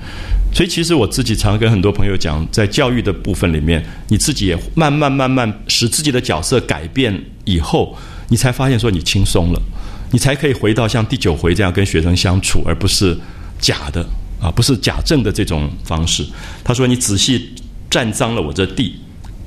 [0.53, 7.13] 所以其实我自己常跟很多朋友讲，在教育的部分里面，你自己也慢慢慢慢使自己的角色改变
[7.45, 7.97] 以后，
[8.29, 9.63] 你才发现说你轻松了，
[10.11, 13.17] 你才可以回到像第九回这样跟学生相处，而不是
[13.61, 14.05] 假的。
[14.43, 16.27] 啊，不是假证的这种方式。
[16.65, 17.55] 他说：“你仔细
[17.89, 18.97] 占脏了我这地，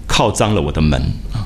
[0.07, 0.99] 靠脏了我的门
[1.33, 1.43] 啊。”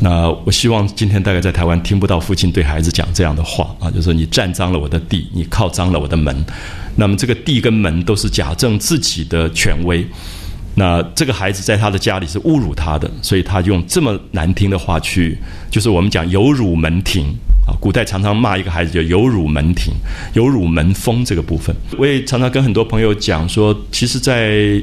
[0.00, 6.34] 那我希望今天大概在台湾听不到父亲对孩子讲这样的话啊，就是你占脏了我的地，你靠脏了我的门。
[6.96, 10.04] 那么这个地跟门都是假证自己的权威。
[10.74, 15.38] 那这个孩子在他的家里是侮辱他的，所以他用这么难听的话去，
[15.70, 17.26] 就是我们讲有辱门庭。
[17.64, 19.94] 啊，古代常常骂一个孩子叫“有辱门庭
[20.34, 24.82] ”，“有辱门风”这个部分，我也常常跟很多朋友讲说，其实，在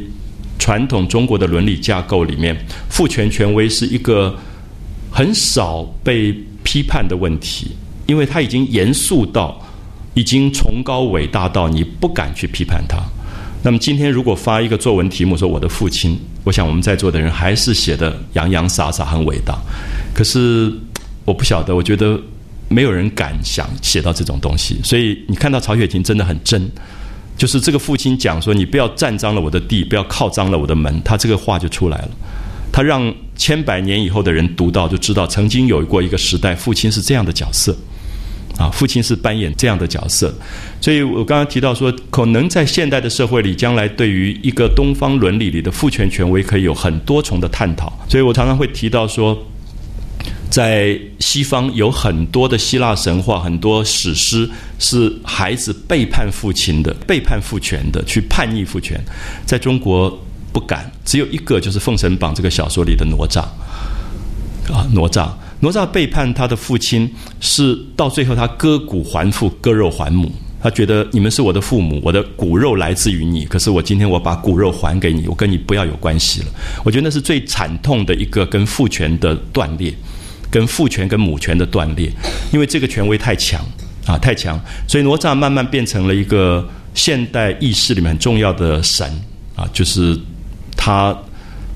[0.57, 2.55] 传统中国的伦理架构里面，
[2.89, 4.33] 父权权威是一个
[5.11, 7.71] 很少被批判的问题，
[8.07, 9.61] 因为他已经严肃到，
[10.13, 12.97] 已经崇高伟大到你不敢去批判他。
[13.61, 19.59] 那么今天如果发一个作文题目说“我的父亲”，我想我们在座的人还是写的洋洋洒洒，很伟大。
[20.13, 20.71] 可是
[21.25, 22.17] 我不晓得，我觉得。
[22.69, 26.69] 没有人敢想写到这种东西，所以你看到曹雪芹真的很真，
[27.35, 32.09] 就是这个父亲讲说：“你不要占脏了我的地，不要靠脏了我的门。”他这个话就出来了，
[32.71, 37.75] 他让千百年以后的人读到，就知道曾经有过一个时代，父亲是这样的角色，
[38.57, 40.31] 啊，父亲是扮演这样的角色。
[40.79, 47.91] 所以我刚刚提到说，可能在现代的社会里，将来对于一个东方伦理里的父权权威，可以有很多重的探讨。
[48.07, 49.35] 所以我常常会提到说。
[50.49, 58.99] 在西方有很多的希腊神话，很多史诗是孩子背叛父亲的、背叛父权的、去叛逆父权。
[59.45, 60.09] 在中国
[60.51, 63.41] 不敢，只有一个就是《封神榜》这个小说里的哪吒
[64.73, 65.29] 啊，哪吒，
[65.59, 70.31] 哪吒背叛他的父亲，是到最后他割骨还父，割肉还母。
[70.61, 76.47] 他觉得你们是我的父母，我的骨肉来自于你，可是我今天我把骨肉还给你，我跟你不要有关系了。
[76.83, 79.93] 我觉得那是最惨痛的一个跟父权的断裂，
[80.51, 82.11] 跟父权跟母权的断裂，
[82.51, 83.63] 因为这个权威太强
[84.05, 89.07] 啊，太强，所以哪吒慢慢变成了一个现代意识里面很重要的神
[89.55, 90.17] 啊，就是
[90.75, 91.17] 他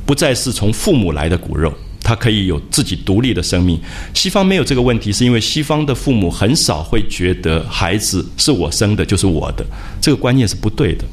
[0.05, 1.73] 不再是从父母来的骨肉。
[2.05, 3.79] 他可以有自己独立的生命。
[4.13, 9.65] 西方没有这个问题，是因为西方的父母很少会觉得孩子是我生的，就是我的。
[10.01, 11.05] 这个观念是不对的，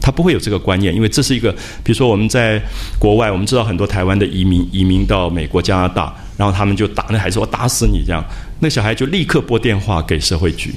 [0.00, 1.52] 他不会有这个观念，因为这是一个，
[1.84, 2.58] 比如说我们在
[2.98, 6.10] 国外，我们知道很多台湾的移民移民到美国、加拿大，
[6.40, 8.24] 然后他们就打那孩子，我打死你这样，
[8.60, 10.74] 那小孩就立刻拨电话给社会局，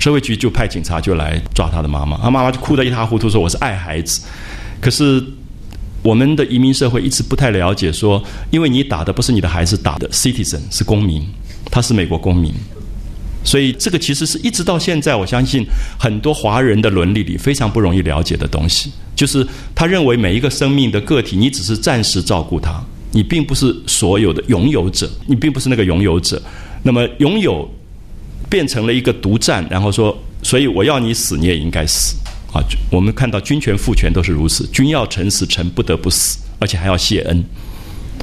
[0.00, 4.20] 社会局就派警察就来抓他的妈妈，他妈妈就哭得一塌糊涂，说我是爱孩子，
[4.80, 5.22] 可是。
[6.02, 11.26] 我们的移民社会一直不太了解，说，因为你打的不是你的孩子，打的 citizen 是公民，
[11.70, 12.52] 他是美国公民，
[13.42, 15.64] 所以这个其实是一直到现在，我相信
[15.98, 22.84] 很多华人的伦理里非常不容易了解的东西，就是他认为每一个生命的个体，你只是暂时照顾他，
[23.14, 26.42] 你并不是所有的拥有者，你并不是那个拥有者，
[26.82, 27.66] 那么拥有
[28.50, 32.16] 变成了一个独占，然后说，所以我要你死，你也应该死。
[32.52, 37.44] 啊，我们看到君权父权都是如此，君要臣死，臣不得不死，而且还要谢恩，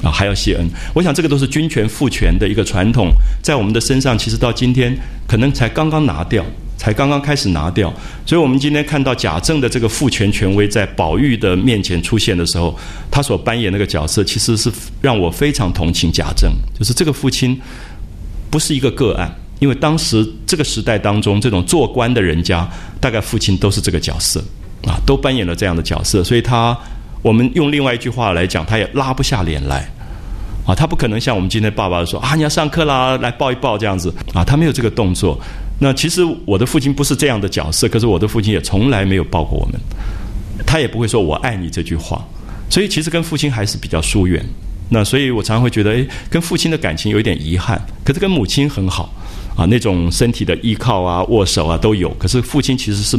[0.02, 0.66] 啊，还要谢恩。
[0.94, 3.08] 我想这个都是君权父权的一个传统，
[3.42, 6.44] 在我们的身上，其实到今天可能才刚刚拿掉，
[6.82, 7.94] 才刚刚开始拿掉。
[8.26, 12.76] 所以我们今天看到贾政的这个父权权威在宝玉的面前出现的时候，
[13.08, 14.68] 他所扮演那个角色，其实是
[15.00, 17.56] 让我非常同情贾政，就是这个父亲
[18.50, 19.32] 不是一个个案。
[19.60, 22.68] 因为当时这个时代当中，这种做官的人家，
[23.00, 24.42] 大概父亲都是这个角色，
[24.84, 26.76] 啊，都扮演了这样的角色，所以他，
[27.22, 29.88] 我们用另外一句话来讲，他也拉不下脸来，
[30.66, 35.40] 啊，他不可能像我们今天爸爸说啊，你要上课啦，来抱一抱这样子，啊，他没有这个动作。
[35.78, 39.80] 那其实我的父亲不是这样的角色，可是我的父亲也从来没有抱过我们，
[40.66, 42.24] 他也不会说我爱你这句话，
[42.70, 44.44] 所以其实跟父亲还是比较疏远。
[44.90, 49.12] 那所以我常常会觉得，诶，跟父亲的感情有一点遗憾，可是跟母亲很好。
[49.54, 53.18] 啊，那种身体的依靠啊、握手啊都有，可是父亲其实是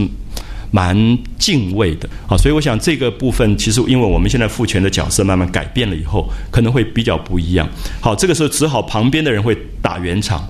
[0.71, 0.97] 蛮
[1.37, 7.69] 敬畏的啊，所以我想这个部分其实因为我们现在父权的角色慢慢改变了以后，可能会比较不一样。
[8.01, 10.43] 好，这个时候只好旁边的人会打圆场，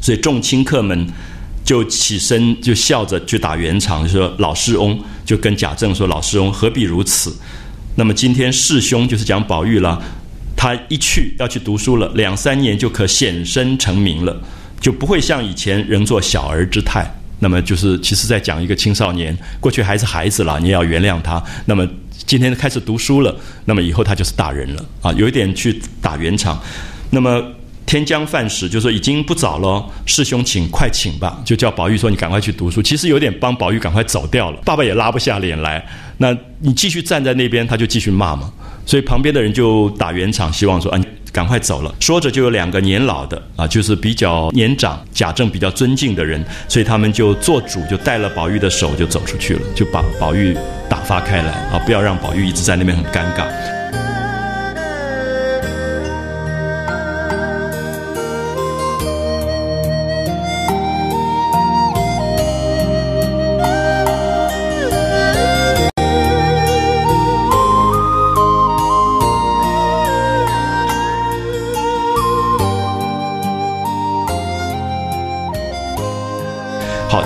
[0.00, 1.06] 所以众亲客们
[1.64, 7.34] 就起身就笑着去打圆场，说老师翁就跟贾政说：“老师翁何必如此？
[7.96, 10.02] 那么今天世兄就是讲宝玉了，
[10.56, 14.40] 他一去要去读书了，两三年就可显身成名了。”
[14.80, 17.06] 就不会像以前仍做小儿之态，
[17.40, 21.42] 那么就是其实在讲一个青少年，过去还是孩子了，你也要原谅他。
[21.66, 21.86] 那么
[22.24, 23.36] 今天开始读书了，
[23.66, 26.58] 那么以后他就是大人了啊，有一点去打圆场。
[27.10, 27.44] 那么
[27.90, 32.80] 天将饭时，就说已经不早了，师兄请快请吧，就叫宝玉说你赶快去读书。
[32.80, 35.84] 其实有点帮宝玉赶快走掉了，爸爸也拉不下脸来。
[36.18, 38.48] 那你继续站在那边，他就继续骂嘛。
[38.86, 41.00] 所以旁边的人就打圆场，希望说啊。
[41.32, 50.56] 赶快走了，说着就有两个年老的啊，就是比较年长、贾政比较尊敬的人，所以他们就做主，就带了宝玉的手就走出去了，就把宝玉
[50.88, 53.79] 打发开来啊，不要让宝玉一直在那边很尴尬。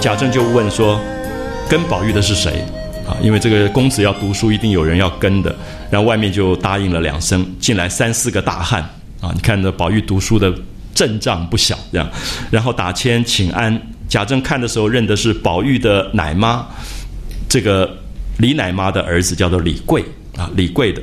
[0.04, 1.00] 贾政就问说
[1.66, 2.62] ：“跟宝玉的是谁？
[3.08, 5.56] 啊，因为这个公子要读书，一定有人要跟的。
[5.90, 8.82] 然后外面就答应了两声，进来三四个大汉
[9.22, 9.32] 啊！
[9.34, 10.52] 你看这宝玉读书的
[10.94, 12.06] 阵仗不小，这样。
[12.50, 13.80] 然后打签请安。
[14.06, 16.66] 贾政看的时候认的是宝玉的奶妈，
[17.48, 17.90] 这个
[18.36, 20.04] 李奶妈的儿子叫做李贵
[20.36, 21.00] 啊，李贵的。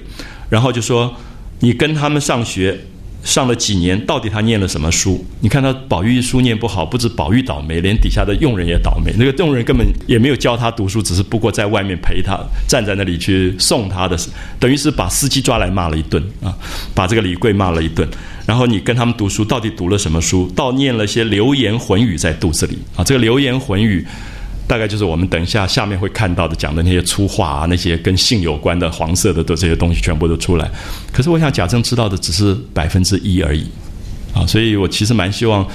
[0.47, 1.11] 然后就说
[1.57, 2.79] 你跟他们上学。”
[3.23, 5.23] 上了几年，到底他念了什么书？
[5.39, 9.13] 你看他宝玉书念不好，不止宝玉倒霉，连底下的佣人也倒霉。
[9.17, 14.17] 那个佣人根本也没有教他读书，只是不过在外面陪他，站在那里去送他的，
[14.59, 16.53] 等于是把司机抓来骂了一顿啊，
[16.95, 18.07] 把这个李贵骂了一顿。
[18.45, 20.51] 然后你跟他们读书，到底读了什么书？
[20.55, 24.05] 到念了些流言混语在肚子里啊，这个流言混语。
[24.71, 30.71] 大概就是我们等一下下面会看到的讲的那些粗话啊，那些跟性有关的黄色的的这些东西全部都出来。
[31.11, 33.65] 可是我想贾政知道的只是百分之一而已，
[34.33, 35.67] 啊，所以我其实蛮希望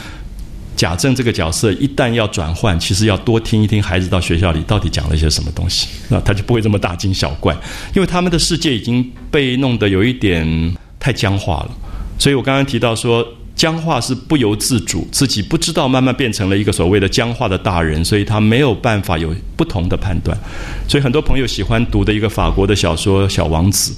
[0.74, 7.54] 贾政这个角色一旦要转换，其实要多听一听孩子到学校里到底讲了一些什么东西，那他就不会这么大惊小怪，
[7.94, 11.70] 因为他们的世界已经被弄得有一点太僵化了。
[12.18, 13.22] 所以我刚刚提到说，
[13.56, 20.38] 僵化是不由自主，自己不知道，慢慢变成了一个所谓的僵化的大人，所以他没有办法有不同的判断。
[20.86, 23.92] 所以很多朋友喜欢读的一个法国的小说《小王子》，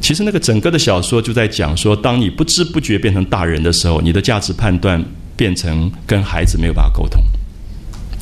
[0.00, 5.04] 其实那个整个的小说就在讲说，当你不知不觉变成大人的时候，你的价值判断。
[5.36, 7.20] 变成跟孩子没有办法沟通，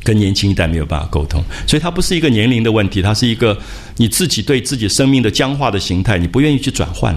[0.02, 3.54] 跟年轻一代没有办法沟通，所以它不是一个年龄的问题，它是一个
[3.98, 7.14] 你自己对自己生命的僵化的形态，你不愿意去转换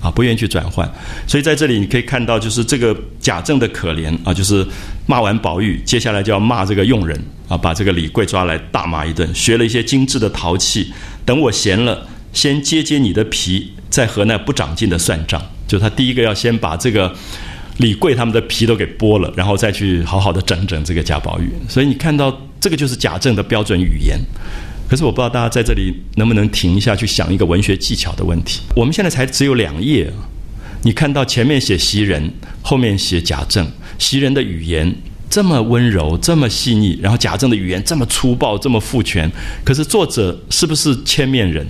[0.00, 0.90] 啊，不愿意去转换。
[1.26, 4.66] 所以在这里你可以看到，就是这个贾政的可怜啊，就是
[5.06, 7.18] 骂完宝玉，接下来就要骂这个佣人
[7.48, 10.92] 啊，把这个李贵抓来大骂一顿，学了一些精致的陶器，
[11.24, 15.42] 等我闲了，先揭揭你的皮，再和那不长进的算账。
[15.66, 17.14] 就他第一个要先把这个。
[17.78, 21.48] 李贵他们的皮都给剥了，然后再去好好的整整这个贾宝玉。
[21.68, 24.18] 所以你看到这个就是贾政的标准语言。
[24.88, 28.62] 可是我不知道大家在这里能不能停一下去想一个文学技巧的问题。
[28.74, 30.10] 我们现在才只有两页，
[30.82, 32.32] 你看到前面写袭人，
[32.62, 33.70] 后面写贾政。
[33.98, 34.94] 袭人的语言
[35.28, 39.30] 这么温柔，这么细腻，然后贾政的语言这么粗暴，这么父权。
[39.62, 41.66] 可是作者是不是千面人？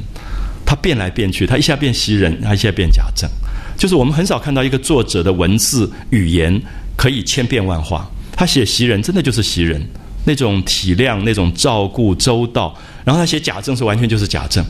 [0.65, 3.29] 他变来变去，他一下变袭人，他一下变贾政。
[3.77, 6.61] 就是我们很少看到一个作者的文字语言
[6.97, 8.09] 可以千变万化。
[8.31, 9.83] 他写袭人，真的就是袭人
[10.25, 12.77] 那种体谅、那种照顾周到。
[13.09, 14.63] 然后他写贾政是完全就是贾政。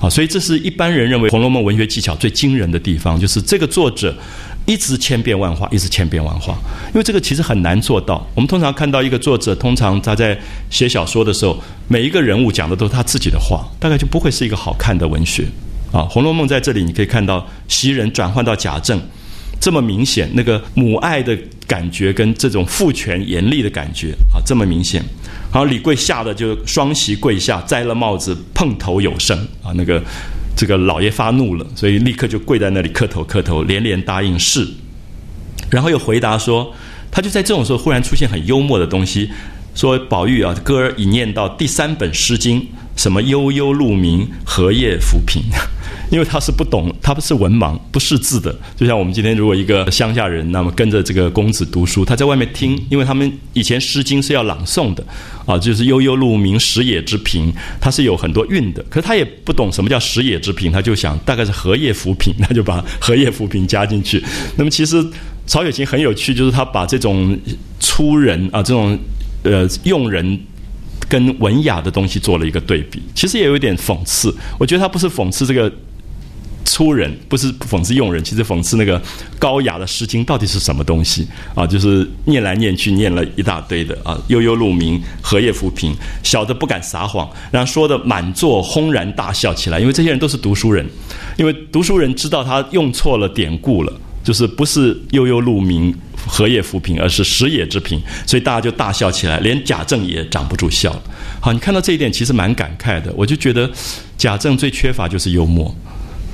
[0.00, 4.16] 啊，所以这是一般人认为《红楼梦》文学技巧最惊人的地方，就是这个作者
[4.64, 6.58] 一直千变万化，一直千变万化。
[6.86, 8.26] 因为这个其实很难做到。
[8.34, 10.34] 我们通常看到一个作者，通常他在
[10.70, 15.44] 写小说的时候，每一个人物讲的都是他自己的话，大概就不会是一个好看的文学。
[15.92, 18.98] 啊，《红楼梦》在这里你可以看到袭人转换到贾政，
[19.60, 25.04] 这么明显，那个母爱的感觉跟这种父权严厉的感觉啊，这么明显。
[25.52, 30.00] 然后李贵吓得就双膝跪下，摘了帽子碰头有声啊，那个
[30.56, 34.66] 这个老爷发怒了，所以立刻就跪在那里磕头磕头，连连答应是。
[35.68, 36.72] 然后又回答说，
[37.10, 39.30] 他就在这种时候忽然出现很幽默的东西，
[39.74, 42.60] 说宝玉啊，歌儿已念到第三本《诗经》，
[42.96, 45.42] 什么悠悠鹿鸣，荷叶浮萍。
[46.10, 48.54] 因为他是不懂，他不是文盲，不识字的。
[48.76, 55.04] 就像我们今天如果一个乡下人，那么跟着这个公子读书，他在外面听，因为他们以前《诗经》是要朗诵的，
[55.46, 58.84] 啊，就是悠悠鹿鸣，食野之苹，它是有很多韵的。
[58.90, 64.22] 可是他也不懂什么叫食野之苹，他就想大概是荷叶浮萍，他就把荷叶浮萍加进去。
[64.56, 65.04] 那么其实
[65.46, 67.38] 曹雪芹很有趣，就是他把这种
[67.78, 68.98] 粗人啊，这种
[69.44, 70.40] 呃用人。
[71.08, 74.32] 跟文雅的东西做了一个对比，其实也有点讽刺。
[74.60, 75.72] 我觉得他不是讽刺这个
[76.80, 78.98] 粗人，不是讽刺用人，其实讽刺那个
[79.38, 81.66] 高雅的《诗经》到底是什么东西啊？
[81.66, 90.86] 就是念来念去念了一大堆的啊，悠悠鹿鸣，荷叶浮萍，小的不敢撒谎，然后说的满座轰然大笑起来，因为这些人都是读书人，
[91.36, 93.92] 因为读书人知道他用错了典故了。
[94.22, 95.94] 就是不是悠悠鹿鸣，
[96.26, 100.94] 荷叶浮萍，而是食野之苹，所以大家就大笑起来，连贾政也挡不住笑。
[101.40, 103.12] 好，你看到这一点，其实蛮感慨的。
[103.16, 103.68] 我就觉得
[104.18, 105.74] 贾政最缺乏就是幽默，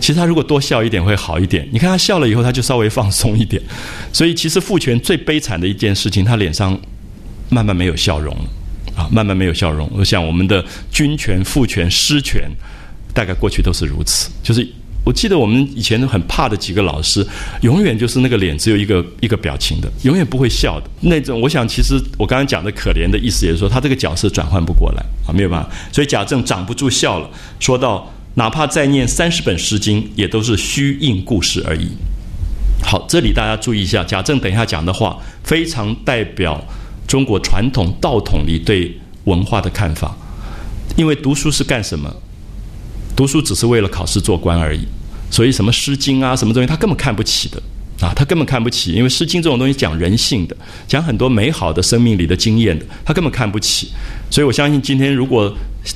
[0.01, 1.68] 其实他如果多笑一点会好一点。
[1.72, 3.62] 你看他笑了以后，他就稍微放松一点。
[4.12, 6.78] 所以其实父权最悲惨的一件事情，他脸上
[7.49, 8.44] 慢慢没有笑容了
[8.97, 9.90] 啊，慢慢没有笑容。
[9.94, 12.51] 我想我们的君权、父权、师权，
[13.12, 14.66] 大概过去都是如此，就是。
[15.07, 17.24] 我记得我们以前很怕的几个老师，
[17.61, 21.40] 永远就是那个脸只有一个一个表情的，永远不会笑的那种。
[21.40, 25.70] 我想，其实我刚刚讲的可怜的意思，也是说他这个角色转换不过来啊，没有办法。
[25.92, 27.30] 所以贾政长不住笑了，
[27.61, 31.89] 说到哪怕再念三十本诗经，也都是虚应故事而已。
[32.82, 36.62] 好，这里大家注意一下，贾政等一下讲的话，非常代表
[37.07, 40.14] 中国传统道统里对文化的看法。
[40.97, 42.14] 因为读书是干什么？
[43.16, 44.80] 读书只是为了考试做官而已，
[45.30, 47.57] 所以什么《诗经》啊，什么东西他根本看不起的
[48.07, 50.55] 啊，他根本看不起，因为《诗经》这种东西讲人性的，
[50.87, 53.89] 讲很多美好的生命里的经验的，他根本看不起。
[54.30, 55.51] 所以我相信今天如果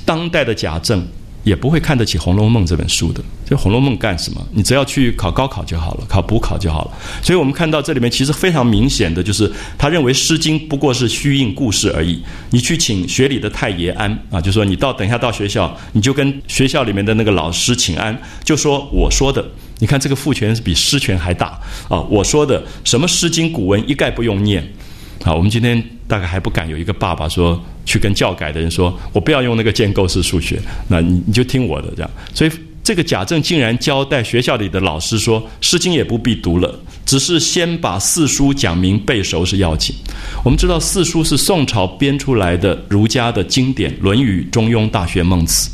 [0.07, 1.07] 当代的贾政。
[1.43, 3.23] 也不会看得起《红楼梦》这本书的。
[3.49, 4.47] 这《红楼梦》干什么？
[4.53, 6.93] 你只要去考高考就好了，考补考就好了。
[7.23, 12.23] 所以我们看到这里面其实非常明显的就是，他认为《诗经》不过是虚应故事而已。
[12.51, 19.45] 你去请学里的太爷安啊，就说你到等一下到学校，你就跟学校里面的那个老师请安，就说我说的。
[19.83, 21.99] 你看这个父权比师权还大啊！
[22.11, 24.63] 我说的什么《诗经》古文一概不用念。
[25.25, 32.11] 好，我们今天大概还不敢有一个爸爸说去跟教改的人说，我不要用那个建构式数学，那你你就听我的这样。
[32.35, 32.51] 所以。
[32.83, 39.95] 这个贾政竟然交代学校里的老师说，《诗经》也不必读了，只是先把四书讲明背熟是要紧。
[40.43, 45.69] 我们知道四书是宋朝编出来的儒家的经典，《论语》《中庸》《大学》《孟子》。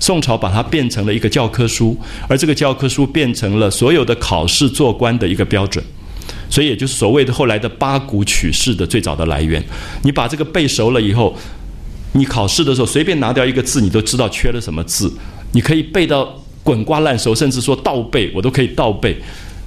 [0.00, 1.96] 宋朝把它变成了一个教科书，
[2.28, 5.82] 而这个教科书变成了所有的考试做官的一个标准。
[6.50, 9.64] 所以，也就是所谓的后来的八股取士的最早的来源。
[10.02, 11.36] 你把这个背熟了以后，
[12.12, 15.10] 你考试的时候随便拿掉一个字，你都知道缺了什么字。
[15.52, 16.28] 你可以背到
[16.64, 19.16] 滚瓜烂熟，甚至说倒背，我都可以倒背。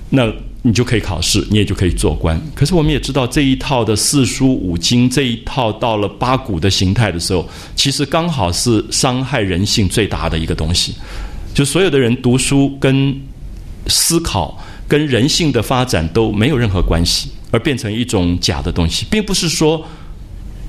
[0.10, 0.30] 那
[0.62, 2.38] 你就可以考试，你也就可以做官。
[2.54, 10.94] 可是我们也知道，这一套的四书五经，这一套到了八股的形态的时候，其实刚好是伤害人性最大的一个东西。
[11.54, 13.16] 就所有的人读书跟
[13.88, 14.62] 思考。
[14.94, 19.84] 跟人性的发展都没有任何关系，而变成一种假的东西，并不是说，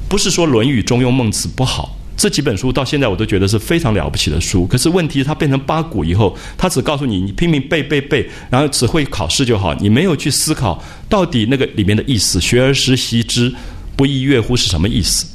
[0.09, 4.67] 不是说《论语》《中庸》《孟子》不好，这几本书到现在我都觉得是非常了不起的书。
[4.67, 12.41] 可是问题，它变成八股以后，它只告诉你，你拼命背背背，然后只会考试就好，你没有去思考到底那个里面的意思。
[12.41, 13.55] 学而时习之，
[13.95, 15.27] 不亦乐乎是什么意思？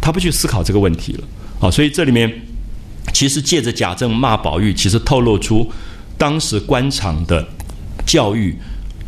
[0.00, 1.20] 他不去思考这个问题了。
[1.60, 2.28] 好，所以这里面
[3.12, 5.70] 其实借着贾政骂宝玉，其实透露出
[6.18, 7.46] 当时官场的。
[8.12, 8.54] 教育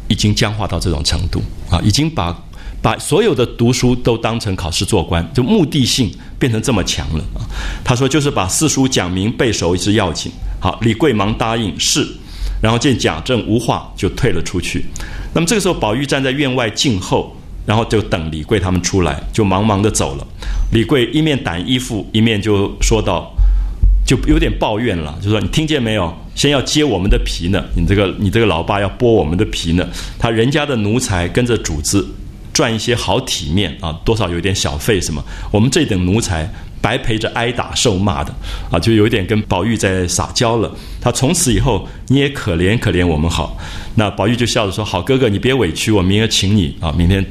[0.08, 2.34] 已经僵化到这种程度啊，已经把
[2.80, 7.44] 把所有的读书都当成考试做官，就目的性变成这么强了啊。
[7.84, 10.32] 他说就是把四书讲明背熟是要紧。
[10.58, 12.08] 好，李贵忙答应是，
[12.62, 14.86] 然后见贾政无话，就退了出去。
[15.34, 17.36] 那么这个时候，宝玉站在院外静候，
[17.66, 20.26] 然后就等李贵他们出来，就忙忙的走了。
[20.72, 23.30] 李贵一面掸衣服，一面就说道。
[24.06, 26.14] 就有点抱怨了，就说你听见没有？
[26.34, 29.88] 先要揭我们的皮呢，你这个你这个老爸要剥我们的皮呢。
[30.18, 32.06] 他人家的奴才跟着主子
[32.52, 35.24] 赚一些好体面啊，多少有点小费什么。
[35.50, 38.34] 我们这等奴才白陪着挨打受骂的
[38.70, 40.70] 啊，就有点跟宝玉在撒娇了。
[41.00, 43.56] 他从此以后你也可怜可怜我们好。
[43.94, 47.24] 那宝玉就笑着说：“好哥哥，你别委屈，我明儿请你啊，明天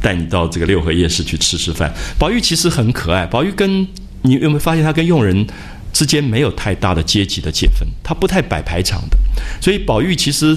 [0.00, 3.86] 带你到这个六合夜市去吃吃饭。”宝玉其实很可爱，宝玉跟
[4.22, 5.46] 你有没有发现他跟佣人？
[5.92, 9.16] 之间没有太大的阶级的界分，他不太摆排场的，
[9.60, 10.56] 所以宝玉其实，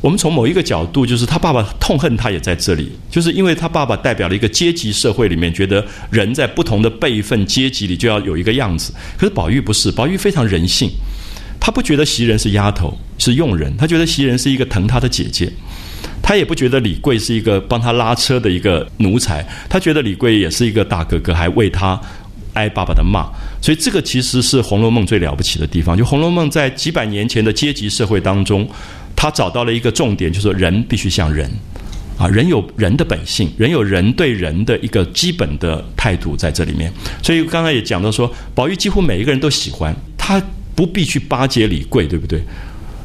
[0.00, 8.92] 我们从某一个角度，就是他爸爸痛恨他也在这里，就是因为他爸爸代表了一个阶级社会里面，觉得人在不同的辈分阶级里就要有一个样子。
[9.16, 10.90] 可是宝玉不是，宝玉非常人性，
[11.58, 15.50] 他不觉得袭人是丫头是佣人，他觉得袭人是一个疼他的姐姐，
[16.22, 21.98] 他也不觉得李贵是一个帮他拉车的一个奴才，他觉得李贵也是一个大哥哥，还为他。
[22.54, 23.26] 挨爸爸的骂，
[23.60, 25.96] 所以这个其实是《红楼梦》最了不起的地方。
[25.96, 28.68] 就《红楼梦》在几百年前的阶级社会当中，
[29.14, 31.50] 他找到了一个重点，就是人必须像人，
[32.16, 36.92] 啊，人有人的本性，人有人对人的一个基本的态度在这里面。
[37.22, 40.42] 所以刚才也讲到说，宝玉几乎每一个人都喜欢他，
[40.74, 42.42] 不必去巴结李贵，对不对？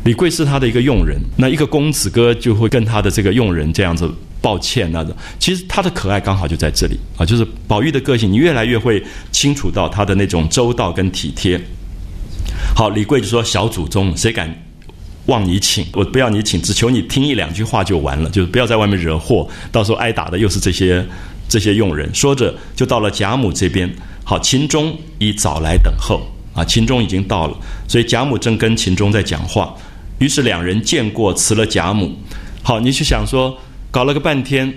[0.05, 4.09] 李贵是他的一个佣人，那一个公子哥就会跟他的这个佣人这样子。
[4.41, 11.59] 抱歉，那种其实他的可爱刚好就在这里啊，就是宝玉的个性，你越来越会清楚到他的那种周到跟体贴。
[12.75, 14.53] 好，李贵就说：“小祖宗，谁敢
[15.25, 15.85] 望你请？
[15.93, 21.05] 我不要你请，只求你听一两句话就完了，就是不要在外面惹祸，到时候挨打的又是这些
[21.47, 23.93] 这些佣人。”说着就到了贾母这边。
[24.23, 26.21] 好，秦钟已早来等候
[26.53, 29.75] 啊，秦钟已经到了，所以贾母正跟秦钟在讲话，
[30.19, 32.15] 于是两人见过辞了贾母。
[32.63, 33.57] 好，你去想说。
[33.91, 34.73] 搞了个半天，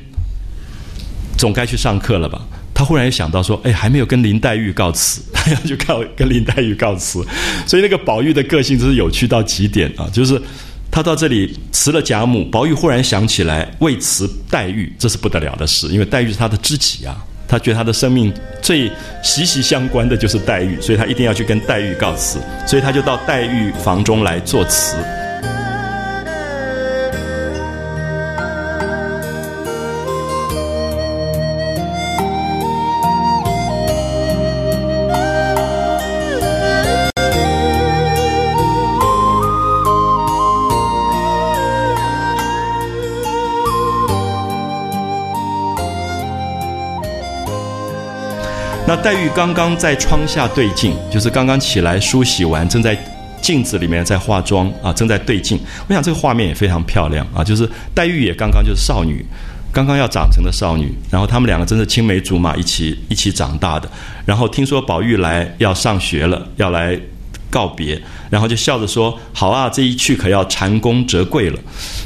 [1.37, 2.41] 总该去上课了吧？
[2.75, 7.25] 他忽然又想到说：“哎，还没有跟林黛玉告辞，他 要去告跟林黛玉告辞。”
[7.67, 10.09] 所以那个宝玉的个性真是有趣到极点啊！
[10.13, 10.41] 就是
[10.91, 18.33] 他到这里辞了贾母，宝玉忽然想起来为辞黛玉，这是不得了的事，因为黛玉是他的知己啊，他觉得他的生命
[18.63, 18.91] 最
[19.23, 24.97] 息息相关的就是黛玉，所以他一定要去跟黛玉告辞，所以他就到黛玉房中来作辞。
[48.95, 52.95] 那黛玉刚刚在窗下对镜，就是刚刚起来梳洗完，正在
[53.41, 55.59] 镜子里面在化妆啊，正在对镜。
[55.89, 59.25] 我想这个画面也非常漂亮啊，就是黛玉也刚刚就是少女，
[59.73, 63.91] 刚刚要长成的少女，然后他们两个真是青梅竹马，一起一起长大的。
[64.27, 66.95] 然后听说宝玉来要上学了，要来
[67.49, 71.59] 告别，然后就笑着说：“好啊，这一去可要蟾宫折桂了。”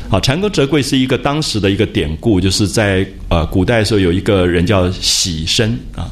[0.08, 6.08] 好，蟾宫折桂是一个当时的一个典故，就是在呃古代的时候有一个人叫喜生啊。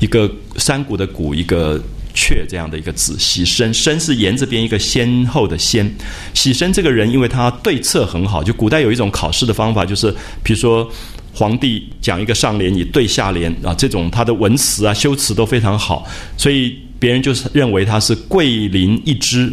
[0.00, 1.80] 一个山谷的谷，一个
[2.12, 5.88] 却这样的一个字，喜生生是言字边一个先后的先，
[6.34, 10.10] 喜生这个人，因为他对策很好，就古代有一种考试的方法，就是
[10.42, 10.90] 比如说
[11.32, 16.04] 皇帝讲一个上联，你对下联啊，这种他的文辞啊、修辞都非常好，
[16.36, 19.52] 所以别人就是认为他是桂林一枝，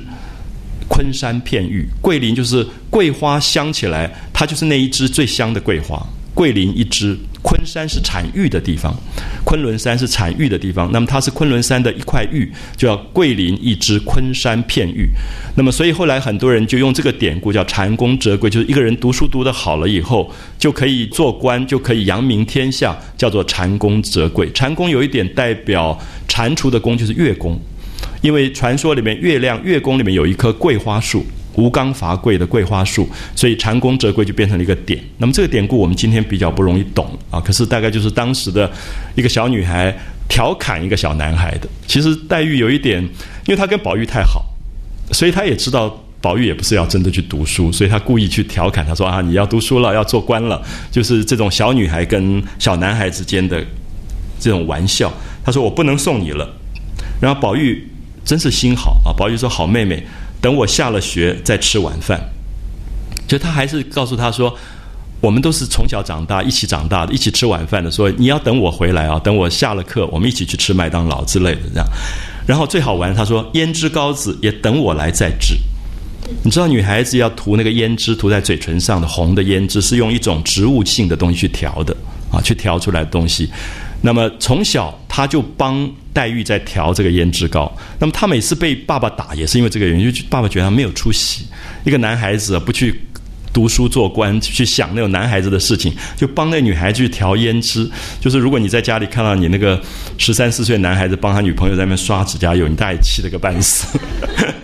[0.87, 1.87] 昆山片玉。
[2.01, 6.03] 桂林就是桂花香起来，它就是那一枝最香的桂花。
[6.38, 8.95] 桂林一支，昆山是产玉的地方，
[9.43, 10.88] 昆仑山是产玉的地方。
[10.91, 15.09] 那么它是昆仑山的一块玉，就叫桂林一支，昆山片玉。
[15.55, 24.47] 那么所以后来很多人就用这个典故叫蟾宫折桂，就是一个人读书读得好了以后，就可以做官，就可以扬名天下，叫做蟾宫折桂。
[24.51, 27.59] 蟾宫有一点代表蟾蜍的宫，就是月宫，
[28.21, 31.25] 因为传说里面月亮月宫里面有一棵桂花树。
[31.58, 35.03] 吴刚伐桂的桂花树，所以蟾宫折桂就变成了一个点。
[35.18, 38.72] 那么这个典故我们今天比较不容易懂啊，可是大概就是当时的
[39.16, 39.93] 一个小女孩
[40.30, 41.68] 调侃一个小男孩的。
[41.88, 43.10] 其实黛玉有一点，因
[43.47, 44.45] 为她跟宝玉太好，
[45.12, 45.89] 所以她也知道
[46.22, 53.66] 宝玉也不是要真的去读书，所以她故意去调侃他说啊，你要读书了，要做官了，就是这种小女孩跟小男孩之间的
[54.39, 55.12] 这种玩笑。
[55.43, 56.47] 他说我不能送你了，
[57.20, 57.88] 然后宝玉
[58.24, 60.05] 真是心好啊，宝玉说好妹妹。
[60.41, 62.21] 等我下了学再吃晚饭，
[63.27, 64.55] 就他还是告诉他说，
[65.19, 67.89] 我们都是从小长大一起长大的，一起吃晚饭的。
[67.89, 71.88] 说你要等我回来啊，等我下了课，我们一起去吃麦当劳之类的这样。
[72.45, 75.55] 然后最好玩，他说胭脂膏子也等我来再制。
[76.43, 81.95] 你知道女孩子要涂那个胭脂，涂在嘴唇上的红的胭脂是用一种植物性的东西去调的
[82.31, 83.49] 啊，去调出来的东西。
[84.01, 87.75] 那么从小他就帮黛玉在调这个胭脂膏。
[87.99, 91.45] 那么他每次被爸爸打，也是因为这个原因，就爸爸觉得他没有出息。
[91.83, 93.01] 一个男孩子不去
[93.51, 97.89] 读书做官，去想那种男孩子的事情，就帮那女孩去调胭脂。
[98.21, 99.81] 就是如果你在家里看到你那个
[100.17, 103.99] 十三四岁男孩子帮他女朋友在那边刷指甲油，你大概气得个半死。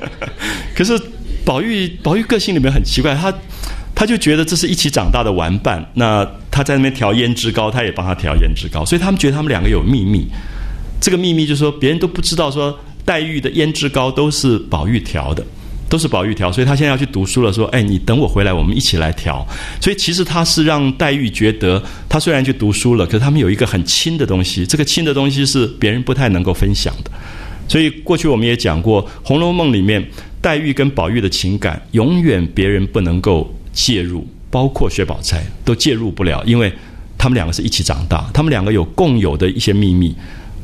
[0.76, 1.00] 可是
[1.44, 3.34] 宝玉，宝玉个性里面很奇怪，他。
[4.04, 10.28] 他就觉得这是一起长大的玩伴，那他在那边调胭脂膏，他也帮他调胭脂膏，所以他们觉得他们两个有秘密。
[11.00, 15.42] 这个秘密就是说，别人都不知道，说黛玉的胭脂膏都是宝玉调的，
[15.88, 19.48] 都是宝玉调，所以他现在要去读书了，说：“哎，你等我回来，我们一起来调。”
[19.80, 27.12] 所以其实他是让黛玉觉得，他虽然去读书了，可是他们有一个很亲的东西，这个亲的东西是别人不太能够分享的。
[27.70, 30.06] 所以过去我们也讲过，《红楼梦》里面
[30.42, 33.53] 黛玉跟宝玉的情感，永远别人不能够。
[33.74, 36.72] 介入，包括薛宝钗都介入不了，因为
[37.18, 40.16] 他们两个是一起长大，他们两个有共有的一些秘密，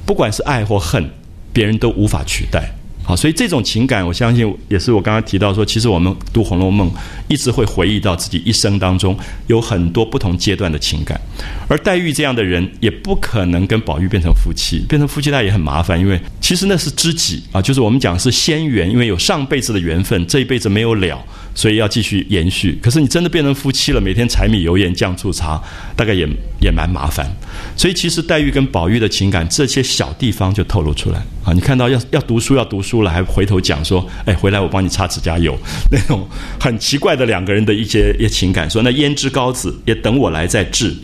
[0.05, 1.09] 不管是爱或恨，
[1.51, 2.71] 别人都无法取代。
[3.01, 6.87] 好，所以这种情感，我相信也是我刚刚提到说，其实我们读《红楼梦》
[7.27, 11.19] 一直会回忆到自己一生当中有很多不同阶段的情感，
[11.67, 21.19] 而黛玉这样的人也不可能跟宝玉变成夫妻，变成夫妻那也很麻烦，因为其实那是知己啊，就是我们讲是仙缘，因为有上辈子的缘分，这一辈子没有了。
[21.59, 25.61] 所以要继续延续，可是你真的变成夫妻了，每天柴米油盐酱醋茶，
[25.93, 26.25] 大概也
[26.61, 27.29] 也蛮麻烦。
[27.75, 31.51] 所以其实黛玉跟宝玉的情感，这些小地方就透露出来啊。
[31.51, 35.53] 你看到要 要读书要读书了，还回头讲说，哎，回来我帮你擦指甲油，
[35.91, 36.25] 那种
[36.61, 38.69] 很奇怪的两个人的一些一些情感。
[38.69, 40.95] 说那胭脂膏子也等我来再制，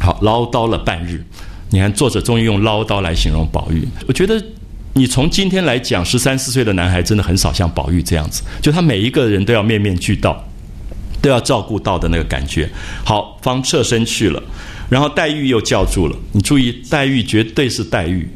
[0.00, 1.24] 好唠叨了半日。
[1.70, 4.44] 你看作者终于用唠叨来形容宝玉，我觉得。
[4.96, 10.42] 你从今天来讲，十三四岁的男孩真的很少像宝玉这样子，就他每一个人都要面面俱到，
[11.20, 12.66] 都要照顾到的那个感觉。
[13.04, 14.42] 好，方侧身去了，
[14.88, 16.16] 然后黛玉又叫住了。
[16.32, 18.26] 你注意，黛玉绝对是黛玉，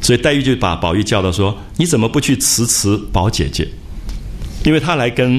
[0.00, 3.66] 所以黛玉就把宝玉叫到说：“你怎么不去辞辞宝姐姐？”
[4.64, 5.36] 因为他来跟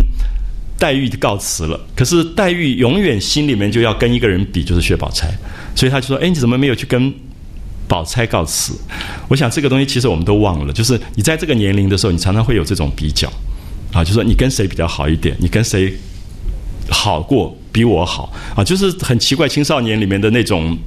[0.78, 1.80] 黛玉告辞了。
[1.96, 5.30] 可是黛玉永远心里面就要跟一个人比，就是薛宝钗，
[5.78, 7.14] 所以他就说：“哎，你怎么没有去跟？”
[7.88, 8.74] 宝钗告辞，
[9.30, 13.32] 我想这个东西其实我们都忘了，就是你在这个年龄的时候，你常常会有这种比较，
[13.94, 15.94] 啊，就说你跟谁比较好一点，你跟谁
[16.90, 18.34] 好过比我好。
[18.56, 20.78] 啊，就是很奇怪，青少年里面的那种，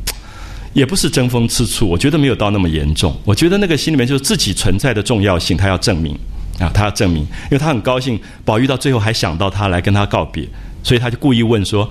[0.75, 6.15] 也不是争风吃醋，我觉得没有到那么严重，我觉得那个心里面就是自己存在的重要性，他要证明。
[6.59, 10.47] 啊，他要证明，因为他很高兴，宝玉到最后还想到他来跟他告别，
[10.83, 11.91] 所以他就故意问说。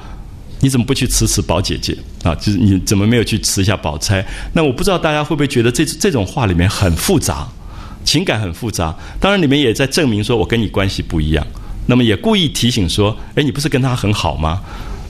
[0.62, 2.36] 你怎么不去辞辞宝姐姐啊？
[2.36, 4.26] 就是你怎么没有去辞一下宝钗？
[4.54, 7.48] 那我不知道大家会不会觉得这这种话里面很复杂，
[8.04, 8.96] 情感很复杂。
[9.20, 11.46] 当然，里面也在证明说我跟你关系不一样。
[11.88, 14.62] 那么也故意提醒说，哎，你不是跟他很好吗？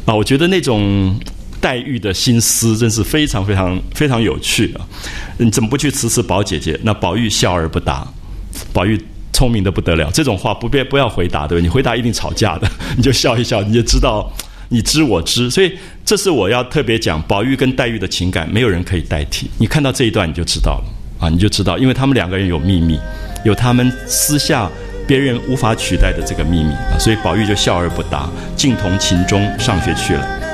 [0.05, 1.19] 啊，我觉得那种
[1.59, 4.88] 黛玉的心思真是非常非常非常有趣啊！
[5.38, 6.80] 你怎么不去辞辞宝姐姐？
[6.84, 8.07] 那宝玉笑而不答。
[8.71, 8.99] 宝玉
[9.34, 11.63] 聪明的不得了，这种话不必不要回答，对不对？
[11.63, 14.31] 你回答一定吵架的， 你就笑一笑，你就知道。
[14.70, 19.50] 你知我知，所以这是我要特别讲宝玉跟黛玉的情感，没有人可以代替。
[19.58, 20.86] 你看到这一段你就知道了
[21.20, 23.00] 啊，你就知道，因为他们两个人有秘密
[23.44, 24.70] 有他们私下
[25.08, 30.48] 别人无法取代的这个秘密啊，所以宝玉就笑而不答，径同秦钟上学去了。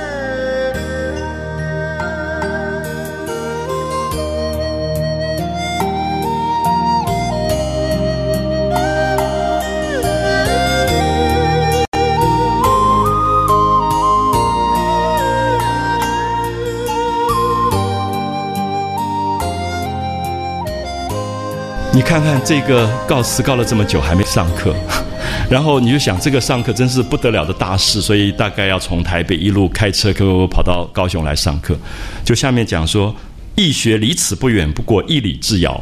[22.05, 24.75] 看看这个告辞告了这么久还没上课，
[25.49, 30.13] 然后你就想这个上课真是不得了的大事，所以大概要从台北一路开车
[30.47, 31.75] 跑到高雄来上课。
[32.23, 33.13] 就下面讲说，
[33.55, 35.81] 易学离此不远，不过一里之遥。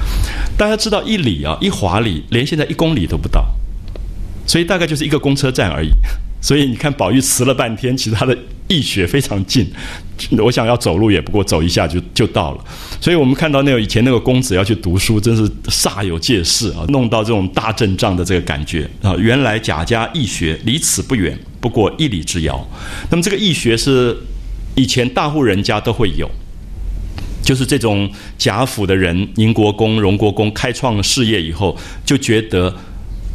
[0.56, 3.46] 大家知道一里啊，一华里连现在一公里都不到，
[4.46, 5.90] 所以大概就是一个公车站而已。
[6.40, 8.36] 所以你看，宝玉辞了半天，其实他的
[8.68, 9.66] 易学非常近。
[10.38, 12.64] 我想要走路也不过走一下就就到了。
[13.00, 19.14] 所以我们看到那个以前那个公子要去读书，真是煞有介事啊，弄到这种大阵仗的这个感觉啊。
[19.16, 22.68] 原来贾家易学离此不远，不过一里之遥。
[23.10, 24.16] 那么这个易学是
[24.74, 26.28] 以前大户人家都会有，
[27.40, 32.74] 就是这种贾府的人，宁国公、荣国公开创事业以后，就觉得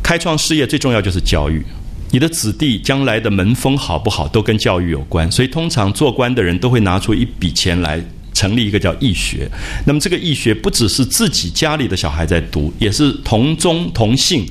[0.03, 1.65] 开创事业最重要就是教育。
[2.13, 7.99] 你的子弟将来的门风好不好，都跟教育有关，所以通常做官的人都会拿出一笔钱来
[8.35, 9.49] 成立一个叫义学。
[9.83, 14.45] 那么这个义学不只是自己家里的小孩在读，也是同宗同姓，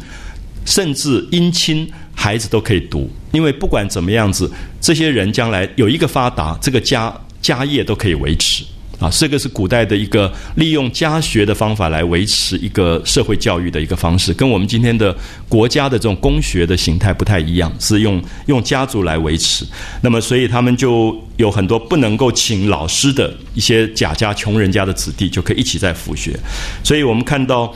[0.64, 8.64] 甚至姻亲孩子都可以读，因为不管怎么样子，这些人将来有一个发达，这个家家业都可以维持。
[9.02, 15.14] 啊，这个是古代的一个利用家学的方法来维持一个社会教育的一个方式，跟我们今天的
[15.48, 19.66] 国家的这种公学的形态不太一样，是用用家族来维持。
[20.02, 26.38] 那么，所以他们就有很多不能够请老师的一些贾家穷人家的子弟，就可以一起在府学。
[26.84, 27.74] 所以我们看到，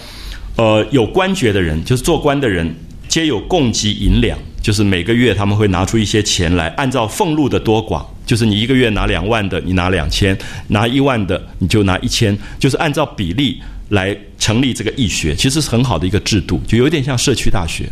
[0.54, 2.72] 呃，有官爵的人，就是做官的人，
[3.08, 8.04] 皆有供给银两，就是每个月他们会拿出一些钱来，按照俸禄的多寡。
[8.26, 10.36] 就是你一个月拿两万的，你拿两千；
[10.68, 12.36] 拿一万的，你就拿一千。
[12.58, 17.88] 就是按照比例来成立这个义学，其实是很好的一个制度，就有点像社区大学，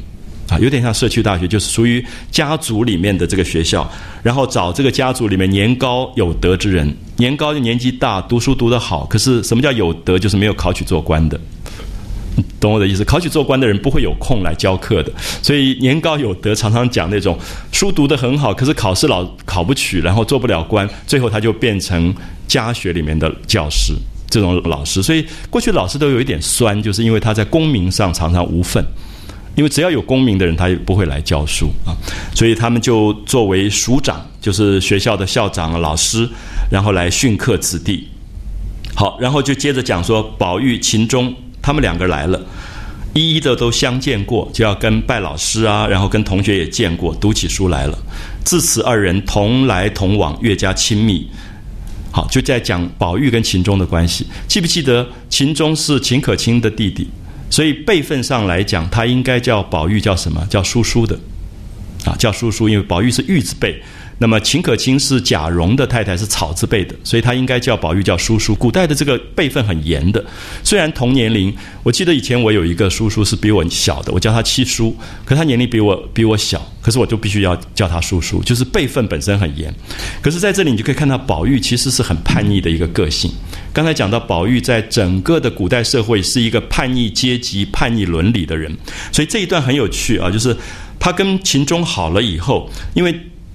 [0.49, 3.89] 啊，有点像社区大学，就是属于家族里面的这个学校。
[4.23, 9.07] 然后找这个家族里面年高有德之人，年高就年纪大，读书读得好。
[9.07, 10.19] 可是什么叫有德？
[10.19, 11.41] 就是没有考取做官的。
[12.65, 13.05] 懂我的意思？
[13.05, 15.13] 考取做官的人不会有空来教课的，
[15.43, 17.39] 所以年高有德，常常讲那种
[17.71, 22.15] 书读得很好，可是考试老考不取，然后做不了官，最后他就变成
[22.49, 23.93] 家学里面的教师
[24.31, 25.03] 这种老师。
[25.03, 28.83] 所以过去老师都有一点酸，就是因为他在功名上常常无份，
[29.57, 31.93] 因为只要有功名的人，他也不会来教书啊。
[32.35, 36.27] 所以他们就作为署长，就是学校的校长、老师，
[36.71, 38.09] 然后来训课子弟。
[38.95, 41.35] 好，然后就接着讲说，宝玉、秦钟。
[41.65, 42.39] 他们两个来了，
[43.15, 47.99] 一一的都相见过，就要跟拜老师啊，然后跟同学也见过，读起书来了。
[48.45, 51.27] 自此二人同来同往，越加亲密。
[52.13, 54.27] 好，就在讲宝玉跟秦钟的关系。
[54.47, 57.09] 记不记得秦钟是秦可卿的弟弟，
[57.49, 60.47] 所以辈分上来讲，他应该叫宝玉叫什么？
[60.51, 61.19] 叫叔叔的，
[62.05, 63.83] 啊，叫叔叔，因为宝玉是玉字辈。
[64.25, 68.55] 那么秦可卿是贾蓉的太太，是草字辈的，所以他应该叫宝玉叫叔叔。
[68.55, 70.25] 古代的这个辈分很严的，
[70.63, 74.97] 虽然同年龄，我记得以前我有一个叔叔是比我小的，我叫他七叔，
[75.27, 79.71] 可他年龄比我比我小，可是我就必须要叫他叔叔，就是辈分本身很严。
[80.23, 83.31] 可是在这里你就可以看到宝玉其实是很叛逆的一个个性。
[83.75, 88.75] 刚才讲到宝玉在整个的古代社会是一个叛逆阶级、叛逆伦理的人，
[89.13, 90.57] 所以这一段很有趣啊，就是
[90.99, 93.15] 他跟秦钟好了以后，因为。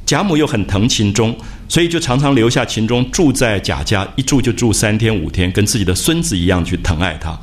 [0.09, 1.37] 贾母又很疼秦钟，
[1.67, 7.37] 所以就常常留下秦钟住在贾家，一住就住三天五天，跟自己的孙子一样去疼爱他。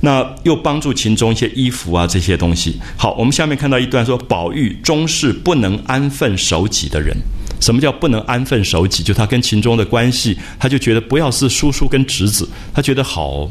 [0.00, 2.80] 那又帮助秦钟一些衣服啊这些东西。
[2.96, 7.16] 好，我们下面看到一段说，宝玉终是不能安分守己的人。
[7.60, 9.04] 什么叫不能安分守己？
[9.04, 13.48] 就他跟秦钟的关系，他就觉得不要是叔叔跟侄子，他觉得好。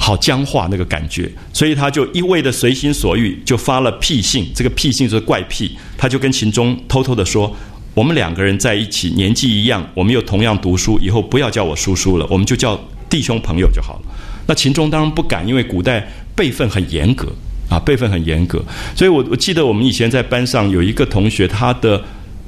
[0.00, 4.50] 好僵化那个感觉，所以他就一味的随心所欲，就发了癖性。
[4.54, 7.54] 这个癖性就是怪癖，他就跟秦钟偷偷的说
[7.92, 14.02] ：“我们两个人在一起，年纪一样，我们又同样读书，以后不要叫我叔叔了，我们就叫弟兄朋友就好了。”
[14.48, 17.28] 那秦钟当然不敢，因为古代辈分很严格
[17.68, 18.64] 啊，辈分很严格。
[18.96, 22.02] 所以我我记得我们以前在班上有一个同学，他的。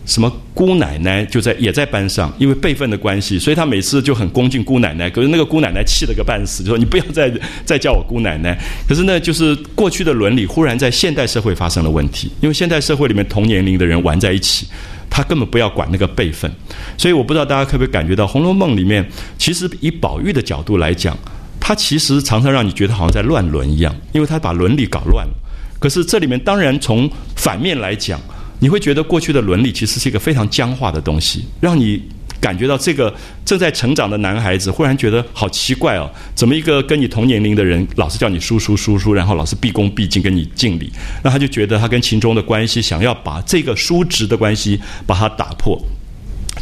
[0.04, 5.08] 什么姑奶奶就在也在班上，因为辈分的关系，所以他每次就很恭敬姑奶奶。
[5.08, 7.32] 可是那个姑奶奶气了个半死，就说你不要再
[7.64, 8.58] 再叫我姑奶奶。
[8.88, 14.66] 可是呢，就是过去的伦理忽然在现代社会发生了问题，因为现代社会里面同年龄的人玩在一起，
[15.08, 16.50] 他根本不要管那个辈分。
[16.98, 19.08] 所以我不知道大家可不可以感觉到《红楼梦》里面，
[19.38, 21.16] 其实以宝玉的角度来讲，
[21.60, 25.32] 他其实常常让你觉得好像在乱伦一样，因为他把伦理搞乱了。
[25.78, 28.20] 可是这里面当然从反面来讲，
[28.62, 32.00] 你会觉得过去的伦理其实是一个非常僵化的东西，让你
[32.40, 33.12] 感觉到这个
[33.44, 40.92] 正在成长的男孩子忽然觉得好奇怪哦，怎么一个跟你同年龄的人老是叫你叔叔叔叔，然后老是毕恭毕敬跟你敬礼，
[41.24, 45.76] 那他就觉得他跟秦钟的关系想要把这个叔侄的关系把它打破，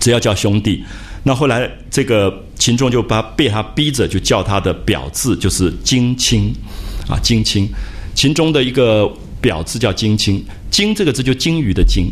[0.00, 0.82] 只要叫兄弟。
[1.22, 6.50] 那后来这个秦钟就把被他逼着就叫他的表字就是金青，
[7.10, 7.68] 啊金青。
[8.14, 9.06] 秦钟的一个
[9.40, 12.10] 表字叫金青，金这个字就金鱼的金。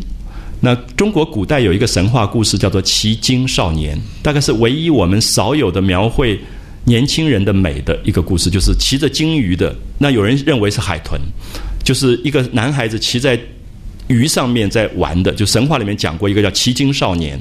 [0.61, 6.37] 那中国古代有一个神话故事叫做骑鲸少年，大概是唯一我们少有的描绘
[6.83, 9.73] 年轻人的美的一个故事，就是骑着鲸鱼的。
[9.97, 11.19] 那有人认为是海豚，
[11.83, 13.39] 就是一个男孩子骑在
[14.07, 15.31] 鱼上面在玩的。
[15.31, 17.39] 就神话里面讲过一个叫骑鲸少年。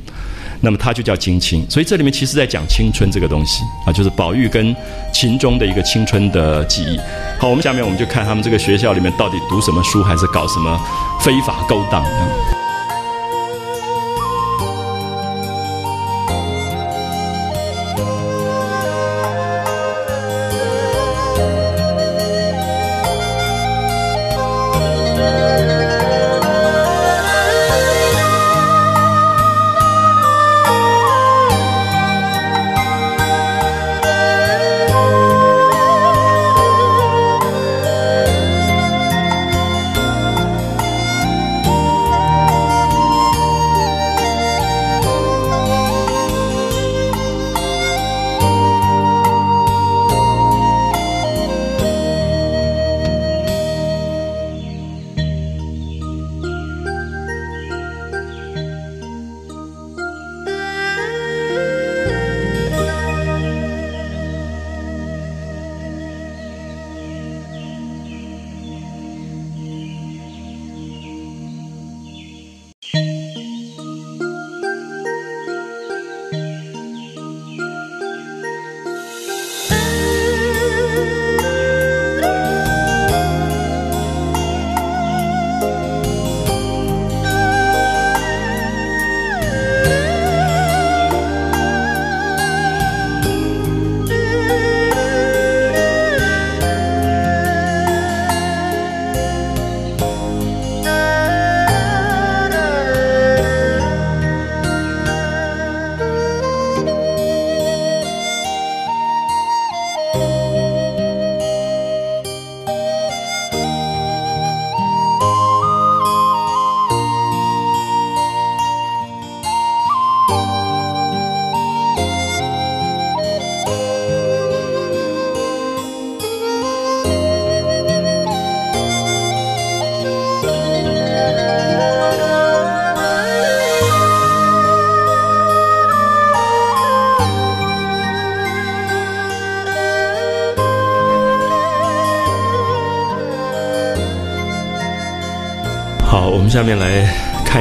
[0.60, 4.74] 那么他就叫金青，所以这里面其实在讲青春这个东西啊，就是宝玉跟
[5.12, 6.98] 秦钟的一个青春的记忆。
[7.38, 10.80] 好，我们下面我们就看他们这个学校里面到底读什么书，还是搞什么
[11.20, 12.04] 非法勾当。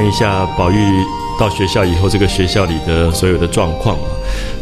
[0.08, 0.78] 一下宝玉
[1.38, 4.08] 到学校以后，这个学校里的所有的状况啊。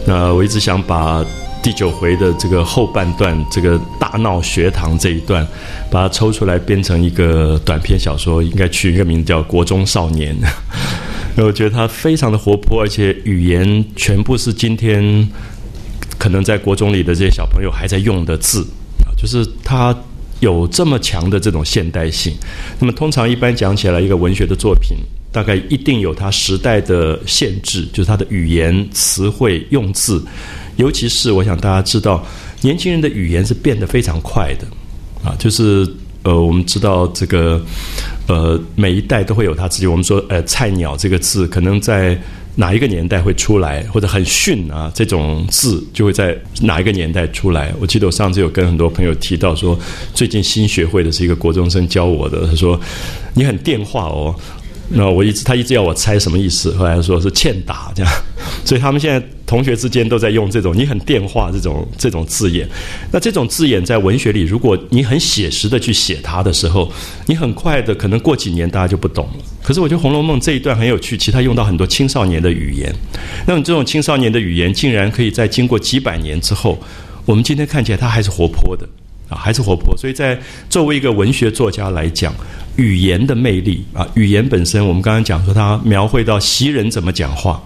[0.06, 1.24] 那我一直想把
[1.62, 5.48] 第九回的这个后半段，这个大闹学堂这一段，
[5.92, 10.36] 把它抽出来编成一个短篇小说，应该取一个名字叫《国中少年》。
[11.36, 15.30] 那 我觉得他非常的活泼，而且语言全部是今天
[16.18, 18.66] 可能在国中里的这些小朋友还在用的字
[19.06, 19.96] 啊，就是他。
[20.42, 22.34] 有这么强的这种现代性，
[22.80, 24.98] 那么通常一般讲起来，一个文学的作品
[25.36, 30.24] 大概一定有它时代的限制，就是它的语言词汇用字，
[30.78, 32.26] 尤其是我想大家知道，
[32.62, 34.66] 年轻人的语言是变得非常快的，
[35.30, 35.86] 啊，就是
[36.24, 37.62] 呃，我们知道这个
[38.28, 42.18] 呃，每一代都会有他自己，我们说呃，菜鸟这个字可能在。
[42.58, 44.90] 哪一个年代会出来，或者很逊啊？
[44.96, 47.74] 这种字就会在哪一个年代出来？
[47.82, 49.78] 我记得我上次有跟很多朋友提到说，
[50.14, 52.80] 最近新学会的是一个国中生教我的，他说
[53.34, 54.34] 你很电话哦。
[54.90, 58.12] 那我一直他一直要我猜什么意思，后来说是欠打这样，
[58.64, 62.70] 所以他们现在同学之间都在用这种“你很电话”这种这种字眼。
[63.12, 66.92] 那这种字眼在文学里，如果你很写实的去写它的时候，
[67.26, 69.44] 你很快的可能过几年大家就不懂了。
[69.64, 72.94] 可是我觉得《红楼梦》这一段很有趣，其实它用到很多青少年的语言。
[73.48, 76.80] 那么这种青少年的语言，竟然可以在经过几百年之后，
[77.26, 78.88] 我们今天看起来它还是活泼的。
[79.30, 79.96] 啊，还是活泼。
[79.98, 80.40] 所以在
[80.70, 82.34] 作为一个文学作家来讲，
[82.76, 87.62] 语言的魅力啊，语言本身，我们刚刚讲说，他描绘到袭人怎么讲话，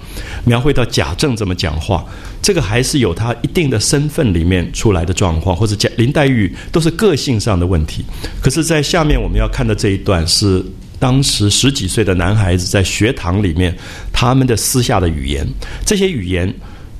[0.45, 2.05] 描绘到贾政怎么讲话，
[2.41, 8.05] 这个还是有他一定的身份里面出来的状况，或者贾林黛玉都是个性上的问题。
[8.41, 10.63] 可是，在下面我们要看的这一段是。
[11.01, 13.73] 当时十几岁的男孩子在学堂里面，
[14.11, 15.47] 他们的私下的语言，
[15.85, 16.53] 这些语言，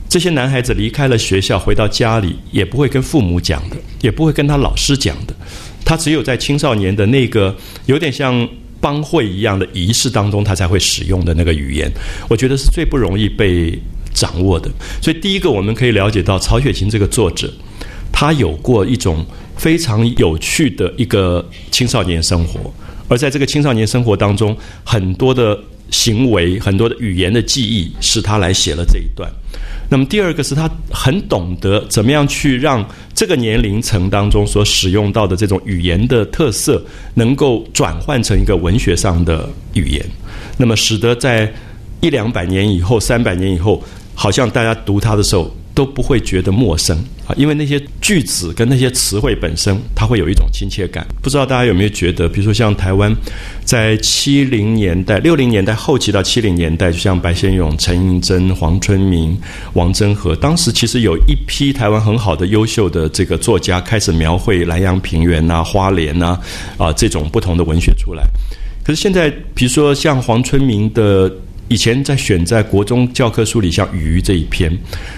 [0.10, 5.36] 这些男孩子离开了学校，回到家里也不会跟父母讲的，也不会跟他老师讲的，
[5.86, 7.56] 他只有在青少年的那个
[7.86, 8.50] 有点像
[8.82, 11.88] 帮会一样的仪式当中，他才会使用的那个语言。
[12.28, 13.80] 我觉得是最不容易被
[14.12, 14.68] 掌握的。
[15.00, 17.54] 所以第一个，我们可以了解到曹雪芹这个作者，
[18.12, 19.24] 他有过一种
[19.58, 22.74] 非常有趣的一个青少年生活。
[23.08, 25.56] 而在这个青少年生活当中，很多的
[25.92, 29.32] 行为、很多的语言的记忆，使他来写了这一段。
[29.90, 36.82] 那么第二个是他很懂得怎么样去让这个年龄层当中所使用到的这种语言的特色，
[37.16, 40.06] 能够转换成一个文学上的语言，
[40.58, 41.52] 那么使得在
[42.02, 43.84] 一两百年以后、三百年以后，
[44.14, 45.54] 好像大家读他的时候。
[45.80, 46.94] 都不会觉得陌生
[47.26, 51.08] 啊，因为那些句子跟那些词汇本身，它会有一种亲切感。
[51.22, 53.16] 不知道大家有没有觉得，比如说像台湾，
[53.64, 59.40] 在七零年代、六零年代后期到七零年代，就像白先勇、陈映真、黄春明、
[59.72, 66.38] 王贞和，当时其实有一批台湾很好的、优秀的这个作家，开始描绘南洋平原呐、花莲呐
[66.78, 68.24] 啊这种不同的文学出来。
[68.84, 71.34] 可是现在，比如说像黄春明的。
[71.70, 74.76] 以前在选在国中教科书里，像《鱼》这一篇，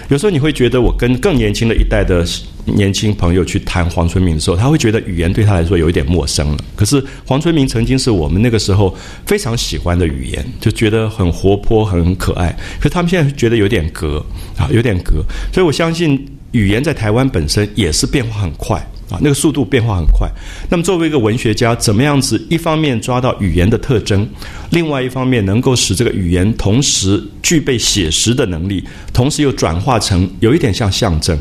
[0.09, 2.25] 有时候你会觉得，我跟更年轻的一代的
[2.65, 6.57] 年轻朋友去谈黄春明的时候，他会觉得语言对他来说有一点陌生了。
[6.75, 8.95] 可是黄春明曾经是我们那个时候
[9.25, 12.55] 非常喜欢的语言，就觉得很活泼、很可爱。
[12.79, 14.23] 可是他们现在觉得有点隔
[14.57, 15.23] 啊，有点隔。
[15.53, 18.85] 所以我相信语言在台湾本身也是变化很快。
[19.11, 20.29] 啊，那个速度变化很快。
[20.69, 22.41] 那么，作为一个文学家，怎么样子？
[22.49, 24.25] 一方面抓到语言的特征，
[24.69, 28.81] 另外一方面能够使这个语言同时具备写实的能力，
[29.11, 31.37] 同时又转化成有一点像象征，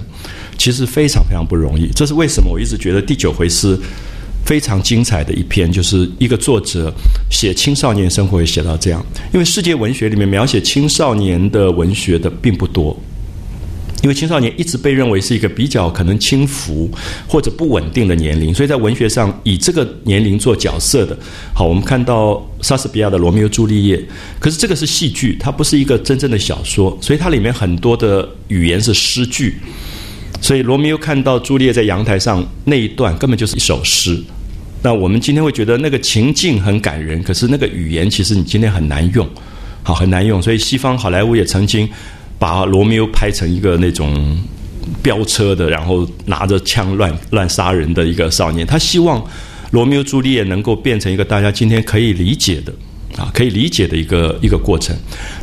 [0.59, 1.89] 其实非常非常不容易。
[1.95, 2.51] 这是为什么？
[2.51, 3.79] 我一直觉得第九回是
[4.45, 6.93] 非常精彩的一篇，就是一个作者
[7.31, 9.05] 写青少年生活也写到这样。
[9.33, 12.99] 因为世界文学里面描写青少年的文学的并不多。
[14.03, 16.91] 因为青少年一直被认为是一个比较可能轻浮
[17.29, 21.15] 或者不稳定的年龄，所以在文学上以这个年龄做角色的。
[21.53, 23.97] 好，我们看到莎士比亚的《罗密欧朱丽叶》，
[24.39, 29.57] 可是这个是戏剧，它不是一个真正的小说，所以它里面很多的语言是诗句。
[30.41, 34.19] 所以罗密欧看到朱丽叶在阳台上那一段，根本就是一首诗。
[34.83, 39.29] 那我们今天会觉得那个情境很感人，可是那个语言其实你今天很难用，
[39.83, 40.41] 好很难用。
[40.41, 41.87] 所以西方好莱坞也曾经。
[42.41, 44.37] 把罗密欧拍成一个那种
[45.01, 48.67] 飙车的，然后拿着枪乱乱杀人的一个少年。
[48.67, 49.25] 他希望
[49.71, 52.73] 罗密欧朱丽叶能够变成一个大家今天可以理解的
[53.17, 54.97] 啊，可以理解的一个一个过程。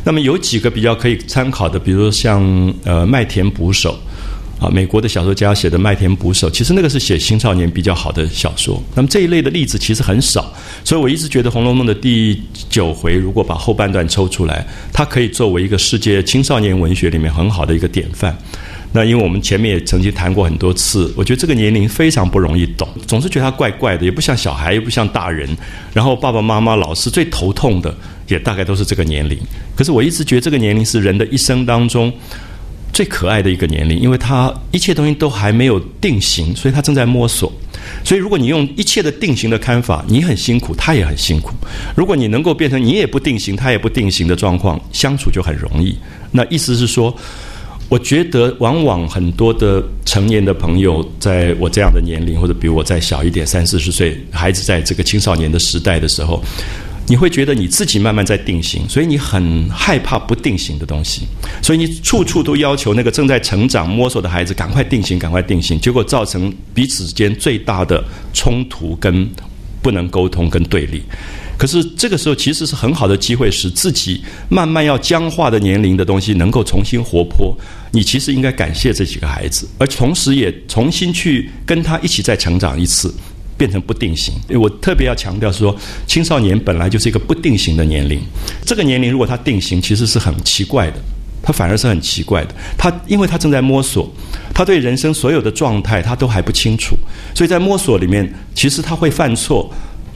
[0.04, 3.96] 那么有几个比较可以参考的，比如说像呃麦田捕手。
[4.58, 8.82] 啊，美国的小说家写的《麦田捕手》，其实那个是写青少年比较好的小说。
[8.94, 10.52] 那么这一类的例子其实很少，
[10.84, 18.36] 所以我一直觉得《红楼梦》的第九回，如果把后半段抽出来，它可以作为一个世界青少年文学里面很好的一个典范。
[18.90, 25.48] 那因为我们前面也曾经谈过很多次，我觉得这个年龄非常不容易懂，总是觉得他怪怪的，也不像小孩，又不像大人。
[25.92, 27.94] 然后爸爸妈妈、老师最头痛的，
[28.26, 29.38] 也大概都是这个年龄。
[29.76, 32.12] 可是我一直觉得这个年龄是人的一生当中。
[32.98, 37.52] 最可爱的一个年龄，因为他一切东西都还没有定型，所以他正在摸索。
[38.04, 41.52] 所以，如果你用一切的定型的看法，你很辛苦，他也很辛苦。
[41.94, 45.96] 如果你能够变成你也不定型，他也不定型的状况，相处就很容易。
[46.32, 47.16] 那意思是说，
[47.88, 56.42] 我觉得往往很多的成年的朋友，在我这样的年龄，或者比我再小一点，三四十岁孩子，在这个青少年的时代的时候。
[57.08, 61.22] 你会觉得你自己慢慢在定型，所以你很害怕不定型的东西，
[61.62, 68.04] 所以你处处都要求那个正在成长摸索的孩子赶快定型，赶快定型，结果造成彼此之间最大的
[68.34, 69.28] 冲突跟
[69.80, 71.02] 不能沟通跟对立。
[71.56, 77.56] 可是这个时候其实是很好的机会，使自己慢慢要僵化的年龄的东西能够重新活泼。
[77.90, 83.12] 你其实应该感谢这几个孩子，而同时也重新去跟他一起再成长一次。
[83.58, 85.76] 变成不定型，我特别要强调说，
[86.06, 88.20] 青少年本来就是一个不定型的年龄。
[88.64, 90.96] 这个年龄如果他定型，其实是很奇怪的，
[91.42, 92.54] 他反而是很奇怪的。
[92.78, 94.08] 他因为他正在摸索，
[94.54, 96.96] 他对人生所有的状态他都还不清楚，
[97.34, 99.68] 所以在摸索里面，其实他会犯错，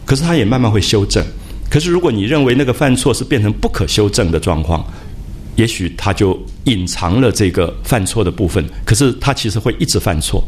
[0.07, 1.23] 可是他也慢慢会修正。
[1.69, 4.87] 可是如果你认为那个犯错是变成不可修正的状况，
[5.57, 10.47] 也许他就隐藏了这个犯错的部分，可是他其实会一直犯错。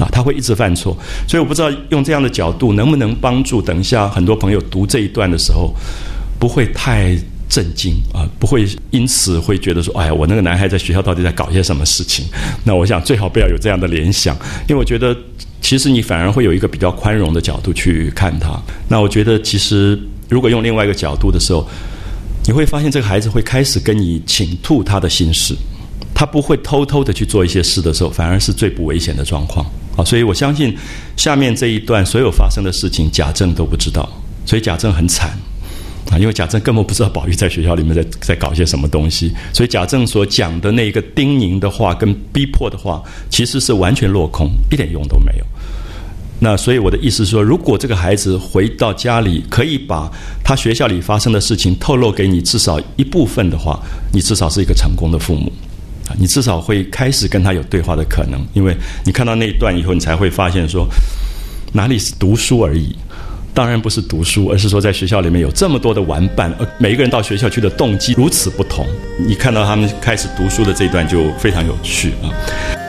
[0.00, 0.96] 啊，他会一直犯错。
[1.28, 5.72] 所以我不知道用这样的角度能不能帮助等一下很多朋友读这一段的时候，
[6.38, 7.16] 不会太
[7.48, 12.24] 震惊啊，不会因此会觉得说，哎呀，我那个男孩在学校到底在搞些什么事情？
[12.64, 14.34] 那我想最好不要有这样的联想，
[14.68, 15.16] 因为我觉得
[15.60, 18.60] 其实你反而会有一个比较宽容的角度去看他。
[18.88, 21.68] 那我觉得其实如果用另外一个角度的时候。
[22.46, 25.54] 你会发现，这个孩子会开始跟你倾吐他的心事，
[26.20, 29.64] 他不会偷偷的去做一些事的时候，反而是最不危险的状况
[29.96, 30.04] 啊！
[30.04, 30.76] 所以我相信
[31.16, 34.06] 下面这一段所有发生的事情，贾政都不知道，
[34.44, 35.30] 所以贾政很惨
[36.10, 45.44] 啊，因为贾政根本不知道宝玉在学校里面在在搞些什么东西，所以贾政所讲的那一个叮咛的话跟逼迫的话，其实是完全落空，一点用都没有。
[46.38, 50.12] 那所以我的意思是说，如果这个孩子回到家里，可以把
[50.44, 53.80] 他学校里发生的事情透露给你至少一部分的话，
[54.12, 55.50] 你至少是一个成功的父母，
[56.18, 60.88] 你至少会开始跟他有对话的可能，因为你看到那一段以后，你才会发现说，
[61.72, 62.96] 哪里是读书而已，
[63.54, 68.86] 当然不是读书，而是说在学校里面有这么多的玩伴，呃每一个人到学校去的动机如此不同，
[69.18, 72.79] 你看到他们开始读书的这一段就非常有趣啊。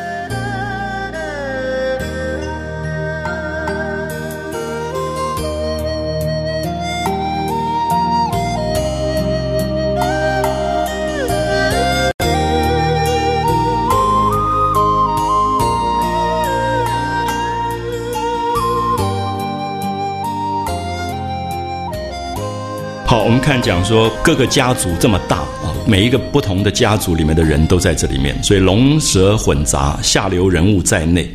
[23.42, 31.28] 看讲说各个家族这么大啊，每一个不同的家族里面的人都在这里面，所以龙蛇混杂，下流人物在内。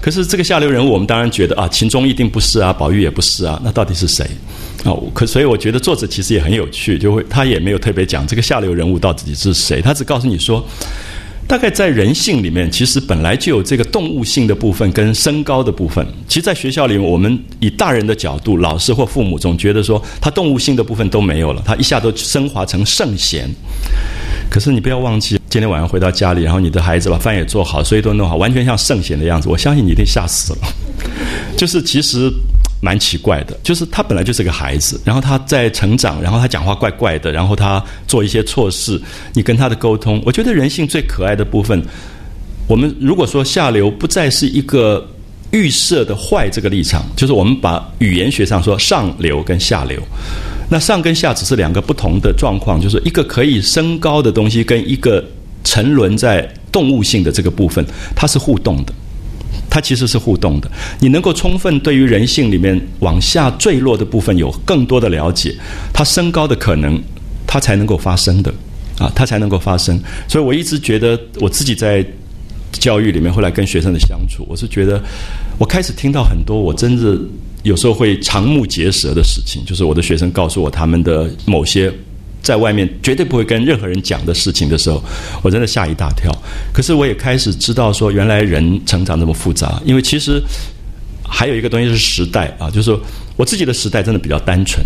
[0.00, 4.24] 可是这个下流人物，我们当然觉得啊，秦钟一定不是啊，宝玉也不是啊，那到底是谁？
[4.82, 10.66] 啊，可所以我觉得作者其实也很有趣，就会他也没有特别讲这个下流人物到底是谁，他只告诉你说。
[11.52, 16.02] 大概在人性里面，其实本来就有这个动物性的部分跟身高的部分。
[16.26, 23.46] 其实，在学校里，我们以大人的角度，老师或父母总觉得说，他动物性的部分都没有了，他一下都升华成圣贤。
[24.48, 30.58] 可是你不要忘记，今天晚上回到家里，然后你的孩子把饭也做好，所以都弄好，完全像圣贤的样子，我相信你一定吓死了。
[31.54, 32.32] 就是其实。
[32.84, 39.00] 蛮奇怪的，就是他本来就是个孩子，然后他在成长，然后他讲话怪怪的，然后他做一些错事，
[39.34, 41.80] 你跟他的沟通，我觉得人性最可爱的部分，
[42.66, 45.08] 我们如果说下流不再是一个
[45.52, 50.02] 预设的坏这个立场，就是我们把语言学上说上流跟下流，
[50.68, 55.24] 那上跟下只是两个不同的状况，就是一个可以升高的东西跟一个
[55.62, 57.86] 沉沦在动物性的这个部分，
[58.16, 58.92] 它是互动的。
[59.74, 60.70] 它其实是互动的，
[61.00, 65.56] 你能够充分对于人性里面往下坠落的部分有更多的了解，
[65.94, 67.00] 它升高的可能，
[67.46, 68.52] 它才能够发生的，
[68.98, 69.98] 啊，它才能够发生。
[70.28, 72.04] 所以我一直觉得我自己在
[72.70, 75.02] 教育里面，后来跟学生的相处，我是觉得
[75.56, 77.18] 我开始听到很多我真的
[77.62, 81.90] 有时候会瞠目结舌的事情，就是我的学生告诉我他们的某些。
[82.42, 85.02] 在外面绝对不会跟任何人讲的事情的时候，
[85.42, 86.30] 我真的吓一大跳。
[86.74, 89.80] 可是我也开始知道说，原来人成长那么复杂。
[89.84, 90.42] 因为其实
[91.24, 93.00] 还有一个东西是时代啊，就是说
[93.36, 94.84] 我自己的时代真的比较单纯。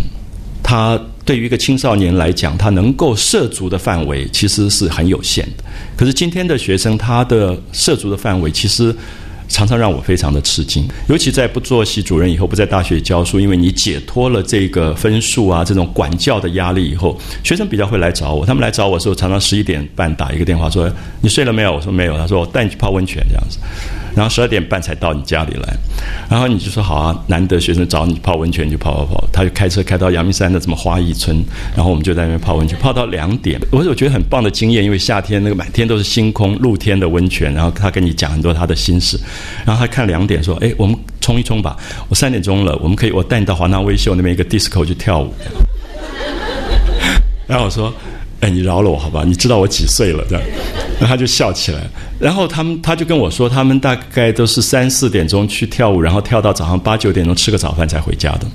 [0.61, 5.63] 他对于一个青少年来讲，他能够涉足的范围其实是很有限的。
[5.97, 8.95] 可是今天的学生，他的涉足的范围其实。
[9.47, 18.45] 常常让我非常的吃惊，尤其在不做系主任以后，不在大学教书，因为你解脱了这个分数啊这种管教的压力以后，学生比较会来找我。
[18.45, 20.91] 他们来找我的时候，常常十一点半打一个电话说
[21.21, 23.57] ：“你睡了没有？”我说：“没有。”他说：“我带你去泡温泉这样子。”
[24.15, 25.77] 然后十二点半才到你家里来，
[26.27, 31.37] 然后你就说：“好啊，难得学生找你泡温泉，就泡泡泡。”他就开车开到阳明山的什么花艺村，
[31.75, 33.59] 然后我们就在那边泡温泉，泡到两点。
[33.71, 39.19] 我我觉得很棒的经验，因为夏天那个满天都是星空，露天的温泉，然后他跟你讲很多他的心事。
[39.65, 41.75] 然后他看两点说：“哎，我们冲一冲吧。
[42.09, 45.33] 我三点钟了，我们可以我带你到华纳微秀那边一个 disco 去跳舞。
[47.47, 47.93] ”然后我说
[48.41, 49.23] ：“哎，你饶了我好吧？
[49.25, 50.43] 你知道我几岁了？”这样，
[50.99, 51.81] 然后他就笑起来。
[52.19, 58.47] 然后他们他就跟我说，他们大概都是三四点钟去跳舞，然后跳到早上八九点钟吃个早饭才回家的。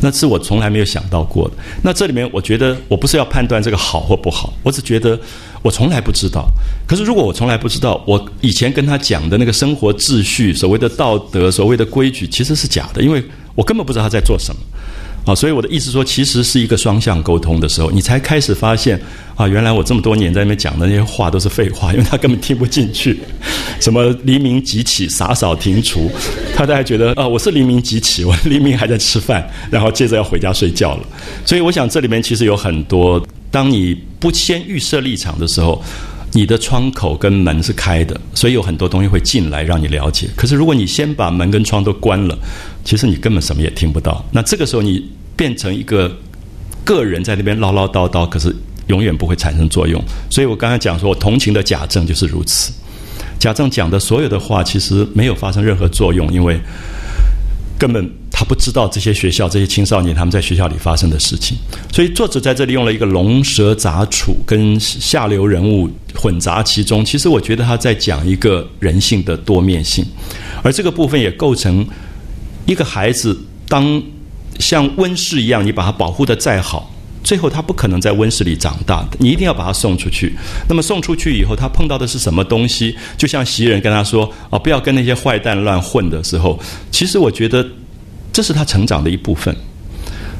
[0.00, 1.54] 那是我从来没有想到过的。
[1.82, 5.18] 那这里面，我觉得我不是要判断这个好或不好，我只觉得。
[5.62, 6.48] 我从来不知道，
[6.86, 13.22] 可是如果我从来不知道，我以前跟他讲的那个生活秩序、所谓的道德、所谓的规矩，其实是假的，因为
[13.54, 14.60] 我根本不知道他在做什么。
[15.26, 18.98] 啊，所以我的意思说，其实是一个双向沟通的时候，你才开始发现
[19.36, 23.20] 啊，原来我这么多年在那边讲的那些话都是废话，因为他根本听不进去。
[23.78, 26.10] 什么黎明即起，洒扫庭除，
[26.56, 31.06] 他大概觉得啊，我是黎明即起，我黎明还在吃饭，然后接着要回家睡觉了。
[31.44, 33.22] 所以我想这里面其实有很多。
[33.50, 35.82] 当你不先预设立场的时候，
[36.32, 40.28] 你的窗口跟门是开的，所以有很多东西会进来让你了解。
[40.36, 42.38] 可是如果你先把门跟窗都关了，
[42.84, 44.24] 其实你根本什么也听不到。
[44.30, 46.16] 那这个时候你变成一个
[46.84, 48.54] 个人在那边唠唠叨叨，可是
[48.86, 50.00] 永远不会产生作用。
[50.30, 52.72] 所以我刚才讲说，我同情的贾政就是如此。
[53.40, 56.60] 贾政讲的所有的话，其实没有发生任何作用，因为
[57.80, 61.56] 根本他不知道这些学校、这些青少年他们在学校里发生的事情。
[61.90, 67.02] 所以作者在这里用了一个龙蛇杂处跟下流人物混杂其中。
[67.02, 70.04] 其实我觉得他在讲一个人性的多面性，
[70.62, 71.86] 而这个部分也构成
[72.66, 73.34] 一个孩子
[73.66, 74.02] 当
[74.58, 76.89] 像温室一样，你把他保护的再好。
[77.22, 80.34] 最后，他不可能在温室里长大，你一定要把他送出去。
[80.68, 82.96] 那么送出去以后，他碰到的是什么东西？
[83.16, 86.58] 就像袭人跟他说：“啊，不要跟那些坏蛋乱混。”的时候，
[86.90, 87.64] 其实我觉得
[88.32, 89.54] 这是他成长的一部分。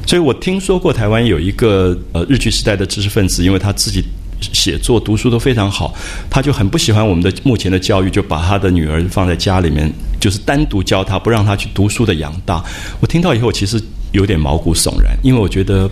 [0.07, 4.03] 所以我听说过台湾有一个呃日据时代的知识分子，因为他自己
[4.41, 5.93] 写作、读书都非常好，
[6.31, 9.89] 他就很不喜欢我们的目前的教育，就把他的女儿放在家里面，
[10.19, 12.61] 就是单独教他，不让他去读书的养大。
[12.99, 13.79] 我听到以后，其实
[14.11, 15.87] 有点毛骨悚然，因为我觉得。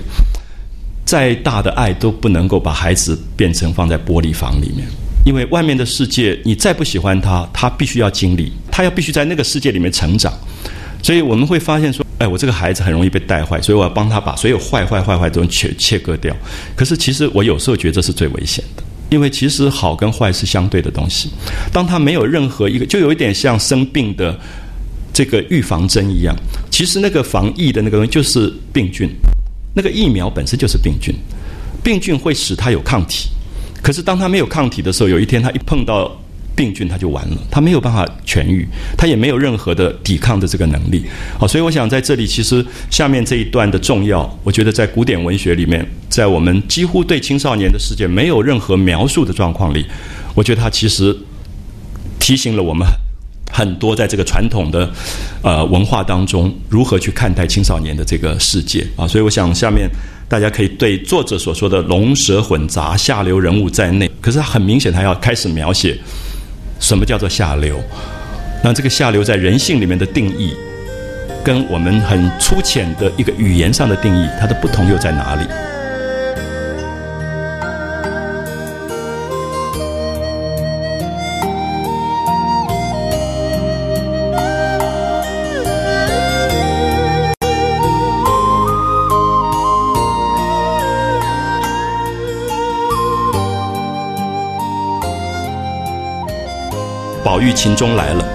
[1.09, 4.87] 再大的爱都不能够把孩子变成放在玻璃房里面，
[5.25, 10.31] 因为外面的世界，你再不喜欢他，他必须要经历，他要必须在那个世界里面成长。
[11.01, 16.31] 所以我们会发现说，哎，我这个孩子很容易被带坏，所以我要帮他把所有坏坏坏坏都切切割掉。
[16.75, 21.31] 可是其实我有时候觉得这是最危险的，因为其实好跟坏是相对的东西。
[21.73, 24.39] 当他没有任何一个，就有一点像生病的
[25.11, 26.35] 这个预防针一样，
[26.69, 29.09] 其实那个防疫的那个东西就是病菌。
[29.73, 31.13] 那个疫苗本身就是病菌，
[31.83, 33.29] 病菌会使它有抗体，
[33.81, 36.11] 可是当它没有抗体的时候，有一天它一碰到
[36.55, 38.67] 病菌，它就完了，它没有办法痊愈，
[38.97, 41.05] 它也没有任何的抵抗的这个能力。
[41.37, 49.85] 好，所以我想在这里，其实下面这一段的重要，我觉得在古典文学里面，在我们几乎对青少年的世界没有任何描述的状况里，
[50.35, 51.15] 我觉得它其实
[52.19, 52.85] 提醒了我们。
[53.59, 54.89] 很多在这个传统的
[55.41, 59.05] 呃文化当中，如何去看待青少年的这个世界啊？
[59.05, 59.89] 所以我想下面
[60.29, 65.97] 大家可以对作者所说的龙蛇混杂、下流人物在内，可是他很明显他要开始描写
[66.79, 67.77] 什么叫做下流。
[68.63, 70.53] 那这个下流在人性里面的定义，
[71.43, 75.45] 跟我们很粗浅的一个语言上的定义，它的不同又在哪里？
[97.39, 98.25] 宝玉、秦钟来了，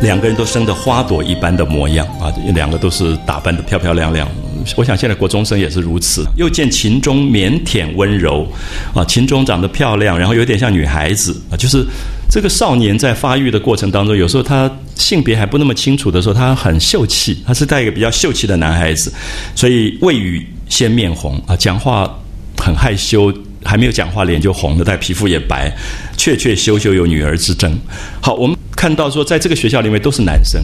[0.00, 4.26] 两个人都生得花朵一般的模样啊，两个都是打扮得漂漂亮亮。
[4.74, 6.24] 我想现在国中生也是如此。
[6.34, 8.50] 又见秦钟腼腆温柔，
[8.94, 11.84] 啊，秦钟长得漂亮，然后有点像女孩子啊，就是
[12.30, 19.12] 这个少年在发育的过程当中，有时候他性别还不那么清楚的时候，他很秀气，他是带一个比较秀气的男孩子，
[19.54, 22.10] 所以未语先面红啊，讲话
[22.56, 23.30] 很害羞。
[23.66, 25.70] 还没有讲话，脸就红了，但皮肤也白，
[26.16, 27.76] 确确修修有女儿之争。
[28.20, 30.62] 好，我们看到说，在这个学校里面都是男生，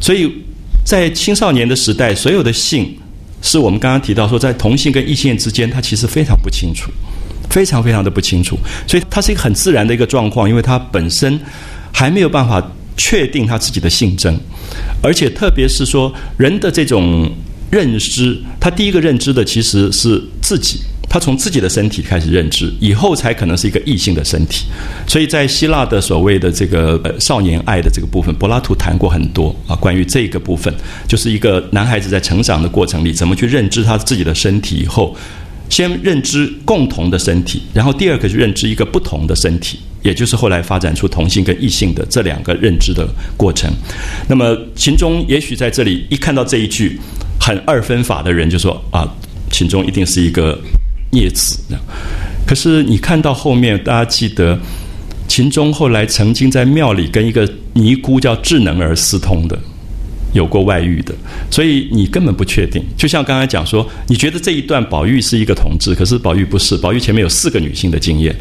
[0.00, 0.30] 所以
[0.84, 2.96] 在青少年的时代，所有的性
[3.42, 6.90] 是我们刚刚提到说，在同性跟异性之间，他其实非常不清楚，
[7.48, 11.38] 非常非常的不清楚，所以它是一个很自然的一个状况，因为他本身
[11.92, 12.62] 还没有办法
[12.96, 14.38] 确定他自己的性征，
[15.02, 17.30] 而且特别是说人的这种
[17.70, 20.80] 认知，他第一个认知的其实是自己。
[21.12, 24.66] 他从自己的身体开始认知，以后才可能是一个异性的身体。
[25.08, 30.72] 所以在希腊的所谓的这个少年爱的这个部分，柏拉图谈过很多啊，关于这个部分，
[31.08, 34.76] 就是一个男孩子在成长的过程里，怎么去认知他自己的身体。
[34.76, 35.16] 以后
[35.68, 43.04] 先认知共同的身体，然后第二个是认知一个不同的身体，也就是后来发展出同性跟异性的这两个认知的
[43.36, 43.68] 过程。
[44.28, 47.00] 那么秦钟也许在这里一看到这一句
[47.40, 49.12] 很二分法的人，就说啊，
[49.50, 50.56] 秦钟一定是一个。
[51.10, 51.58] 孽子，
[52.46, 54.58] 可是你看到后面，大家记得
[55.26, 59.58] 秦钟后来曾经在庙里跟一个尼姑叫智能儿私通的，
[60.32, 61.12] 有过外遇的，
[61.50, 62.80] 所以你根本不确定。
[62.96, 68.34] 就像刚才讲说，你觉得这一段宝玉是一个同志，可是宝玉不是，宝玉前面有四个女性的经验，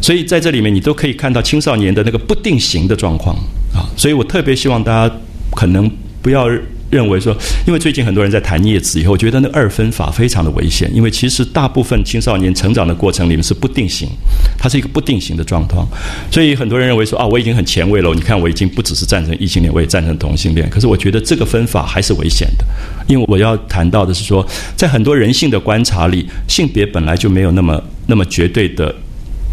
[0.00, 3.34] 所以在这里面你都可以看到青少年的那个不定型的状况
[3.74, 3.90] 啊。
[3.96, 5.16] 所以我特别希望大家
[5.50, 5.90] 可能
[6.22, 6.48] 不要。
[6.94, 10.88] 认为说，因为最近很多人在谈叶子以后，觉得那二分法非常的危险。
[10.94, 14.08] 因为其实大部分青少年成长的过程里面是不定型，
[14.56, 15.84] 它是一个不定型的状况。
[16.30, 18.14] 所以很多人认为说啊，我已经很前卫了。
[18.14, 20.70] 你看，我已经不只是赞成异性恋，我也赞成同性恋。
[20.70, 22.64] 可是我觉得这个分法还是危险的，
[23.08, 24.46] 因为我要谈到的是说，
[24.76, 28.94] 在很多人性的观察里，性别本来就没有那么那么绝对的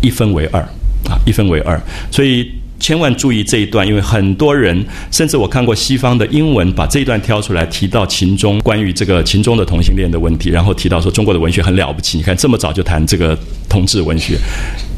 [0.01, 0.61] 一分为二。
[1.09, 1.81] 啊，一分为二。
[2.11, 2.47] 所以
[2.81, 13.37] 千万注意这一段，因为很多人，甚至我看过西方的英文，把这一段挑出来提到秦中关于这个秦中的同性恋的问题，然后提到说中国的文学很了不起，你看这么早就谈这个
[13.69, 14.35] 同志文学，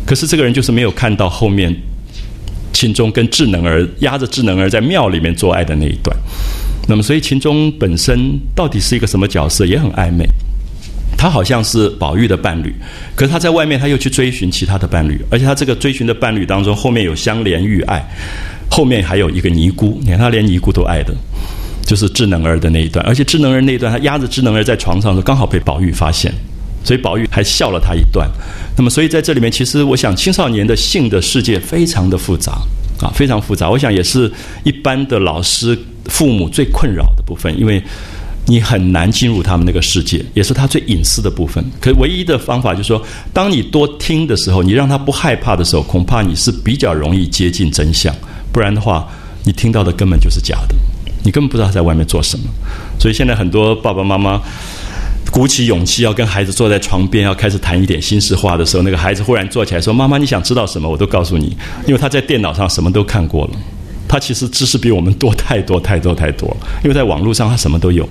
[0.05, 1.76] 可是这个人就是没有看到后面。
[2.76, 6.14] 秦钟跟智能儿压着智能儿在庙里面做爱的那一段，
[6.88, 10.27] 那么所以秦钟本身到底是一个什么角色也很暧昧，
[11.24, 12.76] 他好像是宝玉的伴侣，
[13.16, 18.06] 可是他在外面他又去追寻其他的伴侣，而且他这个追寻的伴侣当中后面有相连遇爱，
[18.70, 21.16] 后面还有一个尼姑，你看他连尼姑都爱的，
[21.86, 26.30] 就是智能儿的那一段，而且智能儿那一段他压着智能儿在床上的时候刚好被宝玉发现。
[26.84, 28.30] 所以宝玉还笑了他一段，
[28.76, 32.62] 那么所以在这里面，其实我想青少年的性的世界非常的复杂
[33.00, 33.70] 啊，非常复杂。
[33.70, 34.30] 我想也是
[34.66, 37.82] 一般的老师、父母最困扰的部分，因为
[38.45, 41.64] 你很难进入他们那个世界，也是他最隐私的部分。
[41.80, 43.02] 可唯一的方法就是说，
[43.32, 48.14] 当你多听的时候，你让他不害怕的时候，恐怕你是比较容易接近真相。
[48.52, 49.07] 不然的话，
[49.44, 50.76] 你听到的根本就是假的，
[51.24, 52.45] 你根本不知道他在外面做什么。
[52.99, 54.41] 所以现在很多爸爸妈妈。
[55.32, 60.88] 鼓起勇气要跟孩子坐在床边，要开始谈一点心事话的时候，那个孩子忽然坐起来说：“妈妈，你想知道什么？
[60.88, 61.57] 我都告诉你。”
[61.88, 63.52] 因为他在电脑上什么都看过了，
[64.14, 66.56] 他其实知识比我们多太多太多太多。
[66.84, 68.07] 因为在网络上他什么都有，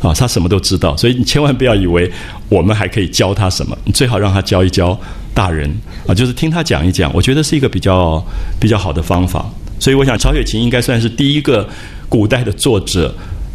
[0.00, 0.96] 啊，他什么都知道。
[0.96, 2.10] 所以你千万不要以为
[2.48, 4.98] 我们还可以教他什么，你最好让他教一教
[5.32, 5.72] 大人
[6.04, 7.08] 啊，就是听他讲一讲。
[7.14, 8.20] 我觉得是一个比较
[8.58, 9.48] 比较好的方法。
[9.78, 11.68] 所以我想，曹雪芹应该算是第一个
[12.08, 13.14] 古代的作者。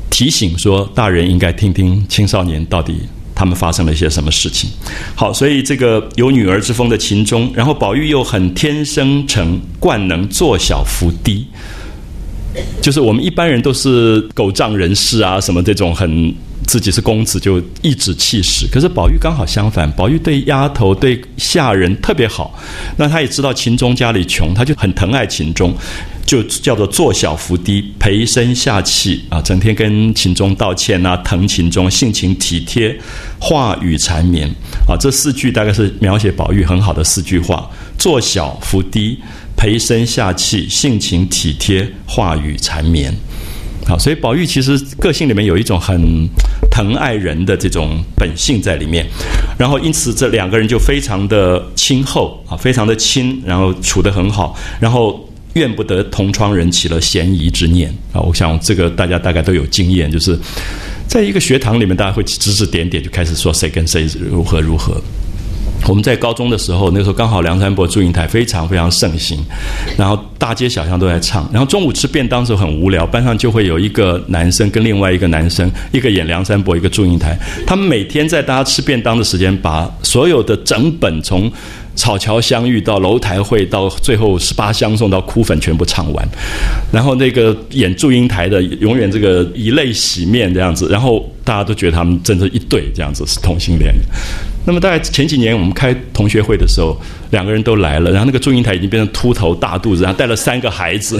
[0.09, 2.97] 提醒说，大人应该听听青少年到底
[3.34, 4.69] 他们发生了一些什么事情。
[5.15, 11.47] 好，所以这个有女儿之风的秦钟，然后宝玉又很天生成惯能坐小伏低，
[12.82, 16.34] 就是我们一般人都是狗仗人势啊，什么这种很
[16.68, 18.68] 自己是公子就颐指气使。
[18.68, 22.57] 可是宝玉刚好相反，宝玉对丫头对下人特别好。
[22.98, 25.76] 那他也知道秦钟家里穷，他就很疼爱秦钟。
[26.23, 32.98] 就叫做做小伏低，陪身下气啊，整天跟秦钟道歉啊，疼秦钟，性情体贴，
[33.38, 34.48] 话语缠绵
[34.88, 39.19] 啊，这四句大概是描写宝玉很好的四句话：做小伏低，
[39.56, 43.14] 陪身下气，性情体贴，话语缠绵。
[43.86, 46.28] 好，所以宝玉其实个性里面有一种很
[46.69, 49.06] 疼爱人的这种本性在里面，
[49.57, 55.28] 然后因此这两个人就非常的亲厚啊，非常的亲，然后处得很好，然后。
[55.56, 58.22] 怨不得同窗人起了嫌疑之念啊！
[58.22, 60.40] 我想这个大家大概都有经验，就是
[61.10, 65.03] 在一个学堂里面，大家会指指点点，就开始说谁跟谁如何如何。
[65.87, 69.43] 我们在高中的时候，那时候刚好梁山伯祝英台非常非常盛行，
[69.97, 71.49] 然后大街小巷都在唱。
[71.51, 77.37] 然后中午吃便当的时候很无聊，班上就会有一个男生跟另外一个男生，一个演梁山伯，一个祝英台。
[77.65, 81.51] 他们每天在大家吃便当的时间，把所有的整本从。
[81.93, 86.25] 草桥相遇到楼台会，到最后十八相送到哭粉全部唱完，
[86.89, 93.93] 然后那个演祝英台的永远这个以泪洗面这样子，然后大家都觉得他们真是一对这样子是同性恋。
[94.65, 96.95] 那么大概前几年我们开同学会的时候，
[97.31, 101.19] 两个人都来了，然后那个祝英台已经变成秃头大肚子，然后带了三个孩子，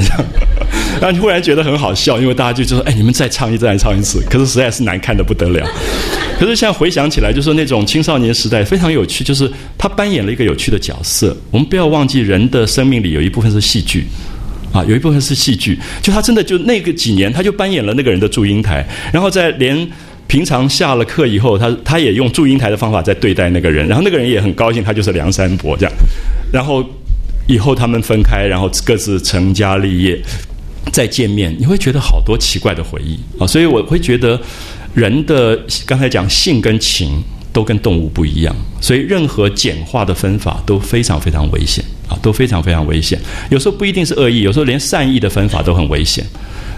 [1.02, 5.68] 然后你忽然觉得很好笑，因为大家就就说：“哎，你们再唱一次，再唱一次。”可是实在是难看的不得了。
[6.40, 11.36] 可是现在回想起来，就是那种青少年时代非常有趣，就是他扮演了一个有趣的角色。
[11.50, 14.06] 我们不要忘记，人的生命里有一部分是戏剧，
[14.72, 15.80] 啊，有一部分是戏剧。
[16.02, 19.90] 就他真的就那个几年，他就扮演了那个人的祝英台，然后在连。
[20.32, 25.92] 平常下了课以后，他他也用祝英台的方法在对待那个人，然后那个人也很高兴，他就是梁山伯这样。
[26.54, 26.82] 然后
[27.50, 30.18] 以后他们分开，然后各自成家立业，
[30.94, 33.46] 再见面，你会觉得好多奇怪的回忆啊。
[33.46, 34.40] 所以我会觉得
[34.94, 37.22] 人的刚才讲性跟情
[37.52, 43.20] 都跟动物不一样，所以任何简化的分法都非常非常危险啊，都非常非常危险。
[43.50, 46.26] 有时候不一定是恶意，有时候连善意的分法都很危险。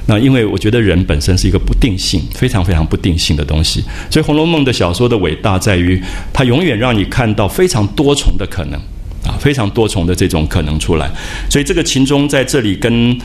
[0.06, 6.02] 那因为我觉得人本身是一个不定性，非常非常不定性的东西，所以《红楼梦》的小说的伟大在于，
[6.34, 8.80] 它永远让你看到非常多重的可能，
[9.26, 11.10] 啊，非常多重的这种可能出来。
[11.50, 13.18] 所以这个秦钟在这里跟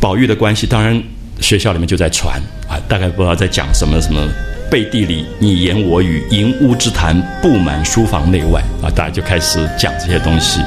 [0.00, 1.00] 宝玉的关系，当然
[1.40, 4.26] 学校里面就在传啊，大概不知道在讲什么什么
[4.70, 10.60] 背地里你言我语，营屋之谈布满书房内外啊，大家就开始讲这些东西。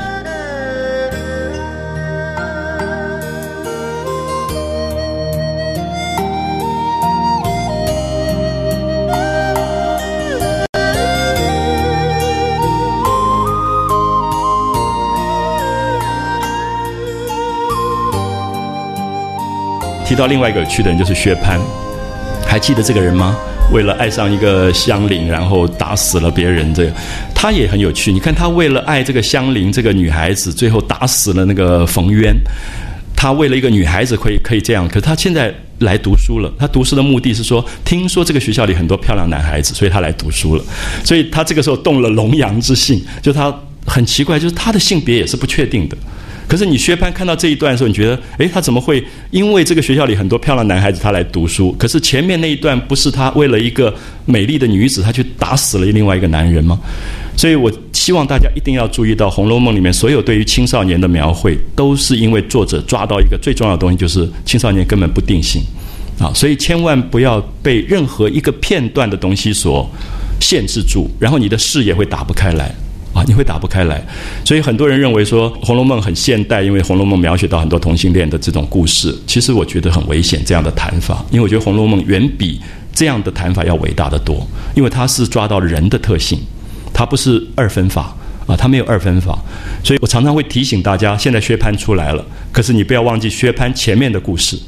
[20.15, 21.59] 提到另外一个有趣的人，就是薛蟠，
[22.47, 23.35] 还记得这个人吗？
[23.73, 26.73] 为了爱上一个香菱，然后打死了别人。
[26.73, 26.91] 这个
[27.33, 28.13] 他也很有趣。
[28.13, 32.33] 你看他为了爱这个香菱这个女孩子，最后打死了那个冯渊。
[33.13, 36.49] 他为了一个女孩子可以可以这样，可是他现在来读书了。
[36.57, 40.63] 他读书的目的是说，听说这个学校里很多漂亮男孩子，所以他来读书了。
[41.03, 43.53] 所以他这个时候动了龙阳之性，就他
[43.85, 45.97] 很奇怪，就是他的性别也是不确定的。
[46.47, 51.71] 可是你薛蟠看到这一段的时候，你觉得，诶，他怎么会因为这个学校里很多漂亮男孩子，他来读书？
[51.79, 53.93] 可是前面那一段不是他为了一个
[54.25, 56.79] 美丽的女子，他去打死了另外一个男人吗？
[57.37, 65.61] 所以我希望大家一定要注意到，《红楼梦》里面所有对于青少年的描绘，都是因为作者抓到一个最重要的东西，就是青少年根本不定性
[66.19, 69.89] 啊，所以千万不要被任何一个片段的东西所
[70.39, 72.73] 限制住，然后你的视野会打不开来。
[73.15, 74.05] 啊，你会打不开来，
[74.43, 79.17] 所以很多人认为说《红楼梦》很现代，因为《红楼梦》描写到很多同性恋的这种故事。
[79.25, 82.59] 其实我觉得很危险这样的谈法，因为我觉得《红楼梦》远比
[82.93, 86.37] 这样的谈法要伟大的多，因为它是抓到人的特性，
[86.93, 88.13] 它不是二分法
[88.47, 89.39] 啊，它没有二分法。
[89.81, 94.59] 所以我常常会提醒大家，现在薛蟠出来了，可是你不要忘记薛蟠前面的故事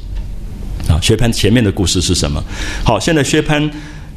[0.88, 2.42] 啊，薛蟠前面的故事是什么？
[2.82, 3.68] 好，现在薛蟠。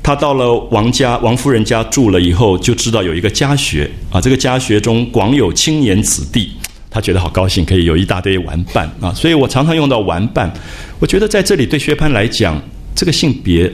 [0.04, 6.52] 他到了王家王夫人家住了以后，就知道有一个家学啊，这个家学中广有青年子弟，
[6.90, 9.14] 他觉得好高兴，可以有一大堆玩伴啊。
[9.14, 10.52] 所以我常常用到玩伴。
[11.00, 12.60] 我觉得在这里对薛蟠来讲，
[12.96, 13.72] 这个性别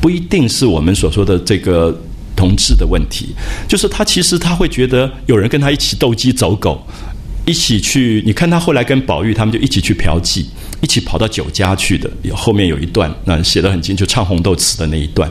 [0.00, 1.98] 不一定是我们所说的这个
[2.36, 3.34] 同志的问题，
[3.66, 6.86] 就是他其实他会觉得有人跟他一起斗鸡走狗，
[7.46, 8.22] 一起去。
[8.26, 10.44] 你看他后来跟宝玉他们就一起去嫖妓。
[10.80, 15.28] 一起跑到酒家去的，有后面有一段，那写的很清，就唱红豆词的那一段。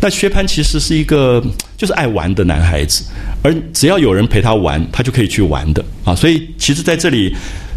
[0.00, 1.40] 那薛蟠其实是一个
[1.76, 3.04] 就是爱玩的男孩子，
[3.42, 6.14] 而只要有人陪他玩，他就可以去玩的啊。
[6.14, 7.32] 所以其实在这里，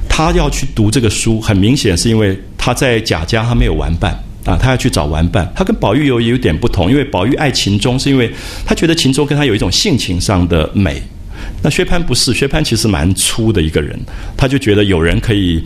[0.09, 4.11] 他要去读这个书，很明显是因为他在贾家他没有玩伴
[4.45, 5.51] 啊，他要去找玩伴。
[5.55, 8.31] 他跟宝玉有有点不同，因为宝玉爱秦钟，是因为
[8.65, 10.99] 他觉得秦钟跟他有一种性情上的美。
[11.61, 13.99] 那薛蟠不是，薛蟠其实蛮粗的一个人，
[14.35, 15.63] 他就觉得有人可以。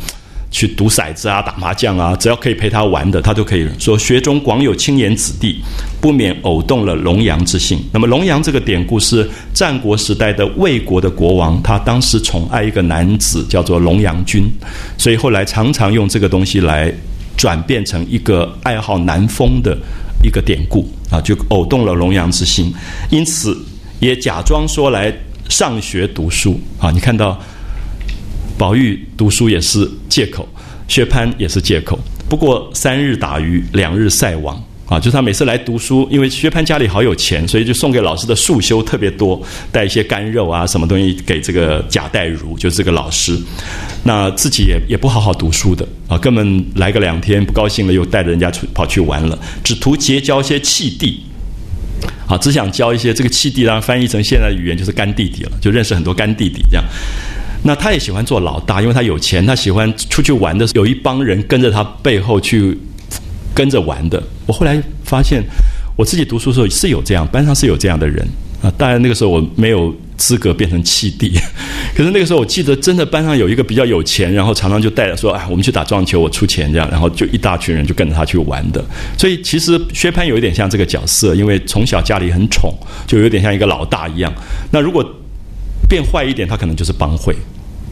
[0.50, 3.98] 去赌骰子啊，打麻将啊，只要可以陪他玩的，他都可以说。
[3.98, 5.60] 学中广有青年子弟，
[6.00, 7.80] 不免偶动了龙阳之性。
[7.92, 14.50] 那么龙阳这个典故是战国时代的魏国的国王，他当时宠爱一个男子叫做龙阳君，
[14.98, 16.92] 所以后来常常用这个东西来
[17.36, 19.78] 转变成一个爱好南风的
[20.24, 22.74] 一个典故啊，就偶动了龙阳之心，
[23.10, 23.58] 因此
[24.00, 25.14] 也假装说来
[25.50, 26.90] 上学读书啊。
[26.90, 27.38] 你看到。
[28.58, 30.48] 宝玉读书也是借口，
[30.88, 31.98] 薛蟠也是借口。
[32.28, 43.38] 不过三日打鱼两日晒网啊，就是他每次来读书，因为薛蟠家里好有钱，所以就送给老师的束修特别多，带一些干肉啊什么东西给这个贾代儒，就是这个老师。
[44.04, 51.22] 那自己也也不好好读书的啊，根本来个两天不高兴了，又带着人家出跑去玩了，只图结交些弃弟
[52.28, 56.84] 啊，只想交一些这个弃弟，然后翻译成现在的语言就是干弟弟了，就认识很多干弟弟这样。
[57.68, 62.78] 那他也喜欢做老大，因为他有钱，他喜欢出去玩的时候，有一帮人跟着他背后去
[63.54, 64.24] 跟着玩的。
[64.46, 65.44] 我后来发现，
[65.98, 68.26] 我自己读书的时候是有这样，班上是有这样的人
[68.62, 68.72] 啊。
[68.78, 71.38] 当然那个时候我没有资格变成弃弟，
[71.94, 78.82] 可是那个时候我记得真的班上有一个比较有钱，然后常常就带着说：“哎，我们去打撞球，我出钱这样。”然后就一大群人就跟着他去玩的。
[79.18, 82.74] 所以其实薛蟠有一点像这个角色，因为从小家里很宠，
[83.06, 84.34] 就有点像一个老大一样。
[84.72, 85.06] 那如果
[85.90, 87.34] 变坏一点，他可能就是帮会，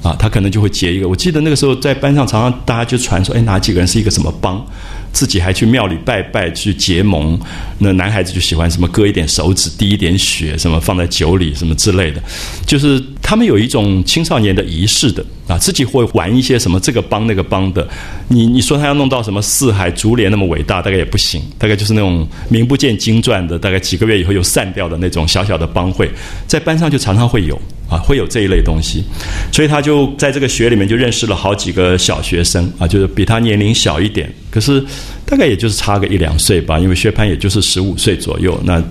[0.05, 1.09] 啊，他可能就会结一个。
[1.09, 4.63] 我记得那个时候在班上，常常大家就传说，哎，哪几个人是一个什么帮，
[5.11, 7.39] 自己还去庙里拜拜去结盟。
[7.79, 12.21] 那男孩子就喜欢什么割一点手指，滴一点血，什么放在酒里，什么之类的，
[12.67, 17.87] 就是他们有一种青少年的仪式的啊，自己会玩一些什么这个帮那个帮的。
[18.27, 26.07] 你你说他要弄到什么四海竹联那么伟大，大概也不行，大概就是那种名不见经传的，大概几个月以后又散掉的那种小小的帮会，
[26.45, 27.59] 在班上就常常会有。
[27.89, 29.03] 啊，会有这一类东西，
[29.51, 34.83] 所以他就在这个学里面就认识了好几个小学生啊，就是比他年龄小一点，可是
[35.25, 38.83] 大概也就是差个一两岁吧，因为薛蟠也就是十五岁左右，那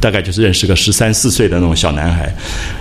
[0.00, 2.32] 大概就是认识个十三四岁的那种小男孩。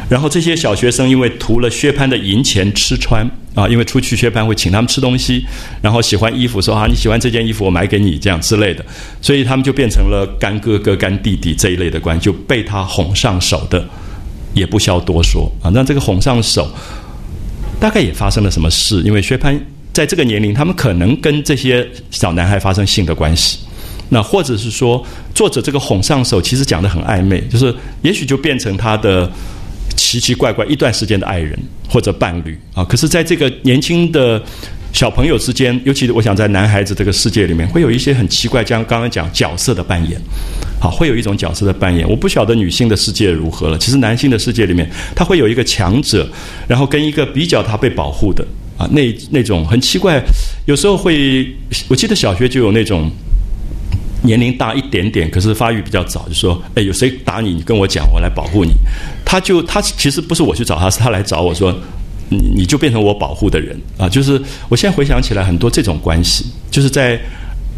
[0.09, 5.43] 然后这些小学生因为图了薛蟠的银钱吃穿啊，因为出去薛蟠会请他们吃东西，
[5.81, 8.85] 然后喜欢衣服说啊你喜欢这件衣服我买给你这样之类的，
[9.21, 13.85] 所以他们就变成了干哥哥干弟弟这一类的关系，就被他哄上手的。
[14.57, 16.69] 也不需要多说啊，那这个哄上手，
[17.79, 19.01] 大概也发生了什么事？
[19.03, 19.57] 因为薛蟠
[19.93, 23.59] 在这个年龄，他们可能跟这些小男孩发生性的关系，
[24.09, 25.03] 那或者是说，
[25.33, 29.31] 作者这个哄上手其实讲的很暧昧，就是也许就变成他的
[29.95, 31.57] 奇奇怪怪一段时间的爱人
[31.89, 32.83] 或者伴侣啊。
[32.83, 34.41] 可是，在这个年轻的
[34.93, 40.19] 小朋友之间，尤其我想在男孩子这个世界里面，会有一些很奇怪，像刚刚讲角色的扮演，
[40.79, 42.09] 好，会有一种角色的扮演。
[42.09, 46.27] 我不晓得女性的世界如何了，其实男性的世界里面，他会有一个强者，
[46.67, 48.43] 然后跟一个比较他被保护的
[48.77, 50.19] 啊，那那种很奇怪，
[50.65, 51.47] 有时候会，
[51.87, 53.11] 我记得小学就有那种
[54.23, 58.71] 年龄大一点点，可是发育比较早，就说，哎，有谁打你，你跟我讲，我来保护你。
[59.23, 61.77] 他就他其实不是我去找他，是他来找我说。
[62.29, 64.07] 你你就变成我保护的人啊！
[64.09, 67.19] 就是我现在回想起来，很多这种关系，就是在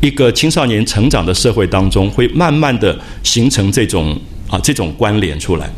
[0.02, 4.20] 一个青少年成长的社会当中，会慢慢的形成这种。
[4.50, 5.70] 啊，这种关联出来，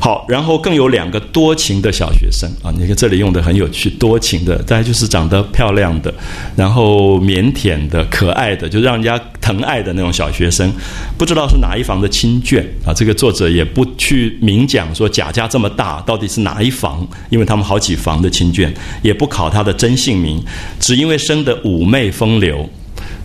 [0.00, 6.14] 好，然后更有两个多情的小学生啊，你看这里用的很有趣，多情的，再就是长得漂亮的，
[6.54, 10.72] 然后腼腆的、可爱的，就让人家疼爱的那种小学生，
[11.18, 12.94] 不知道是哪一房的亲眷啊。
[12.94, 18.72] 这个作者也不去明讲说贾家这么大到底是哪一房，因为他们好几房的亲眷，
[19.02, 20.40] 也不考他的真姓名，
[20.78, 22.68] 只因为生的妩媚风流。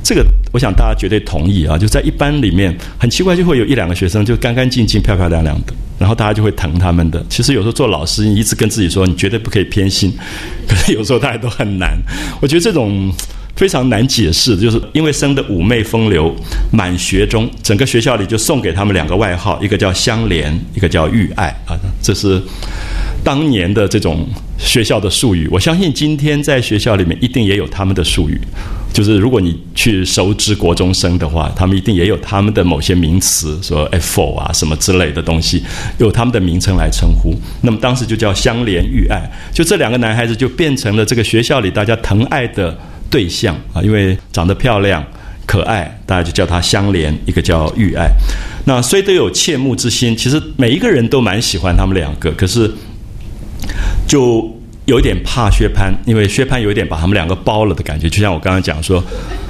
[0.04, 1.78] 这个我想大家绝对同意啊！
[1.78, 7.24] 就在一班里面，很奇怪，就会有一两个学生就干干净净、漂漂亮亮的，然后大家就会疼他们的。
[7.30, 10.14] 其实有时候做老师，你一直跟自己说你绝对不可以偏心，
[10.68, 11.98] 可是有时候大家都很难。
[12.42, 13.12] 我觉得这种
[13.56, 16.34] 非常难解释，就是因为生的妩媚风流，
[16.72, 22.42] 满学中整个学校里就送给他们两个外号，一个叫香莲，一个叫玉爱啊，这是。
[23.24, 24.26] 当年的这种
[24.58, 28.40] 学校的术语，我相信今天在学校里面一定也有他们的术语。
[28.94, 35.64] 就是如果你去熟知国中生的话，他们一定也有他们的某些名词，说 “f” 啊什么之类的东西，
[36.00, 37.36] 有他们的名称来称呼。
[37.62, 42.76] 那么当时就叫相连玉爱，就这两个男孩子就变成了这个学校里大家疼爱的
[43.10, 45.06] 对象啊，因为长得漂亮、
[45.46, 48.10] 可爱，大家就叫他相连，一个叫玉爱。
[48.66, 52.72] 那虽都有切慕之心，其实每一个人都蛮喜欢他们两个，可是。
[54.08, 54.57] 就
[54.88, 59.04] 有点怕薛蟠，因为薛蟠有点把他们两个包了的感觉，就像我刚刚讲说，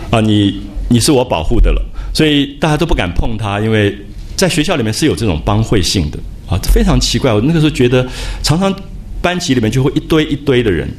[0.09, 0.59] 啊，你
[0.89, 1.81] 你是我保护的了，
[2.11, 3.95] 所以大家都不敢碰他，因为
[4.35, 6.17] 在学校里面是有这种帮会性的
[6.49, 7.31] 啊，非常奇怪。
[7.31, 8.05] 我那个时候觉得，
[8.41, 8.75] 常常
[9.21, 10.89] 班级里面就会一堆一堆的人，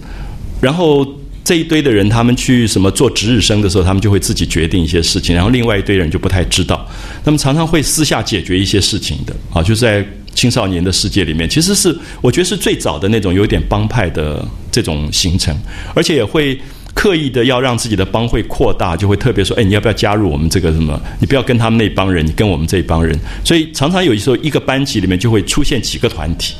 [0.60, 1.04] 然后
[1.42, 6.88] 这一堆的人他们去什么做值日生的时候，他们就会自己决定一些事情，然后另外一堆人就不太知道，
[7.24, 10.06] 那么常常会私下解决一些事情的啊，就是在。
[10.34, 15.56] 青少年的世界里面，其实是我觉得是最早的那种有点帮派的这种形成，
[15.94, 16.58] 而且也会
[16.94, 21.00] 刻意的要让自己的帮会扩大，就会特别说：“哎，你要不要加入我们这个什么？
[21.20, 26.54] 你不要跟他们那帮人，你跟我们这一帮人。”所以常常有时候一个班级里面就会出现几个团体，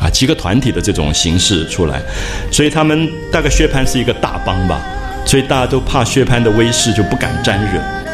[0.00, 2.02] 啊，几个团体的这种形式出来。
[2.50, 4.80] 所以他们大概薛蟠是一个大帮吧，
[5.24, 8.05] 所以大家都怕薛蟠的威势，就不敢沾惹。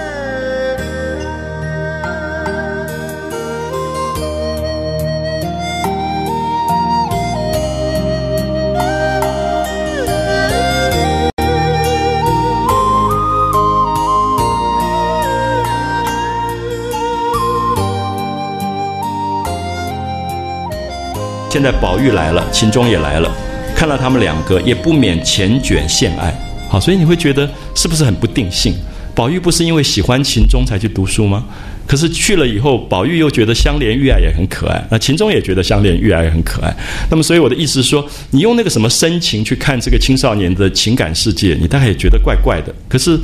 [21.52, 23.30] 现在宝玉来了，秦钟也来了，
[23.76, 26.34] 看到他们两个，也不免缱绻献爱。
[26.66, 28.74] 好，所以你会觉得是不是很不定性？
[29.14, 31.44] 宝玉不是因为喜欢秦钟才去读书吗？
[31.86, 36.74] 可是去了以后，宝玉又觉得香莲玉爱也很可爱，那秦钟也觉得香莲玉爱也很可爱。
[37.10, 42.74] 那么，所以我的意思是说，你用那个什么深情去看这个青少年的情感世界，你大概也觉得怪怪的。
[42.88, 43.20] 可是，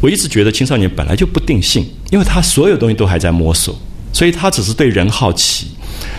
[0.00, 3.76] 我一直觉得青少年本来就不定性，因为他所有东西都还在摸索，
[4.12, 5.66] 所以他只是对人好奇。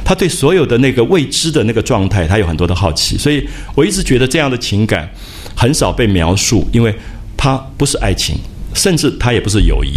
[0.03, 5.09] 他对所有的那个未知的那个状态，他有很多的好奇，所以我一直觉得这样的情感
[5.55, 6.93] 很少被描述，因为
[7.37, 8.35] 它不是爱情，
[8.73, 9.91] 甚至它也不是友谊。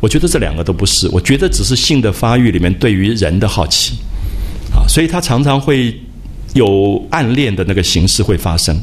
[0.00, 3.94] 我觉得这两个都不是，我觉得只是性的发育里面对于人的好奇
[4.74, 5.96] 啊，所以他常常会
[6.54, 8.76] 有暗恋的那个形式会发生，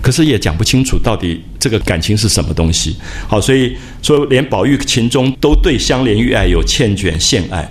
[0.00, 2.96] 可是也讲不清楚到底这个感情是什么东西。
[3.28, 7.70] 好，所以说连宝玉情中都对香莲玉爱有缱绻献爱，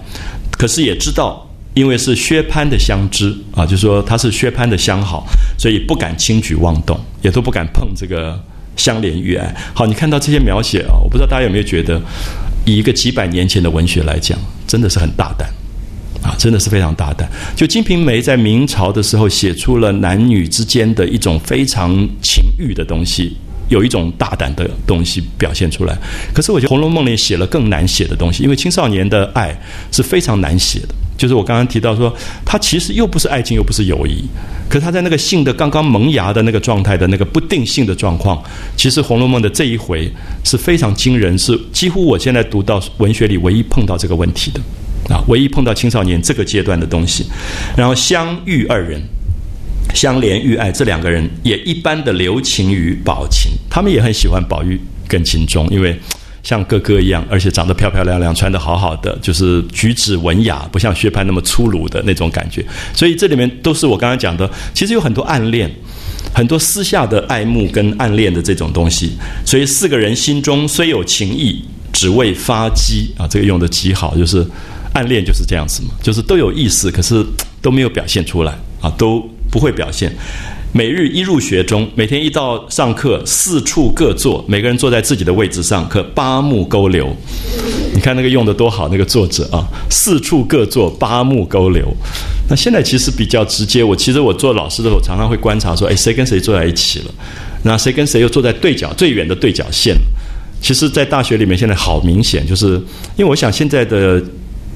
[0.52, 1.43] 可是也知道。
[1.74, 5.26] 因为是薛蟠的相知啊，就是说他是薛蟠的相好，
[5.58, 8.40] 所以不敢轻举妄动，也都不敢碰这个
[8.76, 9.54] 香莲玉爱。
[9.74, 12.00] 好，你看到这些描写啊，我不知道大家有没有觉得，
[12.66, 14.38] 以一个几百年前的文学来讲，
[14.68, 15.50] 真的是很大胆
[16.22, 17.28] 啊，真的是非常大胆。
[17.56, 23.36] 就《金瓶梅》在明朝的时候写出了男女之间的一种非常情欲的东西，
[23.70, 25.98] 有一种大胆的东西表现出来。
[26.36, 29.60] 可是我觉得《红楼梦》里写了更难写的东西，因为青少年的爱
[29.91, 30.94] 是非常难写的。
[31.24, 32.14] 就是我刚刚提到说，
[32.44, 34.26] 他其实又不是爱情，又不是友谊，
[34.68, 38.44] 可他在那个性的刚刚萌芽的那个状态的那个不定性的状况，
[38.76, 40.12] 其实《红楼梦》的这一回
[40.44, 44.60] 是非常惊人，是几乎我现在读到文学里唯一碰到这个问题的
[45.16, 47.26] 啊，唯一碰到青少年这个阶段的东西。
[47.78, 49.02] 然后相遇二人，
[49.95, 54.78] 相怜遇爱，这两个人也一般的留情于宝琴，他们也很喜欢宝玉
[55.08, 55.98] 跟秦钟，因为
[56.44, 62.64] 像哥哥一样，而且长得漂漂亮亮，穿得好好的，就是举止文雅，不像薛蟠那么粗鲁的那种感觉。
[62.94, 65.72] 所以这里面都是我刚刚讲的，其实有很多暗恋，
[66.34, 69.14] 很多私下的爱慕跟暗恋的这种东西。
[69.45, 74.45] 所以四个人心中虽有情意，只为发机啊，这个用的极好，就是
[74.94, 77.26] 暗恋就是这样子嘛，就是都有意思，可是
[77.61, 79.28] 都没有表现出来啊，都。
[79.53, 80.11] 不会表现。
[80.76, 87.16] 每日一入学中，每天一到上课，四处各坐，每个人坐在自己的位置上，可八目勾留。
[87.94, 91.95] 你看那个用的多好，那个作者啊，四处各坐，八目勾留。
[92.50, 93.84] 那现在其实比较直接。
[93.84, 97.06] 我其实我做老师的时候，常常会观察说，哎，谁跟谁坐在一起了？
[97.62, 99.95] 那谁跟谁又坐在对角最远的对角线？
[100.60, 102.82] 其实，在大学里面，现在好明显，就是
[103.16, 104.20] 因为我想现在的。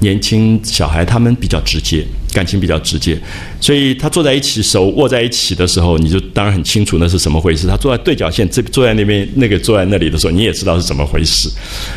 [0.00, 3.18] 年轻小孩他们比较直接，感情比较直接，
[3.60, 7.66] 所以他坐在一起，手握在一起的时候，你就当然很清楚那是什么回事。
[7.66, 11.50] 他坐在对角线，这坐在那边，那个坐在那里的时候，你也知道是怎么回事，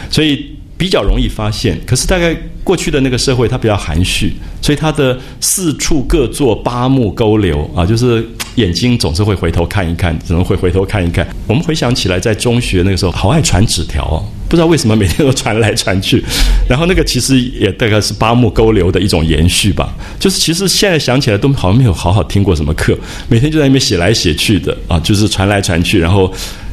[0.10, 0.45] 所以
[0.82, 1.80] 比较容易发现。
[1.86, 4.34] 可是大概过去的那个社会，他比较含蓄，
[4.64, 11.28] 所以他的四处各坐，八目勾留啊，就是眼睛总是会回头看一看，只能会回头看一看。
[11.45, 14.26] 我们回想起来，在中学那个时候，好爱传纸条哦。
[14.49, 16.22] 不知道为什么每天都传来传去，
[16.68, 19.95] 然后那个其实也大概是八目勾留的一种延续吧。
[20.20, 22.98] 就是其实现在想起来都好像没有好好听过什么课，
[23.30, 25.99] 每天就在那边写来写去的啊，就是传来传去。
[25.99, 26.30] 然后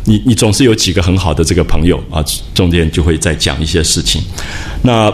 [0.08, 4.20] 你你总是有几个很好的这个朋友啊，中间就会再讲一些事情。
[4.82, 5.12] 那。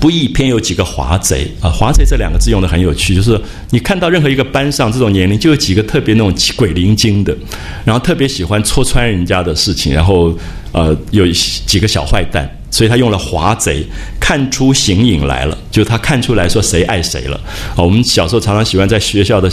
[0.00, 1.68] 不易偏有几个华贼啊！
[1.68, 3.36] 华贼这两个字用的很有趣，就是
[3.70, 7.36] 你看到任何一个班上这种年龄，就有几个特别那种鬼灵精的，
[7.84, 10.32] 然后特别喜欢戳穿人家的事情，然后
[10.70, 11.26] 呃有
[11.66, 13.84] 几个小坏蛋，所以他用了华贼，
[14.20, 17.36] 看出形影来了，就他看出来说谁爱谁了
[17.74, 17.82] 啊！
[17.82, 19.50] 我们小时候常常喜欢在学校的。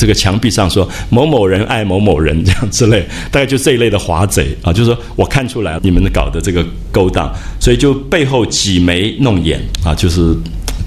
[0.00, 10.34] 这个墙壁上说某某人爱某某人这样之类，大概就这一类的华贼啊，就是说我看出来你们搞的这个勾当，所以就背后挤眉弄眼啊，就是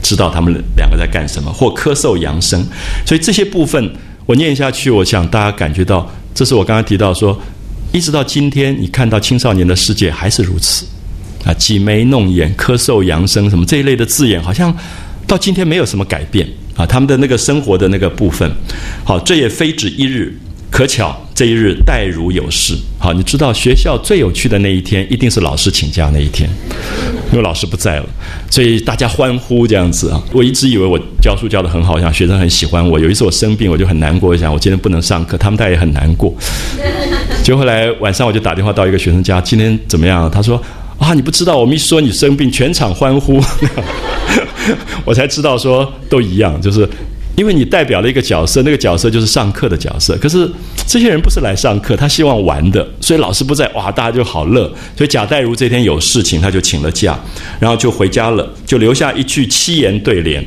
[0.02, 2.65] 知道他们两个在干什么，或咳嗽扬声。
[3.06, 3.94] 所以这些部分
[4.26, 7.40] 我念下去，我想大家感觉到，这是我刚刚提到说，
[7.91, 10.88] 一直到今天，你看到青少年的世界还是如此
[11.45, 14.76] 啊，挤眉弄眼、咳嗽扬声什么这一类的字眼，好像
[15.27, 16.49] 到今天没有什么改变。
[16.76, 18.50] 啊，他们的那个生活的那个部分，
[19.04, 20.34] 好，这也非止一日。
[20.72, 22.74] 可巧这一日待如有事。
[22.98, 26.50] 好，你知道学校最有趣的那一天，一定是老师请假那一天，
[27.32, 28.06] 因为老师不在了，
[28.50, 30.20] 所以大家欢呼这样子啊。
[30.32, 33.00] 我一直以为我教书教的很好，想学生很喜欢我。
[33.00, 36.34] 有一次我生病，我就很难过，想我今天不能上课，他们大家也很难过。
[37.44, 40.28] 就后来晚上我就打电话到一个学生家，今天怎么样？
[40.32, 40.60] 他说。
[41.00, 41.14] 啊！
[41.14, 43.41] 你不知道，我们一说你生病，全场欢呼，
[45.06, 46.88] 我才知道说都一样，就是
[47.35, 50.15] 因为你代表了一个角色，那个角色就是上课的角色。
[50.18, 50.49] 可是
[50.88, 54.72] 这些人不是来上课，他希望玩的，所以老师不在，哇，大家就好乐。
[54.95, 57.19] 所以贾代儒这天有事情，他就请了假，
[57.60, 60.44] 然后就回家了，就留下一句七言对联。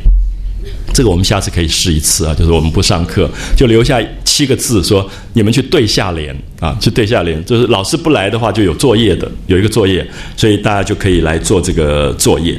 [0.93, 10.07] 这个我们下次可以试一次啊，就是我们不上课，就留下七个字，说你们去对下联啊，去对下联，就是老师不来的话就有作业的，有一个作业，
[10.37, 12.59] 所以大家就可以来做这个作业。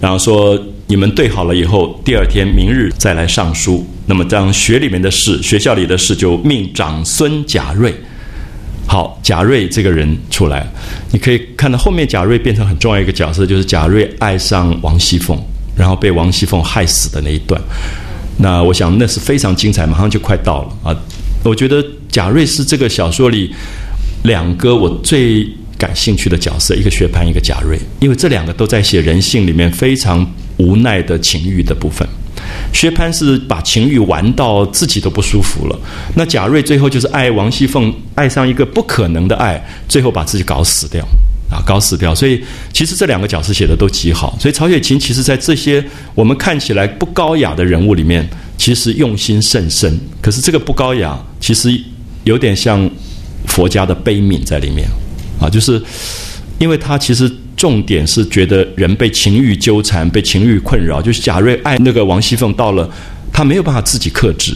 [0.00, 0.58] 然后说
[0.88, 3.86] 你们对好了以后，第二天明日再来上书。
[4.06, 7.94] 那么当学里面的事，学校里的事，就命长孙贾瑞。
[8.86, 10.66] 好，贾瑞这个人出来，
[11.12, 15.38] 你可以看到后面贾瑞变成很重要一个角色，就是贾瑞爱上王熙凤。
[15.76, 17.60] 然后被王熙凤害死的那一段，
[18.38, 20.96] 那我想那是非常精彩，马上就快到了啊！
[21.44, 23.54] 我觉得贾瑞是这个小说里
[24.24, 25.48] 两个我最
[25.78, 30.28] 感兴趣的角色，一个薛蟠，一个贾瑞，因为这两个都在写人性里面非常
[30.58, 32.06] 无奈的情欲的部分。
[32.72, 35.78] 薛蟠是把情欲玩到自己都不舒服了，
[36.14, 41.04] 那贾瑞最后就是爱王熙凤，爱上一个不可能的爱，最后把自己搞死掉。
[41.50, 42.14] 啊，搞死掉！
[42.14, 42.44] 所以
[42.74, 44.36] 其实这两个角色写的都极好。
[44.38, 45.82] 所以曹雪芹其实在这些
[46.14, 48.28] 我们看起来不高雅的人物里面，
[48.58, 49.98] 其实用心甚深。
[50.20, 51.74] 可是这个不高雅，其实
[52.24, 52.88] 有点像
[53.46, 54.86] 佛家的悲悯在里面
[55.40, 55.82] 啊，就是
[56.58, 57.26] 因为他其实
[57.58, 61.02] 重点是觉得人被情欲纠缠，被情欲困扰。
[61.02, 62.88] 就是贾瑞爱那个王熙凤，到了
[63.30, 64.54] 他没有办法自己克制，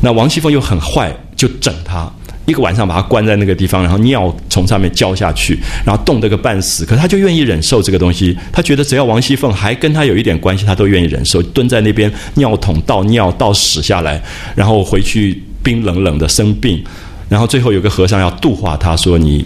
[0.00, 2.10] 那王熙凤又很坏，就整他。
[2.44, 6.84] 一个晚上把他关在那个地方，然后尿从上面浇下去，然后冻得个半死。
[6.84, 11.40] 可是他就愿意忍受这个东西，他觉得只要王熙凤还跟他有一点关系，他都愿意忍受。
[11.42, 14.20] 蹲在那边尿桶倒尿倒屎下来，
[14.56, 16.82] 然后回去冰冷冷的生病，
[17.28, 19.44] 然后最后有个和尚要度化他，说：“你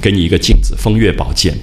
[0.00, 1.54] 给你一个镜子，风月宝鉴，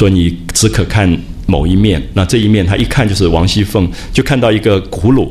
[0.00, 1.14] 说你只可看
[1.46, 2.02] 某一面。
[2.14, 5.30] 那这一面他一看就是王熙凤，就看到一个葫芦。”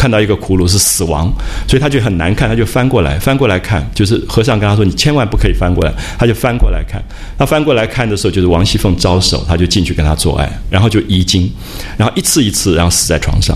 [0.00, 1.30] 看到一个骷髅是死亡，
[1.68, 7.02] 所以他就很难看，他就翻过来翻过来看，就是和尚跟他说：“你千万不可以翻过来。”他就翻过来看，
[7.36, 11.52] 他翻过来看的时候，就是王熙凤招手，他就进去跟他做爱，然后就遗精，
[11.98, 13.54] 然后一次一次，然后死在床上。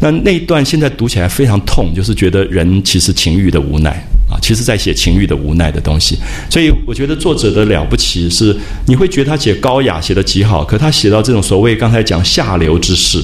[0.00, 3.90] 那那一段现在读起来非常痛，就是觉得人其实情欲的无奈
[4.30, 6.18] 啊，其实在写情欲的无奈的东西。
[6.48, 8.56] 所以我觉得作者的了不起是，
[8.86, 13.22] 你会觉得他写高雅写的极好，可他写到这种所谓刚才讲下流之事，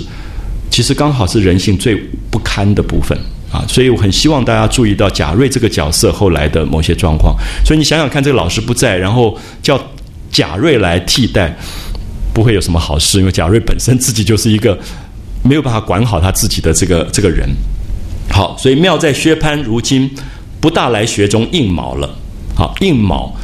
[0.71, 1.95] 其实刚好是人性最
[2.31, 3.19] 不堪的部分
[3.53, 3.65] 啊。
[3.69, 7.37] 所以我很希望大家注意到贾瑞这个角色后来的某些状况。
[7.65, 9.79] 所以你想想看，这个老师不在，然后叫
[10.31, 11.55] 贾瑞来替代，
[12.33, 14.79] 不会有什么好事，因为贾瑞本身自己就是一个。
[15.43, 17.49] 没有办法管好他自己的这个这个人，
[18.29, 20.09] 好，所以妙在薛蟠如今
[20.61, 22.15] 不大来学中应卯了。
[22.55, 23.35] 好，应卯，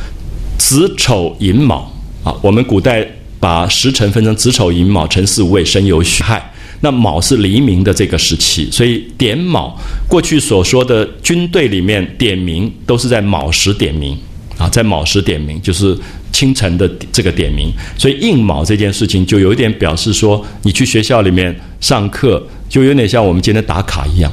[0.59, 1.91] 子丑寅卯
[2.23, 2.35] 啊。
[2.43, 3.03] 我们古代
[3.41, 6.53] 把时辰分成子丑寅卯辰巳午未申酉戌亥。
[6.81, 9.79] 那卯是黎明的这个时期，所以点卯
[10.09, 14.17] 过去所说的军队里面点名都是在卯时点名
[14.59, 15.97] 啊，在卯时点名就是。
[16.33, 24.31] 清晨的这个点名，所以应卯这件事情就有一点表示说，你去学校里面上课，就有点像我们今天打卡一样，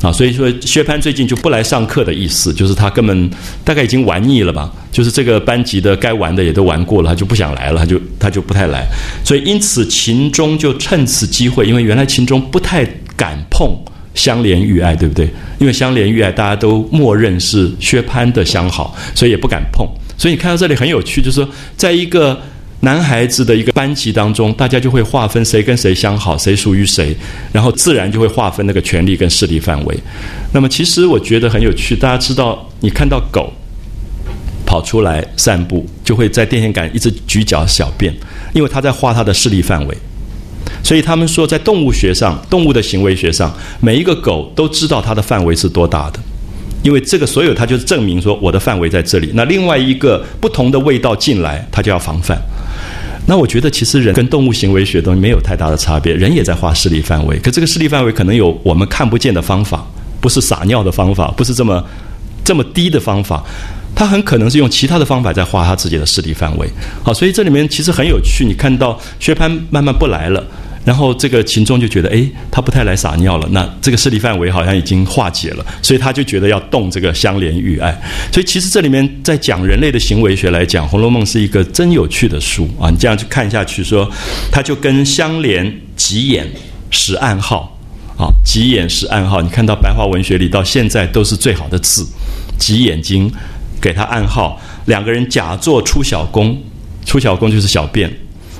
[0.00, 3.30] 啊，所以说薛蟠最近就不来上课的意思，就是他根本
[3.64, 8.86] 大概已经玩腻了吧，就是这个班级的该玩的也都玩过了，他就不想来了，他就他就不太来，
[9.24, 13.68] 所以因此秦钟就趁此机会，因为原来秦钟不太敢碰
[14.14, 15.28] 香莲玉爱，对不对？
[15.58, 19.84] 因为香莲玉爱大家都默认是薛蟠的相好，所以也不敢碰。
[20.16, 22.40] 所以你看到这里很有趣，就是说，在一个
[22.80, 27.16] 男孩子的一个班级当中，大家就会划分谁跟谁相好，谁属于谁，
[27.52, 29.98] 然后自然就会划分那个权力跟势力范围。
[30.52, 33.52] 那么，其实我觉得很有趣，大家知道，你看到狗
[34.64, 38.14] 跑出来散步，就会在电线杆一直举脚小便，
[38.52, 39.98] 因为它在画它的势力范围。
[40.84, 46.20] 所以他们说，在动物学上，动物的行为学上，每一个狗都知道它的范围是多大的。
[46.84, 49.32] 因为这个所有，它就是证明说我的范围在这里。
[49.34, 52.40] 那另外一个不同的味道进来，它就要防范。
[53.28, 57.38] 那我觉得其实人跟动物行为学东西没有太大的差别，人也在画势力范围。
[57.40, 59.86] 可这个势力范围可能有我们看不见的方法，
[60.18, 61.84] 不是撒尿的方法，不是这么
[62.42, 63.44] 这么低的方法，
[63.94, 66.66] 他很可能是用其他的方法在画他自己的势力范围。
[67.02, 68.46] 好，所以这里面其实很有趣。
[68.46, 70.42] 你看到薛蟠慢慢不来了。
[70.88, 77.94] 然后这个秦钟就觉得，哎，他不太来撒尿了，那这个势力范围好像已经化解了，所以他就觉得要动这个相连玉爱。
[78.32, 82.88] 所以其实这里面在讲人类的行为学来讲，《红楼梦》是一个真有趣的书啊！
[82.88, 84.10] 你这样去看下去，说
[84.50, 86.50] 他就跟相连急眼
[86.90, 87.78] 识暗号
[88.16, 89.42] 啊，急眼识暗号。
[89.42, 92.06] 你看到白话文学里到现在都是最好的字，
[92.58, 93.30] 急眼睛
[93.78, 96.58] 给他暗号，两个人假作出小宫，
[97.04, 98.10] 出小宫就是小便。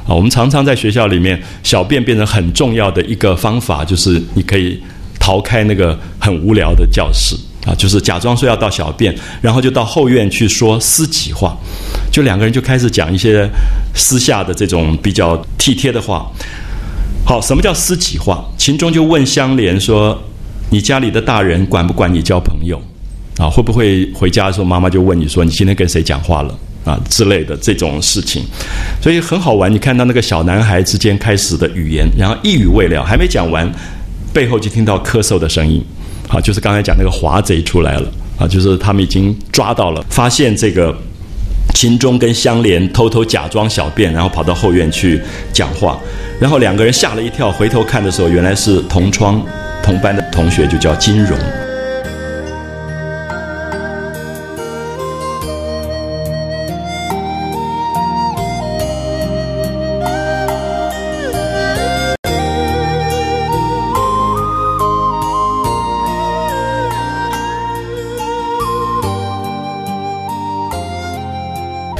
[0.09, 4.83] 啊，我们常常在学校里面，小便变成很重要的一个方法，就是你可以
[5.21, 7.37] 逃开那个很无聊的教室
[7.67, 11.55] 啊，就是假装说要到小便，然后就到后院去说私己话，
[12.11, 13.47] 就两个人就开始讲一些
[13.95, 16.27] 私下的这种比较体贴的话。
[17.27, 18.43] 好，什么叫私己话？
[18.57, 20.19] 秦钟就问香莲说
[20.73, 22.81] ：“你家里的大人管不管你交朋友？
[23.37, 28.45] 啊，会不会回家的时候妈妈就问你说你今天跟谁讲话了？”啊之类的这种事情，
[29.03, 29.73] 所以很好玩。
[29.73, 33.71] 你看到那个小男孩之间开始的语言，然后一语未了，还没讲完，
[34.33, 35.85] 背后就听到咳嗽的声音。
[36.29, 38.11] 好，就是刚才讲那个华贼出来了。
[38.39, 40.97] 啊，就是他们已经抓到了，发现这个
[41.75, 45.21] 秦钟跟香莲偷偷假装小便，然后跑到后院去
[45.53, 45.99] 讲话。
[46.41, 49.45] 然后两个人吓了一跳，回头看的时候，原来是同窗
[49.83, 51.37] 同班的同学，就叫金荣。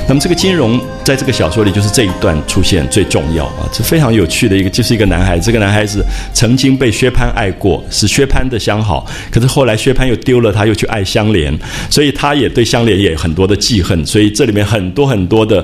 [0.09, 6.03] 那么这个金融在这个小说里就是这一段出现最重要啊，这非常有趣的一个，就是一个男孩，这个男孩子
[6.33, 11.55] 曾经被薛蟠爱过，是薛蟠的相好，可是后来薛蟠又丢了他，又去爱香莲，
[11.91, 15.63] 所以他也对香莲也有很多的记恨，所以这里面很多很多的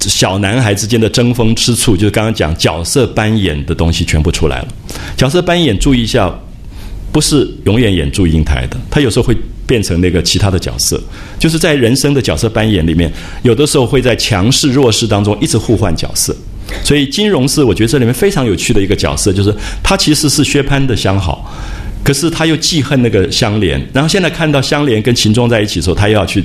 [0.00, 4.68] 小男孩之间的争风吃醋，就是刚刚讲角色扮演的东西全部出来了。
[5.16, 6.36] 角色扮演，注意一下，
[7.12, 9.36] 不是永远演祝英台的，他有时候会。
[9.66, 11.00] 变成那个其他的角色，
[11.38, 13.12] 就是在人生的角色扮演里面，
[13.42, 16.34] 有的时候会在强势弱势当中一直互换角色。
[16.82, 21.54] 所以金融是我觉得这里面非常有趣的一个角色，就是他其实是薛蟠的相好，
[22.02, 26.42] 可是他又记恨那个香莲，然后现在看到香莲跟秦钟在一起的时候，他又要去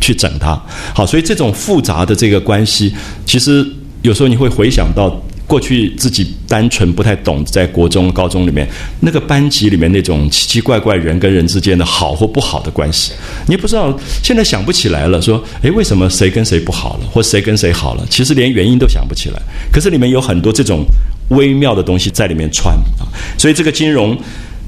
[0.00, 0.60] 去整他。
[0.94, 2.92] 好，所以这种复杂的这个关系，
[3.26, 3.66] 其实
[4.02, 5.22] 有时候你会回想到。
[5.48, 8.68] 过去自己单纯不太懂，在国中、高中里面
[9.00, 13.12] 那个班级里面那种奇奇怪怪人跟人之间的好或不好的关系，
[13.46, 13.98] 你也不知道。
[14.22, 18.06] 现在想不起来了，说诶，为什么谁跟谁不好了，或谁跟谁好了？
[18.08, 19.42] 其实连原因都想不起来。
[19.72, 20.84] 可是里面有很多这种
[21.30, 24.16] 微妙的东西在里面穿啊，所以这个金融。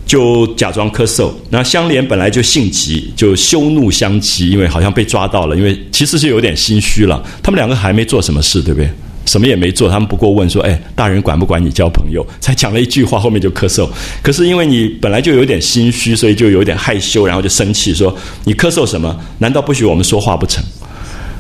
[0.06, 7.22] 就假装咳嗽，那香莲本来就性急，就羞怒相急，因为好像被抓到了，因为其实是有点心虚了。
[7.40, 8.90] 他们两个还没做什么事，对不对？
[9.30, 13.88] 什么也没做，他们不过问说：“哎，大人管不管你交朋友？”才讲了一句话，后面就咳嗽。
[14.20, 18.12] 可是因为你本来就有点心虚，所以就有点害羞，然后就生气说
[18.42, 19.16] ：“你咳嗽什么？
[19.38, 20.60] 难道不许我们说话不成？”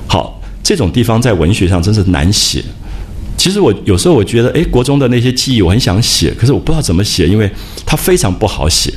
[0.06, 2.62] 好，这种地方在文学上真是难写。
[3.36, 7.50] 其实我有时候我觉得，哎，国中的那些记忆我很想写，可是我不知道怎么写，因为
[7.84, 8.92] 它非常不好写。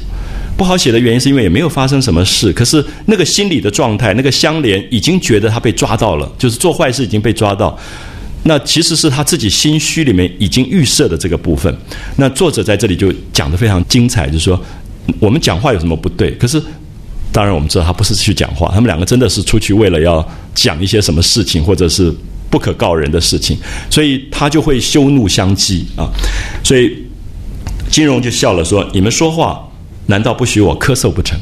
[0.55, 7.75] 不好写的原因是因为也没有发生什么事，可是那个心理的状态，那个相连已经觉得他被抓到了，就是做坏事已经被抓到。
[8.43, 11.75] 那其实是他自己心虚里面已经预设的这个部分。
[12.17, 14.59] 那作者在这里就讲的非常精彩，就是说
[15.19, 16.31] 我们讲话有什么不对？
[16.35, 16.61] 可是
[17.31, 22.13] 当然我们知道他不是去讲话，他们两个真的是出去为了要讲一些什么事情，或者是。
[22.49, 23.57] 不可告人的事情，
[23.89, 26.07] 所以他就会羞怒相激啊！
[26.63, 26.95] 所以
[27.89, 29.59] 金融就笑了，说：“你们说话
[30.05, 31.35] 难道不许我咳嗽不成？”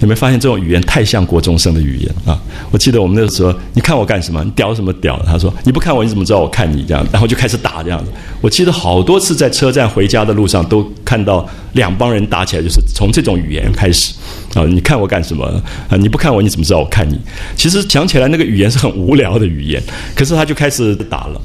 [0.00, 2.38] 有没有发现这种语言太像国中生的语言啊？
[2.70, 4.42] 我记得我们那个时候，你看我干什么？
[4.44, 5.18] 你屌什么屌？
[5.26, 8.10] 他说：“你不看我，你怎么知道我看你？”这样，然后就开始打这样子。
[8.42, 14.12] 我记得好多次在车站回家的路上，都看到两帮人打起来，就是从这种语言开始
[14.54, 14.64] 啊！
[14.64, 15.44] 你看我干什么？
[15.88, 17.18] 啊，你不看我，你怎么知道我看你？
[17.56, 19.82] 其实讲起来，那个语言是很无聊的语言，
[20.14, 21.40] 可是他就开始打了。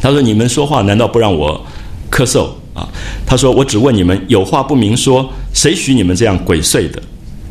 [0.00, 1.64] 他说：“你们说话难道不让我
[2.10, 2.88] 咳嗽啊？”
[3.26, 7.02] 他说：“我只问你们，有话不明说，谁许你们这样鬼祟的？”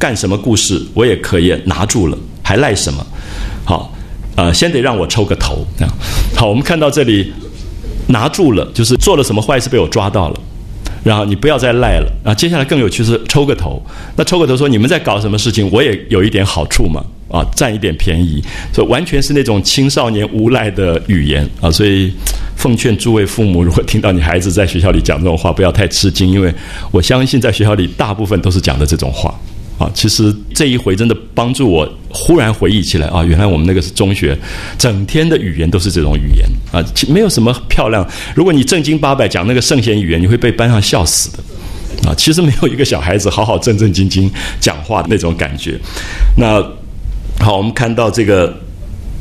[0.04, 3.06] 干什么故事我也可以拿住了，还赖什么？
[3.64, 3.90] 好，
[4.36, 5.66] 呃，先得让我抽个头。
[5.78, 5.94] 这样，
[6.36, 7.32] 好，我们看到这里
[8.08, 10.40] 拿住了，就是做了什么坏事被我抓到了，
[11.06, 12.12] 然后你不要再赖了。
[12.26, 13.82] 啊，接下来更有趣是抽个头。
[14.18, 18.44] 那抽个头说你们在搞什么事情，我也有一点好处嘛，啊，占一点便宜，
[18.74, 21.72] 所以完全是那种青少年无赖的语言啊。
[21.72, 22.14] 所以
[22.58, 26.54] 奉劝诸位父母，如果听到你孩子在学校里讲这种话，不要太吃惊，因为
[26.92, 29.34] 我相信在学校里大部分都是讲的这种话。
[29.78, 34.38] 啊，其实这一回真的帮助我忽然回忆起来啊，原来我们那个是中学，
[34.78, 38.08] 整天的语言都是这种语言啊，没有什么漂亮。
[38.36, 42.14] 如果你正经八百讲那个圣贤语言，你会被班上笑死的啊。
[42.16, 44.30] 其实没有一个小孩子好好正正经经
[44.60, 45.78] 讲话的那种感觉。
[46.38, 46.62] 那
[47.40, 48.63] 好，我们看到这个。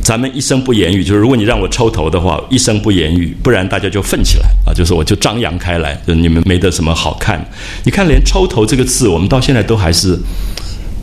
[0.03, 4.75] 咱们一声不言语，就是如果你让我抽头的话，一声不言语，不然大家就奋起来啊！
[4.75, 7.43] 就是我就张扬开来，就你们没得什么好看。
[7.85, 10.19] 你看，连抽头这个字，我们到现在都还是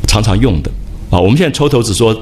[0.05, 0.69] 常常用的
[1.09, 1.17] 啊。
[1.17, 2.13] 我们现在抽头只说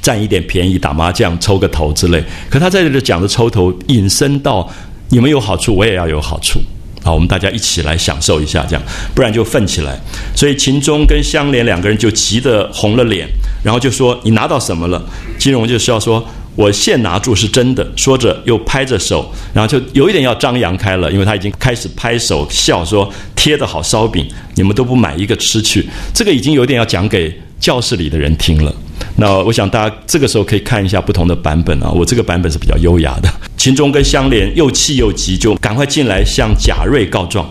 [0.00, 2.22] 占一点便宜，打麻将抽个头之类。
[2.50, 4.68] 可他在这里讲的抽头，引申到
[5.10, 6.60] 你们有好处，我也要有好处。
[7.02, 8.82] 好，我们大家一起来享受一下，这样，
[9.14, 9.98] 不然就奋起来。
[10.36, 13.28] 所以秦钟跟香莲两个人就急得红了脸，
[13.64, 15.04] 然后就说：“你拿到什么了？”
[15.36, 16.24] 金荣就是要说
[16.54, 24.24] ：“我现拿住是真的。”说着又拍着手，然后就有一点要张扬开了，因为他已经开始拍手笑说：“贴的好烧饼，
[24.54, 25.84] 你们都不买一个吃去。”
[26.14, 28.72] 这个已经有点要讲给教室里的人听了。
[29.16, 33.28] 那我想大家这个时候可以看一下不同的版本啊，我这个版本是比较优雅的。
[33.56, 37.46] 秦钟跟香莲又气又急，就赶快进来向贾瑞告状。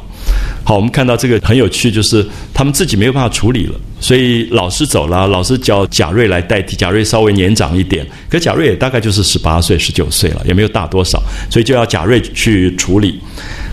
[0.64, 6.76] 好，我们看到这个很有趣，就是他们自己没有办法处理了，所以老师走了，老师叫贾瑞来代替。
[6.76, 13.20] 贾瑞稍微年长一点，可贾瑞也大概就是十八岁、十九岁了，也没有大多少，所以就要贾瑞去处理。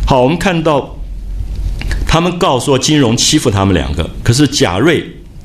[0.07, 0.95] 好，我们看到
[2.07, 5.05] 他们告说金融欺负他们两个，可是贾瑞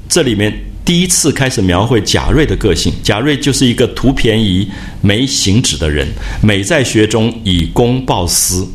[0.09, 0.53] 这里面。
[0.85, 4.68] 第一次开始描绘贾瑞的个性，贾瑞就是一个图便宜、
[5.01, 6.05] 没行止的人，
[6.41, 8.68] 美在学中以公报私，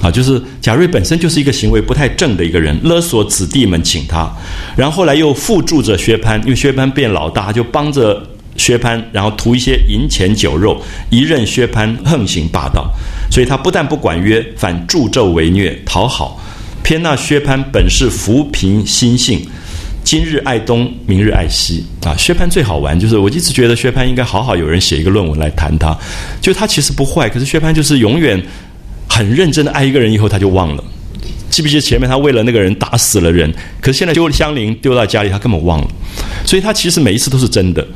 [0.00, 4.30] 啊，就是贾瑞本身就是一个行为不太正的一个人，勒索子弟们请他，
[4.74, 8.26] 然后后来又附助着薛蟠，因为薛蟠变老大，就帮着
[8.56, 12.90] 薛蟠，然后图一些银钱酒肉，一任薛蟠横行霸道，
[13.30, 16.40] 所以他不但不管约，反助纣为虐，讨好，
[16.82, 19.46] 偏那薛蟠本是扶贫心性。
[20.10, 22.16] 今日爱东，明日爱西啊！
[22.18, 25.96] 薛蟠最好玩，就是我一直觉得薛蟠应该好好有人写一个论文来谈他。
[26.40, 28.42] 就他其实不坏，可是薛蟠就是永远
[29.08, 30.82] 很认真的爱一个人，以后他就忘了。
[31.48, 35.88] 记不记得前面他为了那个人打死了人，可是现在丢了香菱丢到家里，他根本忘了。
[36.44, 37.86] 所以他其实每一次都是真的。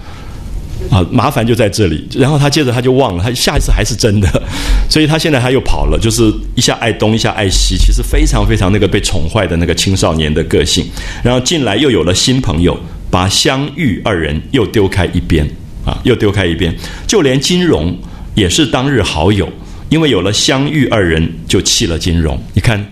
[0.90, 2.06] 啊，麻烦就在这里。
[2.14, 4.42] 然后他接着他就忘了，他下一次还是真的，
[4.88, 10.86] 所以他现在他又跑了，就是一下爱东，一下爱西，其实非常非常那个被宠坏的那个青少年的个性。
[11.22, 12.78] 然后进来又有了新朋友，
[13.10, 15.48] 把香玉二人又丢开一边，
[15.84, 16.74] 啊，又丢开一边。
[17.06, 17.96] 就连金荣
[18.34, 19.48] 也是当日好友，
[19.88, 22.38] 因为有了相遇二人，就弃了金融。
[22.52, 22.84] 你看，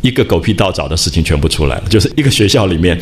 [0.00, 2.98] 一个狗屁倒灶的事情全部出来了，就是一个学校里面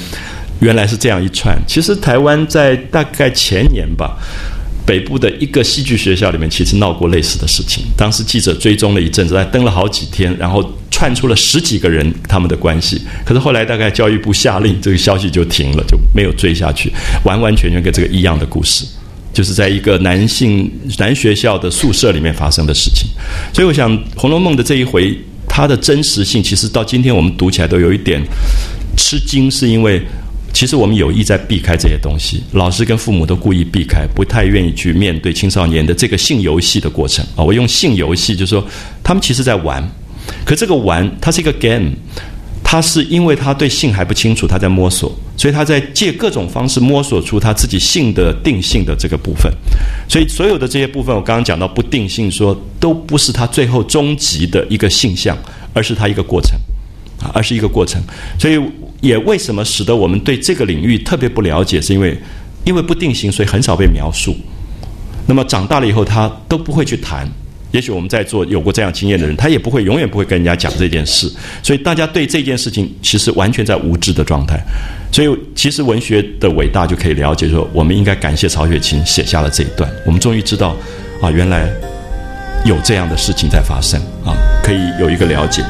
[0.63, 1.55] 原来是这样一串。
[1.67, 4.17] 其实台湾在大概前年吧。
[4.85, 7.85] 北部的一个戏剧学校里面，其实闹过类似的事情。
[7.97, 10.61] 当时记者追踪了一阵子，还登了好几天，然后
[10.91, 13.01] 串出了十几个人他们的关系。
[13.25, 16.93] 可是后来大概教育部下令，这个消息就停了，就没有追下去。
[17.25, 18.85] 完完全全跟这个一样的故事，
[19.33, 20.69] 就是在一个男性
[20.99, 23.09] 男学校的宿舍里面发生的事情。
[23.55, 25.17] 所以我想，《红楼梦》的这一回，
[25.49, 28.21] 它的真实性其实到今天我们读起来都有一点
[28.97, 30.03] 吃惊，是因为。
[30.53, 37.43] 其实我们有意在避开这些东西，老师跟父母都故意避开，不太愿意去面对青少年的这个性游戏的过程啊。
[37.43, 38.65] 我用性游戏，就是说
[39.03, 39.83] 他们其实在玩，
[40.45, 41.93] 可这个玩它是一个 game，
[42.63, 49.51] 他是因为他对性还不清楚，他在摸索，所以他在借各种方式摸索出他自己性的定性的这个部分。
[50.09, 55.37] 所以所有的这些部分，我刚刚讲到不定性，说都不是他最后终极的一个性向，
[55.73, 56.57] 而是他一个过程
[57.21, 58.01] 啊，而是一个过程。
[58.39, 58.61] 所以。
[59.03, 61.79] 也为什么使得我们对这个领域特别不了解？
[61.83, 62.17] 是因为
[62.65, 64.35] 因为不定型，所以很少被描述。
[65.27, 67.29] 那么长大了以后，他都不会去谈。
[67.73, 71.33] 也许我们在座有过这样经验的人，他也不会永远不会跟人家讲这件事。
[71.63, 74.63] 所以大家对这件事情其实完全在无知的状态。
[75.11, 79.91] 所以其实文学的伟大就可以了解说，我们应该感谢曹雪芹写下了这一段。
[80.07, 80.77] 我们终于知道
[81.21, 81.69] 啊，原来
[82.67, 85.65] 有这样的事情在发生啊，可以有一个了解。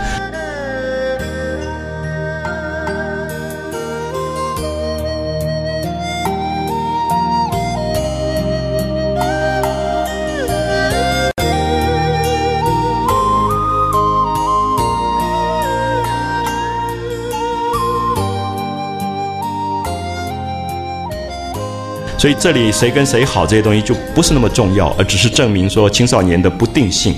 [22.23, 27.13] 所以这里谁跟谁好这些东西就不是那么重要，而只是证明说青少年的不定性。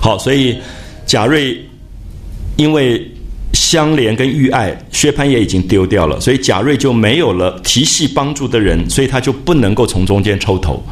[0.00, 0.56] 好，所以
[1.04, 1.62] 贾瑞
[2.56, 3.06] 因为
[3.52, 10.82] 相连跟玉爱，薛蟠也已经丢掉了，所以贾瑞就没有了提系帮助的人，所以他就不能够从中间抽头。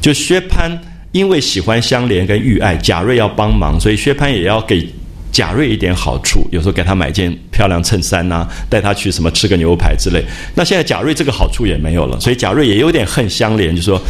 [0.00, 0.70] 就薛蟠
[1.10, 4.88] 因为喜欢相连跟玉爱，贾瑞要帮忙，所以薛蟠也要给。
[5.34, 10.24] 贾瑞一点好处，有时候给他买件漂亮衬衫呐，带他去什么吃个牛排之类。
[10.54, 14.00] 那现在贾瑞这个好处也没有了，所以贾瑞也有点恨香莲，就说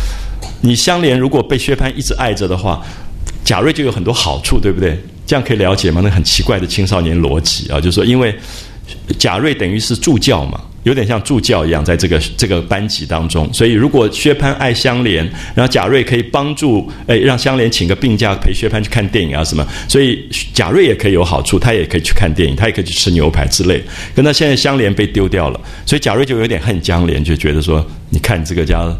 [0.60, 2.84] 你香莲如果被薛蟠一直爱着的话，
[3.42, 5.02] 贾瑞就有很多好处，对不对？
[5.24, 6.02] 这样可以了解吗？
[6.04, 8.38] 那很奇怪的青少年逻辑啊，就说因为
[9.18, 10.60] 贾瑞等于是助教嘛。
[10.84, 13.52] 有点像助教一样，在这个这个班级当中。
[13.52, 19.66] 所以，如果薛蟠爱香莲，然后贾瑞可以帮助，诶，让香莲请个病假陪薛蟠去看电影啊什么。
[19.88, 23.82] 所以贾瑞也可以有好处，他也可以去看电影，他也可以去吃牛排之类。
[24.14, 28.94] 可那现在香莲被丢掉了，所以贾瑞就有点恨香莲，就觉得说，你看这个家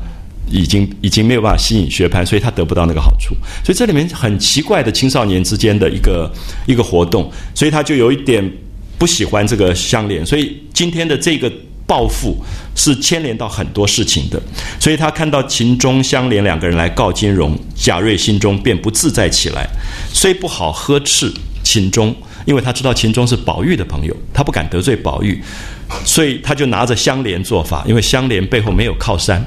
[0.50, 3.34] 已经已经没有办法吸引薛蟠，所以他得不到那个好处。
[3.62, 6.32] 所以这里面很奇怪的青少年之间的一个
[6.66, 8.42] 一个活动，所以他就有一点
[8.96, 10.24] 不喜欢这个香莲。
[10.24, 11.52] 所以今天的这个。
[11.86, 12.42] 报复
[12.74, 14.40] 是牵连到很多事情的，
[14.80, 19.68] 所以他看到秦钟、相连两个人来告金荣，贾瑞心中便不自在起来，
[20.12, 21.30] 虽不好呵斥
[21.62, 22.14] 秦钟，
[22.46, 25.38] 因为他知道秦钟是宝玉的朋友，他不敢得罪宝玉，
[26.06, 29.44] 所以他就拿着相连做法，因为相连背后没有靠山，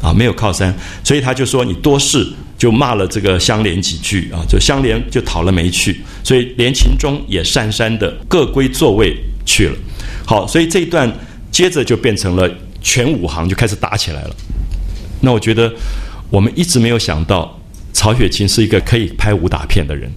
[0.00, 0.74] 啊，没有靠山，
[1.04, 9.76] 所以他就说你多事，就骂了这个相连几句啊，就相连就讨了没趣，所以连秦钟也讪讪的各归座位去了。
[10.24, 11.12] 好，所以这一段。
[11.54, 12.50] 接着就变成了
[12.82, 14.34] 全武行就开始打起来了。
[15.20, 15.72] 那我觉得
[16.28, 17.56] 我们一直没有想到
[17.92, 20.10] 曹雪芹是一个可以拍武打片的人，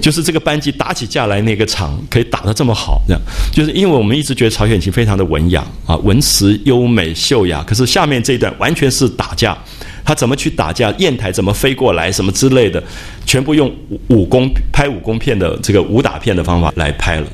[0.00, 3.22] 就是这个班级打起架来那个场可以打得这么好，这样
[3.52, 9.56] 就是因为我们一直觉得曹雪芹非常的文雅啊，文辞优美秀雅，可是下面这一段完全是打架，
[10.04, 12.82] 他怎么去打架，砚台怎么飞过来，什么之类的，
[13.24, 13.72] 全部用
[14.08, 17.26] 武功拍武功片的这个武打片的方法来拍了，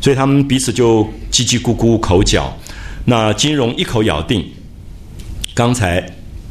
[0.00, 1.02] 所以他们彼此就
[1.32, 2.56] 叽叽咕咕口角。
[3.04, 4.44] 那金荣一口咬定，
[5.54, 6.04] 刚才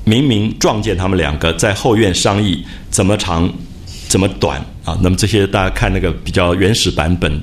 [0.03, 3.49] 明明撞见他们两个在后院商议怎么长，
[4.09, 4.97] 怎么短啊？
[5.01, 7.41] 那么这些大家看那个比较原始版本，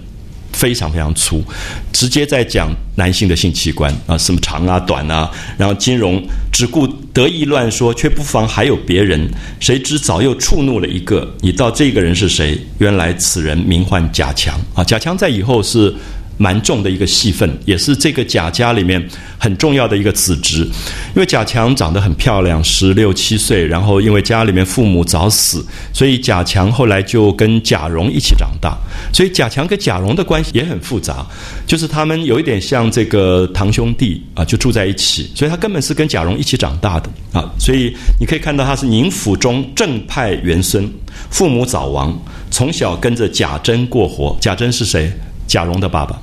[0.53, 1.43] 非常非常粗，
[1.91, 5.31] 直接在讲男性的性器官啊，什么长啊、短啊。
[5.57, 6.23] 然后金荣
[6.53, 9.27] 只顾得意乱说，却不妨还有别人。
[9.59, 12.59] 谁知早又触怒了一个，你道这个人是谁？
[12.79, 14.85] 原来此人名唤贾强啊。
[14.85, 15.95] 贾强在以后是。
[16.39, 19.07] 蛮重的一个戏份，也是这个贾家里面
[19.37, 20.63] 很重要的一个子侄。
[20.63, 28.79] 因为贾强长得很漂亮，十六七岁，然后因为家里面父母早死，所以贾强后来就跟贾蓉一起长大。
[29.13, 31.27] 所以贾强跟贾蓉的关系也很复杂，
[31.67, 35.31] 就是他们有一点像这个堂兄弟啊，就住在一起。
[35.35, 37.51] 所以他根本是跟贾蓉一起长大的啊。
[37.59, 40.89] 所以你可以看到他是宁府中正派元孙，
[41.31, 42.17] 父母早亡，
[42.51, 44.37] 从小跟着贾珍过活。
[44.41, 45.13] 贾珍是谁？
[45.47, 46.21] 贾蓉的爸爸。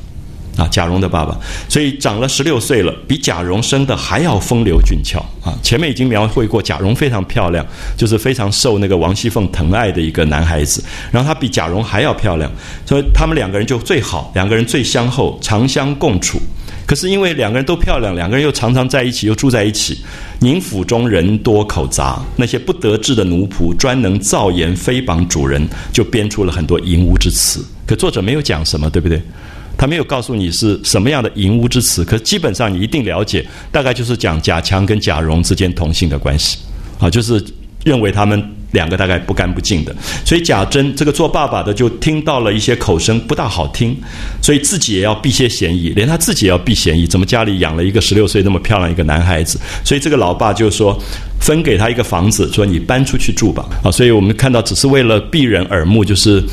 [0.58, 1.38] 啊，贾蓉的爸爸，
[1.68, 5.54] 所以长了十六岁了，比贾蓉生的还要风流俊俏啊！
[5.62, 7.66] 前面已经描绘过，贾蓉非常漂亮，
[7.98, 10.82] 就是非常受那个王熙凤疼爱的一个男孩子。
[11.12, 12.50] 然后他比贾蓉还要漂亮，
[12.86, 16.40] 所以他们两个人就最好，两个人最相厚，长相共处。
[16.88, 20.00] 可是因为两个人都漂亮，两个人又常常在一起，又住在一起，
[20.40, 27.66] 宁府中人多口杂，那些不得志的奴仆专能造言诽谤主人，就编出了很多淫污之词。
[27.88, 29.22] 可作者没有讲什么，对不对？
[29.78, 36.60] 他没有告诉你是什么样的淫污之词，可基本上你一定了解，大概就是讲贾强跟贾蓉之间同性的关系，
[37.00, 37.44] 啊，就是
[37.84, 43.96] 认为他们两个大概不干不净的，所以贾珍这个做爸爸的就听到了一些口声不大好听，
[44.42, 50.98] 所以自己也要避些嫌疑，连他自己也要避嫌疑，怎么家里养了一个十六岁那么漂亮一个男孩子，所以这个老爸就说
[51.40, 56.44] 分给他一个房子，说你搬出去住吧，啊，所以我们看到只是为了避人耳目，就是。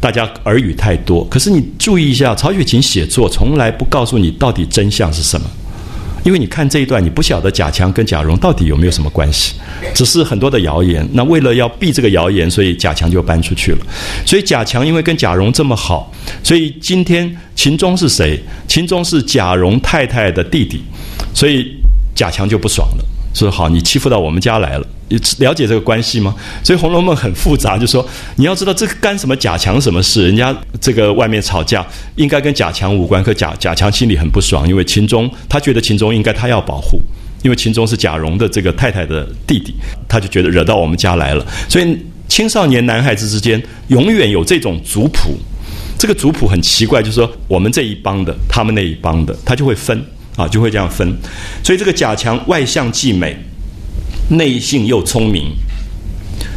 [0.00, 5.46] 大家耳语太多，可是你注意一下，曹雪芹写作从来不告诉你到底真相是什么，
[6.24, 9.54] 因为你看这一段，你不晓得贾强跟贾蓉到底有没有什么关系，
[9.94, 11.08] 只是很多的谣言。
[11.12, 13.78] 那为了要避这个谣言，所以贾强就搬出去了。
[14.26, 18.38] 所以贾强因为跟贾蓉这么好，所以今天秦钟是谁？
[18.68, 20.82] 秦钟是贾蓉太太的弟弟，
[21.34, 21.74] 所以
[22.14, 23.04] 贾强就不爽了。
[23.32, 24.86] 说好，你欺负到我们家来了，
[25.38, 26.34] 了解这个关系吗？
[26.62, 28.06] 所以《红楼梦》很复杂，就说
[28.36, 30.24] 你要知道这个干什么贾强什么事？
[30.24, 31.84] 人家这个外面吵架，
[32.16, 37.00] 应该跟贾强无关，可贾贾强心里很不爽，因为秦钟他觉得秦钟应该他要保护，
[37.42, 39.74] 因为秦钟是贾蓉的这个太太的弟弟，
[40.08, 41.44] 他就觉得惹到我们家来了。
[41.68, 45.36] 所以青少年男孩子之间永远有这种族谱，
[45.98, 50.00] 这个族谱很奇怪，就是说我们这一帮的，他们那一帮的，他就会分。
[50.36, 51.06] 啊，就会这样分，
[51.62, 53.36] 所以这个贾强外向既美，
[54.30, 55.52] 内性又聪明。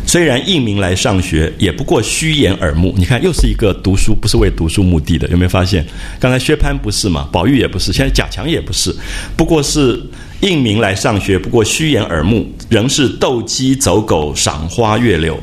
[0.05, 2.93] 虽然应名来上学，也不过虚掩耳目。
[2.97, 5.85] 你看，又是一个读书不是为读书目的的，有没有发现？
[6.19, 8.93] 刚才薛蟠不是嘛，宝玉也不是，现在贾强也不是，
[9.35, 10.01] 不过是
[10.41, 15.39] 应名来上学，不过虚掩耳目，仍是斗鸡走狗，赏花月柳。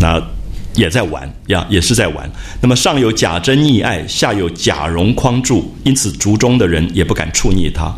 [0.00, 0.31] 那。
[0.74, 2.30] 也在玩呀，也是在玩。
[2.60, 7.92] 那么上有贾珍溺爱，下有贾蓉匡助，因此族中的人也不敢触逆他。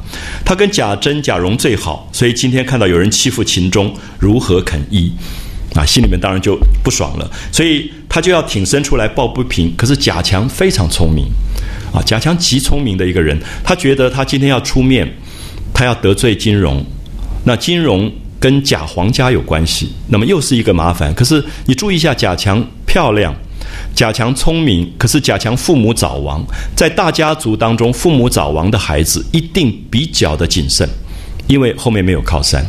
[0.45, 5.13] 他跟贾珍、贾蓉最好，所以今天看到有人欺负秦钟，如何肯依？
[5.75, 7.31] 啊，心里面当然就不爽了。
[7.51, 9.75] 所以他就要挺身出来抱不平。
[9.77, 11.27] 可是贾强非常聪明，
[11.93, 13.39] 啊，贾强极聪明的一个人。
[13.65, 15.09] 他觉得他今天要出面，
[15.73, 16.85] 他要得罪金融，
[17.45, 18.13] 那金融。
[18.45, 21.15] 跟贾皇家有关系，那么又是一个麻烦。
[21.15, 23.35] 可是你注意一下，贾强漂亮，
[23.95, 26.45] 贾强聪明，可是贾强父母早亡，
[26.77, 30.87] 在大家族当中，父母早亡的孩子一定比较的谨慎，
[31.47, 32.63] 因为后面没有靠山，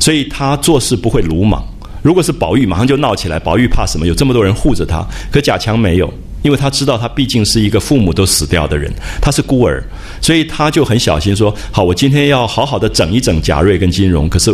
[0.00, 1.64] 所以他做事不会鲁莽。
[2.02, 3.38] 如果是宝玉，马上就闹起来。
[3.38, 4.04] 宝玉怕什么？
[4.04, 5.06] 有这么多人护着他。
[5.30, 6.12] 可贾强没有，
[6.42, 9.80] 因为他知道他毕竟是一个父母都死掉的人，他是孤儿，
[10.20, 14.28] 所以他就很小心说：好，我今天要好好的整一整贾瑞跟金荣。
[14.28, 14.52] 可是。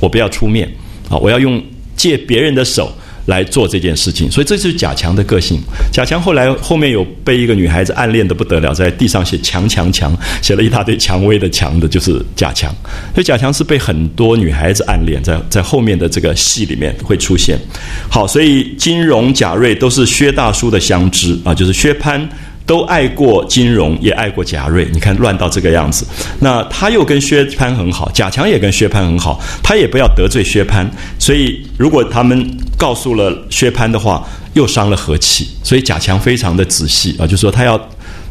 [0.00, 0.68] 我不要出面
[1.08, 1.16] 啊！
[1.18, 1.62] 我要用
[1.94, 2.90] 借别人的手
[3.26, 5.60] 来做这件事情，所以这就是贾强的个性。
[5.92, 12.74] 贾强后来后面有被一个女孩子暗恋的不得了，在地上写“强强强”，写了一大堆“蔷薇”的“强”的，就是贾强。
[13.14, 17.58] 所以贾强是被很多女孩子暗恋，在在后面的这个戏里面会出现。
[18.08, 22.26] 好，所以金荣、贾瑞都是薛大叔的相知啊，就是薛蟠。
[22.70, 24.88] 都爱过金融，也爱过贾瑞。
[24.92, 26.06] 你看乱到这个样子，
[26.38, 30.86] 那他又跟薛蟠很好，贾强也跟薛蟠很好，他也不要得罪薛蟠。
[31.18, 32.48] 所以如果他们
[32.78, 34.24] 告诉了薛蟠的话，
[34.54, 35.48] 又伤了和气。
[35.64, 37.76] 所以贾强非常的仔细啊，就说他要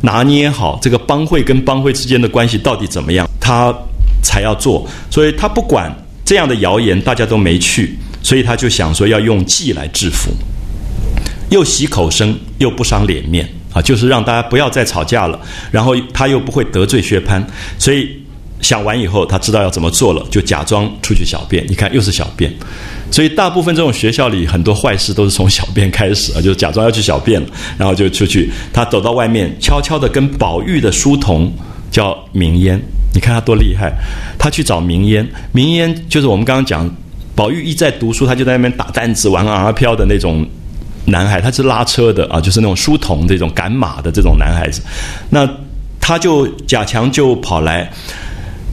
[0.03, 3.75] 拿捏好这个帮会跟帮会之间的关系到底怎么样，他
[4.23, 4.87] 才要做。
[5.11, 5.93] 所以他不管
[6.23, 10.31] 这样的谣言大家都没去，所以他就想说要用计来制服，
[11.49, 13.45] 又洗口声，又不伤脸面。
[13.71, 15.39] 啊，就是让大家不要再吵架了，
[15.71, 17.43] 然后他又不会得罪薛蟠，
[17.77, 18.09] 所以
[18.61, 21.63] 想完以后，他知道要怎么做了，就假装出去小便。
[21.67, 22.51] 你看，又是小便，
[23.11, 27.47] 所以大部分这种学校里很多坏事都是从小便开始啊，就是假装要去小便了，
[27.77, 28.51] 然后就出去。
[28.73, 31.53] 他走到外面，悄悄地跟宝玉的书童
[31.91, 32.81] 叫明烟，
[33.13, 33.93] 你看他多厉害，
[34.39, 36.89] 他去找明烟，明烟就是我们刚刚讲，
[37.35, 40.45] 宝玉一在读书，他就在那边打弹子、玩阿飘的那种。
[41.09, 44.81] 男孩他是拉车的啊，就是那种书童这种赶马的这种男孩子，
[45.29, 45.49] 那
[45.99, 47.91] 他就贾强就跑来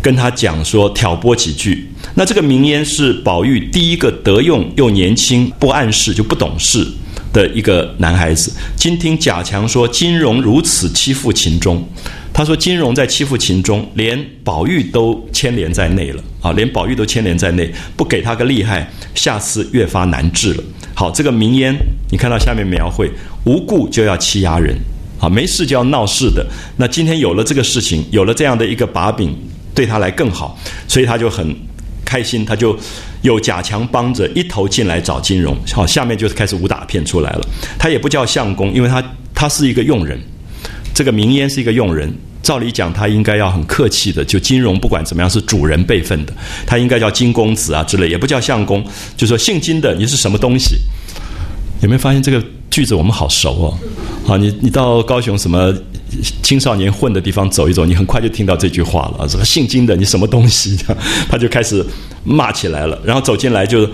[0.03, 1.91] 跟他讲说挑拨几句。
[2.15, 6.87] 那这个明烟是宝玉第一个得用又年轻不谙事就不懂事
[7.33, 8.53] 的一个男孩子。
[8.77, 11.87] 今听贾强说金荣如此欺负秦钟，
[12.33, 20.63] 他说金荣在欺负秦钟，连宝玉都牵连在内了啊，连宝玉都牵连在内，不给他个厉害，下次越发难治了。
[20.95, 21.75] 好，这个明烟
[22.09, 23.11] 你看到下面描绘，
[23.45, 24.77] 无故就要欺压人，
[25.19, 26.47] 啊，没事就要闹事的。
[26.77, 29.37] 那今天有了这个事情，有了这样的一个把柄，
[29.75, 30.57] 对他来更好，
[30.87, 31.53] 所以他就很
[32.05, 32.79] 开心，他就
[33.23, 35.57] 有贾强帮着一头进来找金融。
[35.73, 37.41] 好，下面就是开始武打片出来了。
[37.77, 39.03] 他也不叫相公，因为他
[39.35, 40.17] 他是一个佣人，
[40.95, 42.15] 这个明烟是一个佣人。
[42.47, 46.33] 照理讲，他应该要很客气的，就金融不管怎么样是主人辈分的，
[46.65, 48.85] 他应该叫金公子啊之类，也不叫相公，
[49.17, 50.77] 就说姓金的你是什么东西？
[51.81, 52.41] 有没有发现这个
[52.71, 53.79] 句子我们好熟哦？
[54.25, 55.75] 好，你你到高雄什么
[56.41, 59.27] 青少年混的地方走一走，你很快就听到这句话了啊！
[59.27, 60.79] 什么姓金的你什么东西？
[61.29, 61.85] 他就开始
[62.23, 63.91] 骂起来了，然后走进来就。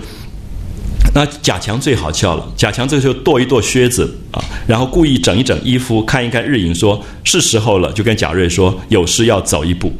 [1.13, 9.93] 那贾强最好笑了，贾强这个时候跺一跺靴子啊，然后故意整一整衣服，看一看日影，说是时候了，就跟贾瑞说有事要走一步。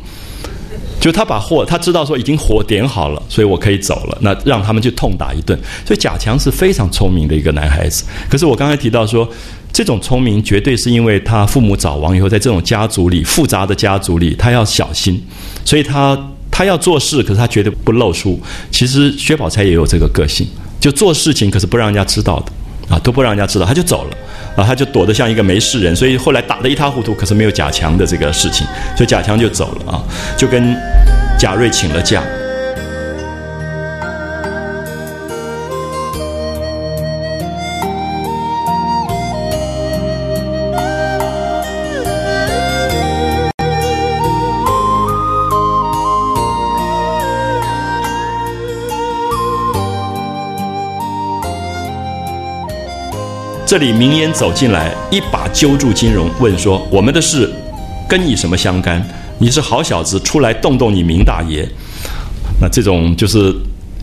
[0.99, 4.17] 就他把火，他知道说已经火点好了，所以我可以走了。
[4.21, 5.59] 那让他们去痛打一顿。
[5.85, 8.05] 所以贾强是非常聪明的一个男孩子。
[8.30, 9.30] 可是我刚才提到说，
[9.73, 15.21] 这种聪明绝对是因为他父母早亡以后，在这种家族里复杂的家族里，他要小心，
[15.65, 16.17] 所以他
[16.49, 18.39] 他要做事，可是他绝对不露出。
[18.71, 20.47] 其实薛宝钗也有这个个性。
[20.84, 24.18] 就做事情，可是不让人家知道的，啊，都不让人家知道，他就走了，
[24.57, 30.03] 啊，他就躲得像一个没事人，所以后来打得一塌糊涂，可是没有贾强的这个事情，所以贾强就走了啊，
[30.35, 30.76] 就跟
[31.39, 32.22] 贾瑞请了假。
[53.73, 57.51] 这里明烟走进来，一把揪住金荣，问说：“我们的事
[58.07, 59.03] 跟你什么相干？
[59.39, 61.67] 你是好小子，出来动动你明大爷。”
[62.61, 63.51] 那这种就是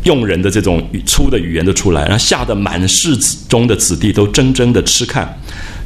[0.02, 5.38] 用人的这种粗的语言都出来，然后吓得满室子中的子弟都怔怔的痴看。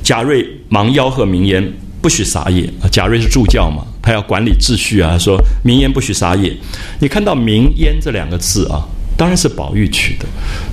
[0.02, 1.70] 贾瑞忙吆喝明烟
[2.00, 2.64] 不许撒野。
[2.80, 6.56] 啊贾瑞是助教嘛，他要管理秩序啊，说明烟不许撒野。
[7.00, 8.80] 你看到“明烟”这两个字啊？
[9.16, 10.26] 当然是宝玉取的。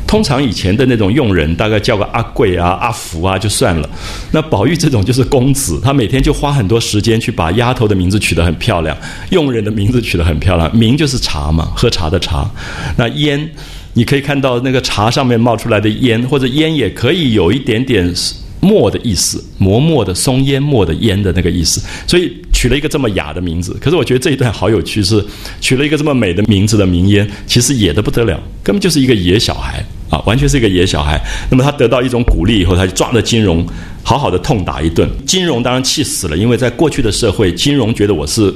[0.08, 3.90] 通常以前的那种佣人，大概叫个阿贵啊、阿福啊就算了。
[4.32, 8.96] 那宝玉这种就是公子，他每天就花很多时间去把丫头的名字取得很漂亮，
[9.30, 10.76] 佣人的名字取得很漂亮。
[10.76, 12.50] 名就是茶嘛，喝茶的茶。
[12.98, 13.50] 那烟，
[13.94, 18.14] 你可以看到那个茶上面冒出来的烟，或者烟也可以有一点点。
[18.62, 23.76] 墨的意思，磨墨的松烟墨的烟的那个意思，所以取了一个这么雅的名字。
[23.82, 25.24] 可是我觉得这一段好有趣，是
[25.60, 31.20] 取了一个这么美的名字的名烟，其实野的不得了，根本就是一个野小孩啊，完全是一个野小孩。
[31.50, 33.66] 那么他得到一种鼓励以后，他就抓着金融，
[34.04, 35.10] 好好的痛打一顿。
[35.26, 38.54] 金融当然气死了，因为在过去的社会，金融觉得我是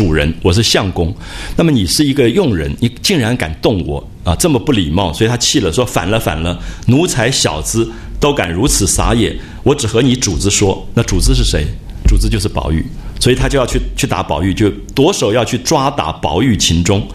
[0.00, 1.14] 主人，我是相公，
[1.56, 7.86] 那么你是一个佣人，你竟然敢动我啊，这么不礼貌，所以他气了，说反了反了，奴才小子。
[8.18, 10.86] 都敢如此撒野，我只和你主子说。
[10.94, 11.66] 那主子是谁？
[12.06, 12.82] 主子就是宝玉，
[13.18, 16.56] 所以他就要去去打宝玉，就夺手要去抓打宝玉。
[16.56, 17.06] 秦钟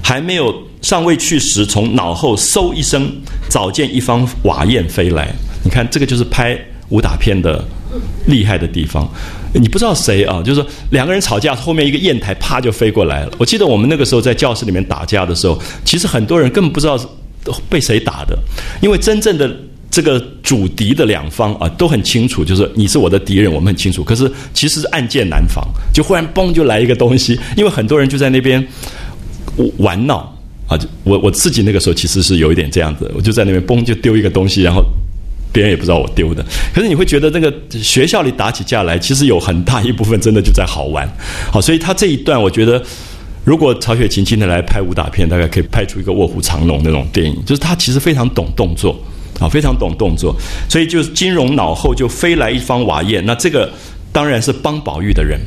[0.00, 3.08] 还没有尚未去时，从脑后嗖一声，
[3.48, 5.32] 早见一方瓦燕飞来。
[5.64, 6.56] 你看，这个就是拍
[6.88, 7.64] 武打片的
[8.26, 9.08] 厉害的地方。
[9.54, 10.42] 你不知道谁啊？
[10.42, 13.32] 就是说两个人吵架，后面一个砚台啪就飞过来了。
[13.38, 17.06] 我记得我们那个时候在教室里面打架的时候，其实很多人根本不知道是
[17.68, 18.38] 被谁打的，
[18.80, 19.50] 因为真正的。
[19.90, 24.04] 这个主敌的两方啊都很清楚，就是你是我的敌人，我们很清楚。
[24.04, 28.64] 可是其实是暗箭难防，就忽然嘣就来一个东西，因为很多人就在那边
[29.78, 30.18] 玩闹
[30.68, 30.78] 啊。
[31.04, 34.84] 我我自己那个时候其实是有一点这样子，我就在那边嘣就丢一个东西，然后
[35.52, 36.44] 别人也不知道我丢的。
[36.74, 41.08] 可是你会觉得那个学校里打起架来，其实有很大一部分真的就在好玩。
[41.50, 42.82] 好，所以他这一段，我觉得
[43.44, 48.98] 如果曹雪芹今天来拍武打片，大概可以拍出一个卧虎藏龙那种电影，就是他其实非常懂动作。
[49.40, 50.34] 啊，非常懂动作，
[50.68, 53.70] 所以就金融脑后就飞来一方瓦砚，那这个
[54.10, 55.38] 当然是帮宝玉的人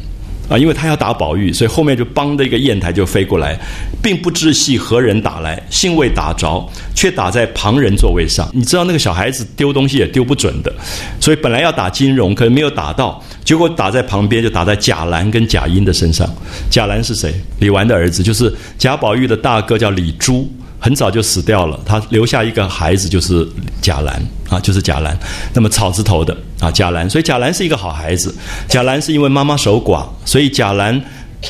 [0.51, 3.57] 啊，因为他要打宝玉，所以后面就帮的一个砚台就飞过来，
[4.03, 8.45] 并不知系何人打来，幸未打着，却打在旁人座位上。
[8.53, 10.73] 你知道那个小孩子丢东西也丢不准的，
[11.21, 16.29] 所以本来要打金融，可能没有打到，结果打在旁边，就打在贾兰跟贾英的身上。
[16.69, 17.33] 贾兰是谁？
[17.59, 20.51] 李纨的儿子，就是贾宝玉的大哥，叫李珠。
[20.83, 23.47] 很早就死掉了，他留下一个孩子，就是
[23.83, 25.15] 贾兰啊，就是贾兰。
[25.53, 28.33] 那么草字头的啊，贾兰，所以贾兰是一个好孩子。
[28.69, 31.01] 贾兰是因为妈妈守寡，所以贾兰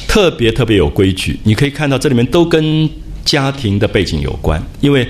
[0.08, 1.38] 特别特别有规矩。
[1.44, 2.90] 你可以看到这里面都跟
[3.26, 5.08] 家庭的背景有关，因为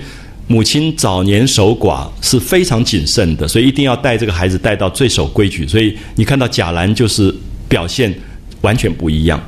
[0.48, 5.68] 母亲早年守寡是非常谨慎的，所以一定要带这个孩子带到最守规矩。
[5.68, 7.34] 所以你看到贾兰就是
[7.70, 8.14] 表现
[8.62, 9.40] 完全不一样。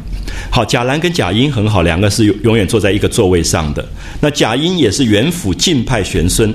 [0.49, 3.85] 好，贾兰跟贾英很好，两个是永远坐在一个座位上的。
[4.21, 6.53] 那贾英也是元府晋派玄孙，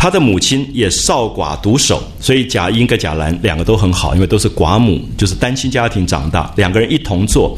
[0.00, 7.54] 他的母亲也少寡独守，所以贾英跟贾兰两个都很好，因为都是寡母，就是单亲家庭长大，两个人一同做。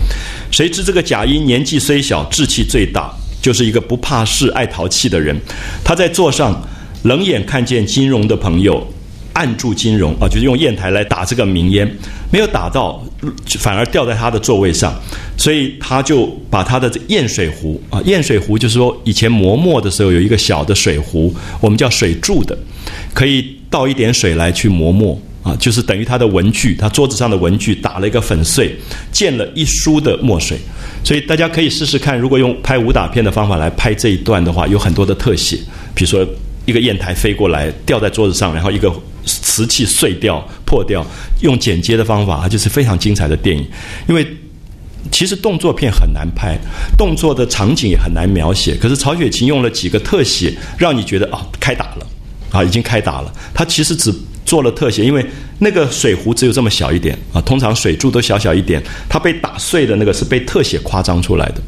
[0.51, 3.09] 谁知这个贾英年纪虽小，志气最大，
[3.41, 5.41] 就是一个不怕事、爱淘气的人。
[5.85, 6.61] 他在座上
[7.05, 8.85] 冷眼看见金融的朋友。
[9.35, 11.91] 按住金融啊，就是用砚台来打这个名烟，
[12.31, 13.02] 没有打到，
[13.59, 14.94] 反而掉在他的座位上，
[15.36, 22.57] 所以他就把他的砚水壶啊，砚水壶就是说以前磨墨的时候有一个小的水壶，我们叫水柱的，
[23.15, 28.77] 可以倒一点水来去磨墨啊，就是等于他的文具，他桌子上的文具打了一个粉碎，
[29.11, 30.59] 溅了一书的墨水，
[31.02, 35.57] 所以大家可以试试看，如果用拍武打片的方法来拍这一段的话，有很多的特写，
[35.94, 36.27] 比如说
[36.67, 38.93] 一个砚台飞过来掉在桌子上，然后一个。
[39.25, 41.05] 瓷器碎掉、破掉，
[41.41, 43.67] 用剪接的方法，它就是非常精彩的电影。
[44.09, 44.26] 因为
[45.10, 46.57] 其实动作片很难拍，
[46.97, 48.75] 动作的场景也很难描写。
[48.76, 52.07] 可是曹雪芹用了几个特写，让你觉得啊，开打了，
[52.51, 53.33] 啊，已经开打了。
[53.52, 55.25] 他其实只做了特写，因为
[55.59, 61.62] 那个水壶只有这么小一点啊，通常水柱都小小一点，它被打碎的那个是被特写夸张出来的。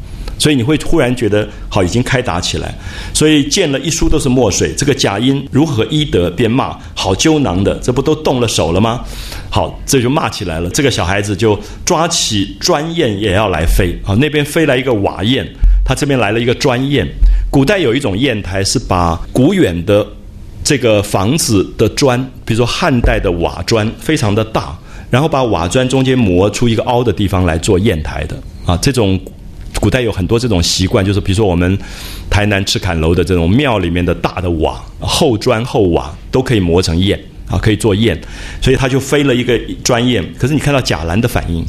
[0.45, 2.71] 所以你会忽然觉得好，已经开打起来。
[3.15, 9.03] 所以见了一书都是墨水，这个贾音如何医德，便骂好揪囊的，这不都动了手了吗？
[9.49, 10.69] 好，这就骂起来了。
[10.69, 13.99] 这个小孩子就抓起砖砚也要来飞。
[14.03, 15.43] 好，那边飞来一个瓦砚，
[15.83, 17.07] 他这边来了一个砖砚。
[17.49, 20.05] 古代有一种砚台是把古远的
[20.63, 24.77] 这个房子的砖，比如说汉代的瓦砖，非常的大，
[25.09, 29.19] 然后把瓦砖中间磨出一个凹的地方来做砚台的啊，这种。
[29.85, 31.77] 古代有很多这种习惯，就是比如说我们
[32.27, 37.15] 台南赤坎楼的这种庙里面的大的瓦、厚砖厚瓦都可以磨成砚
[37.47, 38.17] 啊，可以做砚，
[38.59, 40.25] 所以他就飞了一个砖砚。
[40.39, 41.63] 可是你看到贾兰的反应，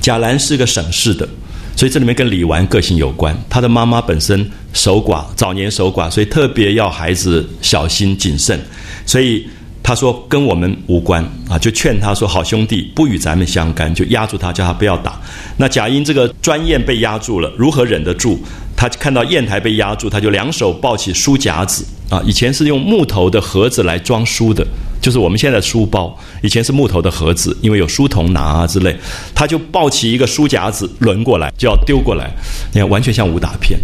[0.00, 1.28] 贾兰是个省事的，
[1.74, 3.36] 所以这里面跟李纨个性有关。
[3.50, 8.56] 他的妈妈本身守寡，早年守寡，所以特别要孩子小心谨慎，
[9.04, 9.44] 所以。
[9.84, 15.20] 他说：“跟我们无关啊！”就劝他说：“好兄弟，不与咱们相干。”就压住他，叫他不要打。
[15.58, 18.38] 那贾英这个专砚被压住了，如何忍得住？
[18.74, 22.22] 他看到砚台被压住，他就两手抱起书夹子啊！
[22.24, 24.66] 以前是用木头的盒子来装书的，
[25.02, 26.18] 就是我们现在书包。
[26.42, 28.96] 以前是木头的盒子，因为有书童拿啊之类。
[29.34, 32.30] 他就抱起一个书夹子轮过来，就要丢过来。
[32.72, 33.78] 你看，完全像武打片。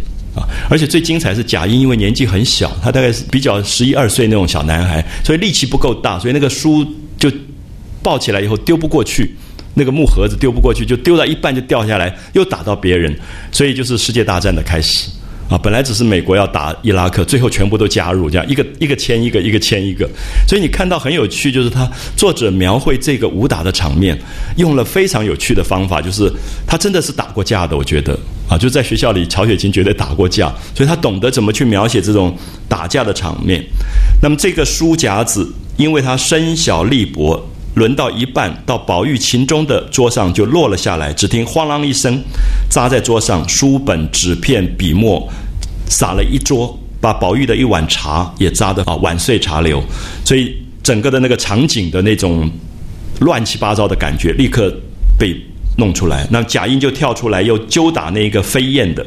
[0.69, 6.87] 而且最精彩是贾英，因为年纪很小，他大概是比较十一二岁那种小男孩，所以力气不够大，所以那个书
[7.19, 7.31] 就
[8.03, 9.35] 抱起来以后丢不过去，
[9.75, 13.15] 那个木盒子丢不过去，就丢到一半就掉下来，又打到别人，
[13.53, 15.11] 所以就是世界大战的开始。
[15.51, 20.09] 啊，本来只是美国要打伊拉克，最后全部都加入，这样一个一个签一个，一个签一个。
[20.47, 24.17] 所以你看到很有趣，就是他作者描绘这个武打的场面，
[24.57, 26.33] 用了非常有趣的方法，就是
[26.65, 28.17] 他真的是打过架的，我觉得
[28.49, 32.33] 啊，就在学校里，曹雪芹绝对打过架，所以他懂得怎么去描写这种
[32.69, 33.61] 打架的场面。
[34.23, 37.45] 那么这个书夹子，因为它身小力薄。
[37.81, 41.11] 轮到一半，到宝玉琴中的桌上就落了下来。
[41.15, 42.23] 只听哐啷一声，
[42.69, 45.27] 砸在桌上，书本、纸片、笔墨
[45.89, 49.83] 洒了一桌，把宝玉的一碗茶也砸得啊碗碎茶流。
[50.27, 52.51] 所以整个的那个场景的那种
[53.21, 54.71] 乱七八糟的感觉立刻
[55.19, 55.35] 被
[55.79, 56.29] 弄出来。
[56.31, 59.07] 那贾英就跳出来，又揪打那个飞燕的。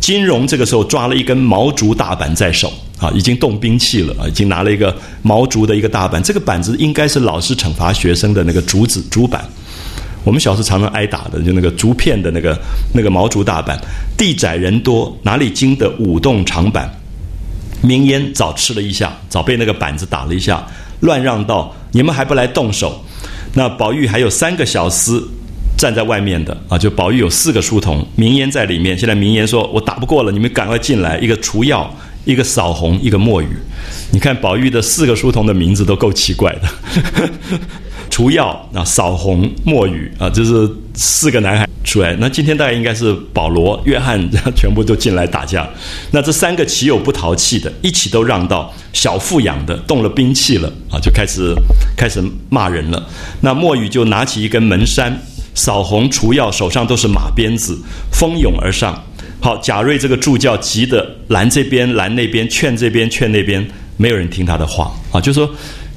[0.00, 2.72] 金荣这个时候抓了一根毛竹大板在手。
[2.98, 4.26] 啊，已经动兵器了啊！
[4.26, 9.44] 已经拿了一个毛竹的一个大板，这个板子应该是老师惩罚学生的那个竹子竹板。
[10.24, 12.58] 我们小时候常常挨打的，就那个竹片的那个
[12.94, 13.78] 那个毛竹大板。
[14.16, 16.90] 地窄人多，哪里经得舞动长板？
[17.82, 20.66] 明烟早吃了一下，早被那个板子打了一下，
[21.00, 23.04] 乱让道：“你们还不来动手？”
[23.52, 25.22] 那宝玉还有三个小厮
[25.76, 28.98] 站在外面的啊，就宝玉有四个书童，明烟在里面。
[28.98, 31.94] 现在明烟说：“我打不过了，你们赶快进来。”一个除药。
[32.26, 33.48] 一个扫红，一个墨雨，
[34.10, 36.68] 你看宝玉的四个书童的名字都够奇怪的，
[38.10, 42.16] 除药啊，扫红、墨雨啊，这是四个男孩出来。
[42.18, 44.20] 那今天大概应该是保罗、约翰
[44.56, 45.68] 全部都进来打架。
[46.10, 47.72] 那这三个岂有不淘气的？
[47.80, 51.54] 一起都让道，小富养的动了兵器了啊，就开始
[51.96, 53.08] 开始骂人了。
[53.40, 55.16] 那墨雨就拿起一根门扇，
[55.54, 57.78] 扫红、除药手上都是马鞭子，
[58.10, 59.00] 蜂拥而上。
[59.40, 63.64] 好，贾瑞这个助教急得拦这边拦那边，劝这边劝那边，
[63.96, 65.20] 没有人听他的话啊。
[65.20, 65.48] 就说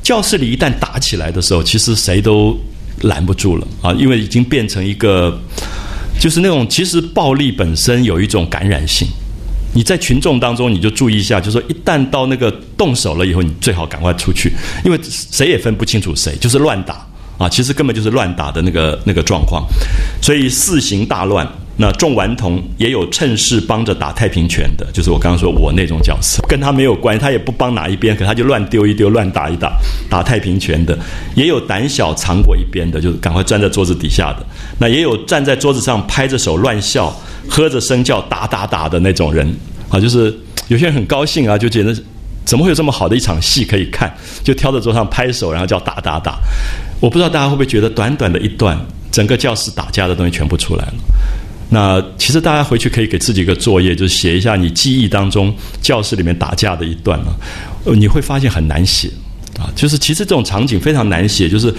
[0.03, 2.56] 教室里一旦打起来的时候，其实谁都
[3.01, 5.40] 拦不住了啊，因为已经变成一个，
[6.19, 9.08] 就是那种其实暴力本身有一种感染性。
[9.74, 14.51] 你在群众当中，你就注意一下，就说一旦到那个动手了以后，你最好赶快出去，
[14.84, 17.48] 因为谁也分不清楚谁，就是乱打啊。
[17.48, 19.66] 其实根本就是乱打的那个那个状况，
[20.22, 21.48] 所以四行大乱。
[21.82, 29.72] 那众顽童也有趁势帮着打太平拳的，就是我刚刚说我那种角色，跟他没有关系，他也不帮哪一边，可他就乱丢一丢，乱打一打，
[30.09, 30.99] 打太平拳的，
[31.35, 34.45] 也有胆小藏过一边的，就是赶快钻在桌子底下的，
[34.77, 37.17] 那也有站在桌子上拍着手乱笑、
[37.48, 39.49] 喝着声叫打打打的那种人
[39.88, 41.95] 啊，就是有些人很高兴啊，就觉得
[42.43, 46.40] 怎么会有这么好的一场戏可以看，就挑着桌上拍手，然后叫打打打。
[46.99, 48.77] 我不知道大家会不会觉得短短的一段，
[49.09, 50.93] 整个教室打架的东西全部出来了。
[51.69, 57.33] 那其实大家回去可以给自己一个作业，就是写一下你记忆当中教室里面打架的一段啊，
[57.85, 59.09] 你会发现很难写
[59.57, 59.69] 啊。
[59.75, 61.73] 就是其实这种场景非常难写，就是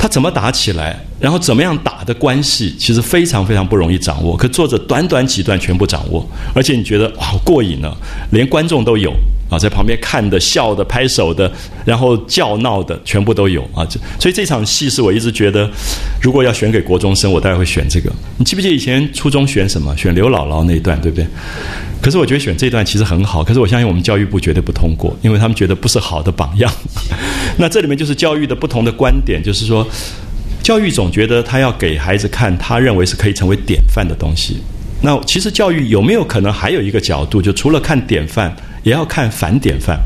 [0.00, 4.34] 他怎么打起来，然后怎么样打的关系，其实非常非常不容易掌握。
[4.34, 7.94] 可作者短短几段全部掌握，而且你觉得好过瘾呢，
[8.30, 9.12] 连观众都有。
[9.50, 11.50] 啊，在旁边看的、笑的、拍手的，
[11.84, 13.84] 然后叫闹的，全部都有啊！
[13.84, 15.68] 这所以这场戏是我一直觉得，
[16.22, 18.08] 如果要选给国中生，我大概会选这个。
[18.36, 19.92] 你记不记得以前初中选什么？
[19.96, 21.26] 选刘姥姥那一段，对不对？
[22.00, 26.72] 可是我觉得选这段其实很好，可是我相信我们教育部绝对不通过，因为他们觉得不是好的榜样。
[27.58, 29.86] 那这里面就是教育的不同的观点，就是说，
[30.62, 34.58] 教育总觉得他要给孩子看他认为是可以成为典范的东西。
[35.02, 38.54] 那其实教育有没有可能还有一个角度，就除了看典范？
[38.82, 40.00] 也要看反典范，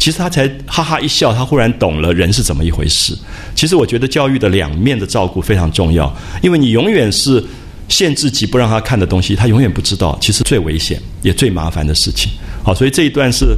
[0.00, 3.16] 其实他才哈哈一笑，他忽然懂了人是怎么一回事。
[3.54, 7.40] 其实我觉得教育的两面的照顾非常重要，因为你永远是
[7.88, 12.30] 限制级不让他看的东西，他永远不知道，其实最危险也最麻烦的事情。
[12.62, 13.56] 好，所以这一段是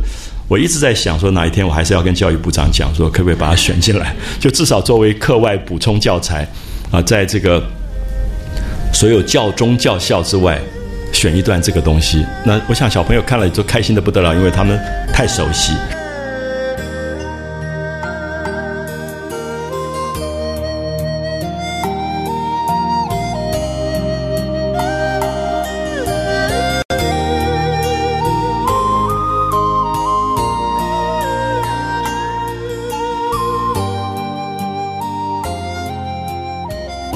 [0.49, 6.47] 我一直在想，说哪一天我还是要跟教育部长讲，说可不可以把它选进来，就至少作为课外补充教材
[6.91, 7.63] 啊，在这个
[8.93, 10.61] 所有教中教校之外。
[11.11, 14.79] 选一段这个东西，那我想小朋友看了就开心的不得了，因为他们
[15.11, 15.73] 太熟悉。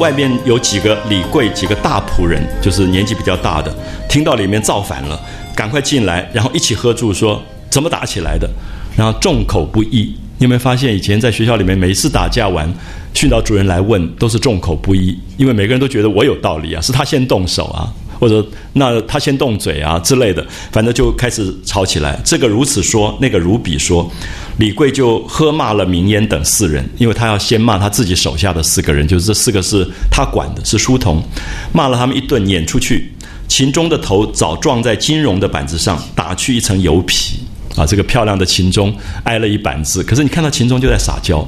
[0.03, 3.73] 外面有几个李贵，几个大仆人，就是年纪比较大的，
[4.09, 5.17] 听到里面造反了，
[5.55, 7.41] 赶快进来，然后一起喝住，说
[7.71, 8.51] 怎么打起来的，
[8.97, 10.13] 然后众口不一。
[10.39, 12.69] 你有没有发现，以前在学校里面，每次打架完，
[13.15, 17.87] 训导主任来问，都是众口不一，因为每个人都觉得我有道理啊，是他先动手啊。
[18.19, 22.17] 或者那他先动嘴啊之类的，反正就开始吵起来。
[22.25, 24.09] 这个如此说，那个如彼说，
[24.59, 31.23] 李贵就喝骂了明烟等四人，因为他要先骂他自己手下的四个人，就是这四个是他管的，是书童，
[31.73, 33.13] 骂了他们一顿，撵出去。
[33.49, 37.41] 秦钟的头早撞在金荣的板子上，打去一层油皮
[37.77, 37.87] 啊！
[37.87, 40.03] 这个漂亮的秦钟挨了一板子。
[40.03, 41.47] 可是你看到秦钟就在撒娇，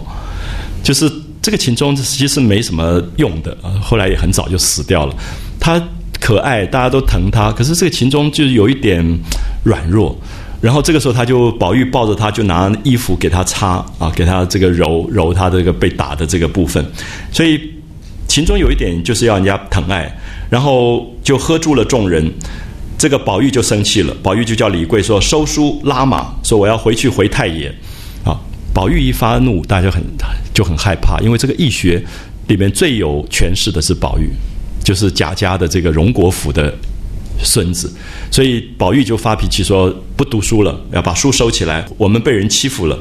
[0.83, 1.11] 就是
[1.41, 5.15] 这个秦钟其实没什么用的啊，后来也很早就死掉了。
[5.59, 5.83] 他。
[6.21, 7.53] 可爱，大家都疼他。
[7.53, 9.05] 可是这个秦钟就是有一点
[9.63, 10.17] 软弱，
[10.65, 16.83] 然后这个时候他就宝玉抱着他，就拿衣服给他擦啊，给他这个揉揉他这个被打的这个部分。
[17.31, 17.61] 所以
[18.27, 20.11] 秦钟有一点就是要人家疼爱，
[20.49, 22.33] 然后就喝住了众人。
[22.97, 27.71] 这个宝玉就生气了，宝玉就叫李贵说收书拉马，说我要回去回太爷。
[28.25, 28.41] 啊，
[28.73, 30.03] 宝玉一发怒，大家很
[30.55, 32.03] 就很害怕，因为这个易学
[32.47, 34.31] 里面最有权势的是宝玉。
[34.83, 36.75] 就是贾家的这个荣国府的
[37.43, 37.93] 孙子，
[38.31, 41.85] 所以宝玉就发脾气说不读书了，要把书收起来。
[41.99, 42.99] 我们被人欺负了，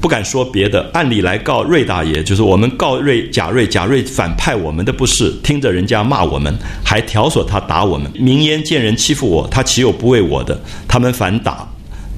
[0.00, 6.52] 不敢说别的，按理来告瑞大爷，就是我们告瑞贾瑞，贾瑞反派我们的不是，听着人家骂我们，
[6.84, 8.10] 还挑唆他打我们。
[8.14, 10.60] 明烟见人欺负我，他岂有不为我的？
[10.88, 11.68] 他们反打，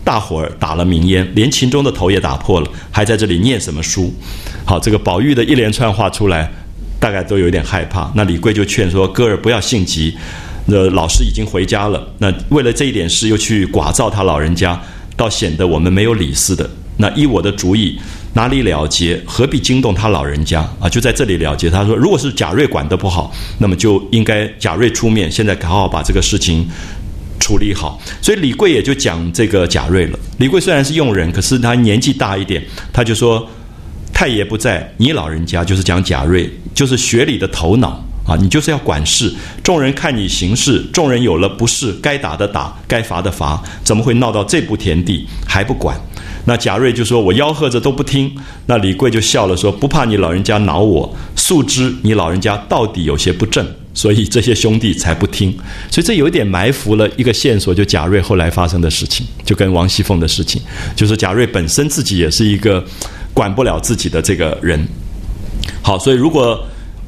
[0.05, 4.15] 大伙儿打了明烟，连秦钟的头也打破了，还在这里念什么书？
[4.65, 6.51] 好，这个宝玉的一连串话出来。
[6.99, 10.17] 大概都有点害怕，那李贵就劝说歌儿不要性急，
[10.67, 14.81] 那老师已经回家了，那为了这一点事又去寡造他老人家，
[15.17, 16.69] 倒显得我们没有理似的。
[16.99, 17.99] 那依我的主意，
[18.35, 19.21] 哪里了结？
[19.27, 20.89] 何必惊动他老人家啊？
[20.89, 21.71] 就在这里了结。
[21.71, 26.67] 他说，如果是贾瑞管得不好，那么就应该贾瑞出面，现在好好把这个事情
[27.39, 28.01] 处理好。
[28.21, 30.19] 所以李贵也就讲这个贾瑞了。
[30.39, 32.63] 李贵虽然是佣人，可是他年纪大一点，
[32.93, 33.49] 他就说。
[34.13, 39.33] 太爷不在，你老人家就是讲贾瑞，就是学里的头脑啊，你就是要管事。
[39.63, 45.97] 众人看你行事，众人有了不是，该打的打，该罚的罚，怎么会闹到这步田地还不管？
[46.45, 48.31] 那贾瑞就说：“我吆喝着都不听。”
[48.67, 55.53] 那李贵就笑了说：“不怕你老人家恼我，素知你老人家到底有些不正，所以这些兄弟才不听。
[55.91, 60.63] 所以这有点埋伏了一个线索，就贾瑞后来发生的事情，就跟王熙凤的事情，
[60.95, 62.85] 就是贾瑞本身自己也是一个。”
[63.37, 64.83] 管不了自己的这个人，
[65.83, 66.59] 好，所以如果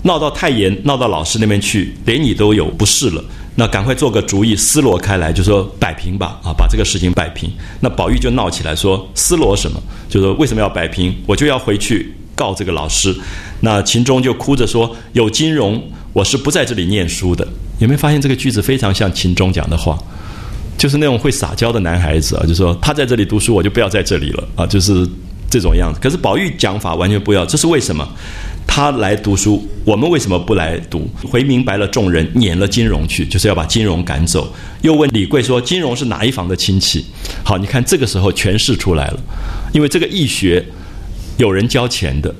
[0.03, 3.23] 闹到太严，闹到老师那边去，连你都有不是了，
[3.57, 7.51] 那赶快做个主意，思罗开来，就说摆平吧，啊，把这个事情摆平。
[7.81, 9.83] 那宝玉就闹起来，说思罗什么？
[10.09, 11.15] 就说为什么要摆平？
[11.27, 13.15] 我就要回去告这个老师。
[13.61, 17.47] 那秦钟就哭着说：“有金荣，我是不在这里念书的。”
[17.81, 19.99] 有没有发现这个句子非常像秦钟讲的话？
[20.77, 25.05] 就是那种会撒娇的男孩子啊，就说他在这里读书，我就不要在这里了啊，就是
[25.51, 25.99] 这种样子。
[26.01, 28.09] 可是宝玉讲法完全不一样，这是为什么？
[28.71, 31.11] 他来读书，我们为什么不来读？
[31.29, 34.55] 回明白了众人，撵了金融去，就是要把金融赶走。
[34.83, 37.05] 又问李贵说：“金融是哪一房的亲戚？”
[37.43, 39.21] 好，你看这个时候权势出来了，
[39.73, 40.65] 因为这个义学
[41.39, 42.33] 有人交钱的，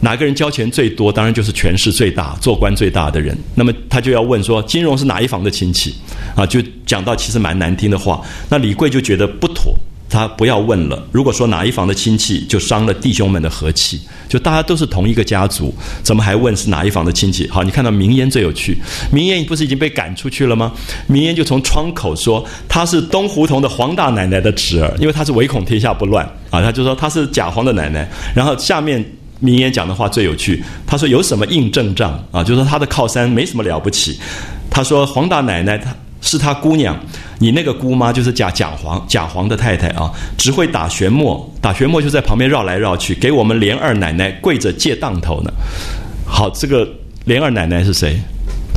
[0.00, 1.10] 哪个人交钱最多？
[1.10, 3.34] 当然就是权势最大、做官最大的人。
[3.54, 5.94] 那么他就要问说：“金融是哪一房的亲戚？”
[6.36, 8.20] 啊，就讲到其实蛮难听的话。
[8.50, 9.74] 那李贵就觉得不妥。
[10.08, 11.02] 他不要问了。
[11.10, 14.00] 如果说哪一房的亲戚，就伤了弟兄们的和气。
[14.28, 17.48] 就大家都是同一个家族，怎么还问是哪一房的亲戚？
[17.48, 18.76] 好，你看到明烟最有趣。
[19.12, 20.72] 明烟不是已经被赶出去了吗？
[21.06, 26.60] 明烟就从窗口说他是东胡同的黄大奶奶的侄儿，因为他是唯恐天下不乱啊。
[26.60, 28.08] 他就说他是假黄的奶奶。
[28.34, 29.04] 然后下面
[29.38, 32.42] 明烟讲的话最有趣，他说有什么硬证仗啊？
[32.42, 34.18] 就说他的靠山没什么了不起。
[34.70, 35.94] 他说黄大奶奶他。
[36.26, 36.98] 是他姑娘，
[37.38, 45.52] 你那个姑妈就是贾贾皇贾皇的太太啊，只会打旋磨，打旋磨就在旁边绕来绕去，给我们连二奶奶跪着借当头呢。
[46.26, 46.86] 好，这个
[47.26, 48.18] 连二奶奶是谁？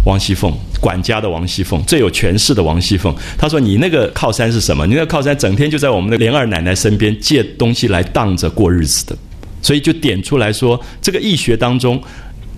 [0.05, 3.13] 王熙凤，管家的王熙凤，最有权势的王熙凤。
[3.35, 4.85] 他说：“你那个靠山是什么？
[4.85, 9.17] 你那个靠山整天就在我们的连二奶奶身边借东西来当着过日子的。”
[9.61, 11.99] 所以就点出来说，这个义学当中，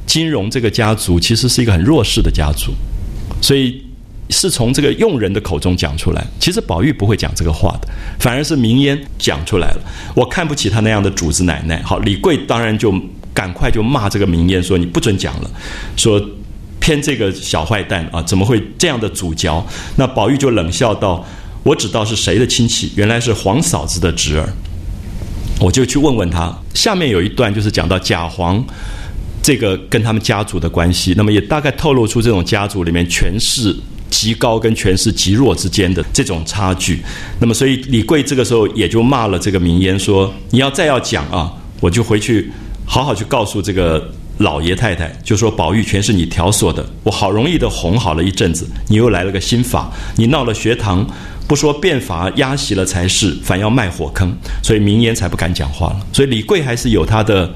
[0.06, 2.74] 金融这个家族其实是一个很弱势的家族，
[3.42, 3.82] 所以。
[4.32, 9.82] 是从这个佣人的口中讲出来，其实宝玉不会讲这个话的，反而是明烟讲出来了。
[10.16, 11.82] 我看不起他那样的主子奶奶。
[11.84, 12.94] 好，李贵当然就
[13.34, 15.52] 赶快就骂这个明烟说：“你不准讲了，
[15.96, 16.22] 说
[16.80, 19.66] 偏这个小坏蛋啊，怎么会这样的主教？”
[19.98, 21.26] 那宝玉就冷笑道
[21.64, 24.50] ：“我知道是谁的亲戚，原来是皇嫂子的侄儿，
[25.60, 28.64] 我就去问问他。”下面有一段就是讲到贾皇
[29.44, 33.76] 这个跟他们家族的关系，那么也大概透露出这种家族里面权势。
[34.12, 37.00] 极高跟权势极弱之间的这种差距，
[37.40, 42.52] 那么所以李贵这个时候也就骂了这个明烟说：“你要再要讲啊，我就回去
[42.86, 46.86] 好好去告诉这个老爷太太，就说宝玉全是你挑唆的。
[47.04, 51.08] 我好容易的哄好了一阵子，你又来了个新法，你闹了学堂，
[51.48, 54.32] 不说变法压席了才是，反要卖火坑，
[54.62, 56.00] 所以明烟才不敢讲话了。
[56.12, 57.50] 所以李贵还是有他的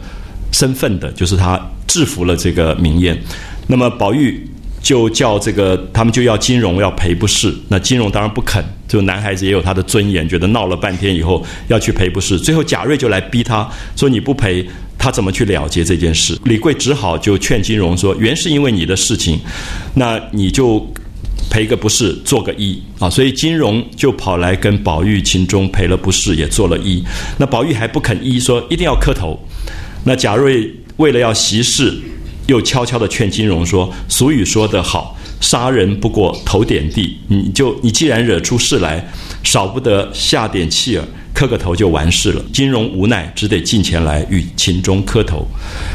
[0.52, 3.22] 身份的，就是他制服了这个明烟。
[3.68, 4.50] 那么宝玉。”
[4.86, 8.64] 就叫这个，他们就要金荣要赔不是，那金荣当然不肯。
[8.88, 12.38] 就男孩子也有他的尊严，觉得闹了半天以后要去赔不是。
[12.38, 14.64] 最后贾瑞就来逼他说：“你不赔，
[14.96, 19.40] 他怎么去了结这件事？”李贵只好就劝金荣说：“原是因为你的事情，
[19.96, 20.88] 那你就
[21.50, 27.04] 赔个不是，做个揖啊。”所以金荣就跑来跟宝玉、秦钟赔了不是，也做了揖。
[27.40, 29.40] 那宝玉还不肯揖，说一定要磕头。
[30.04, 32.00] 那贾瑞为了要息事。
[32.48, 37.18] 又悄悄地劝金融说：“俗语说得好，杀人不过头点地。
[37.28, 39.12] 你就你既然惹出事来，
[39.44, 45.48] 少不得下点气儿，磕个头就完事了。”金融无奈，只得进前来与秦钟磕头。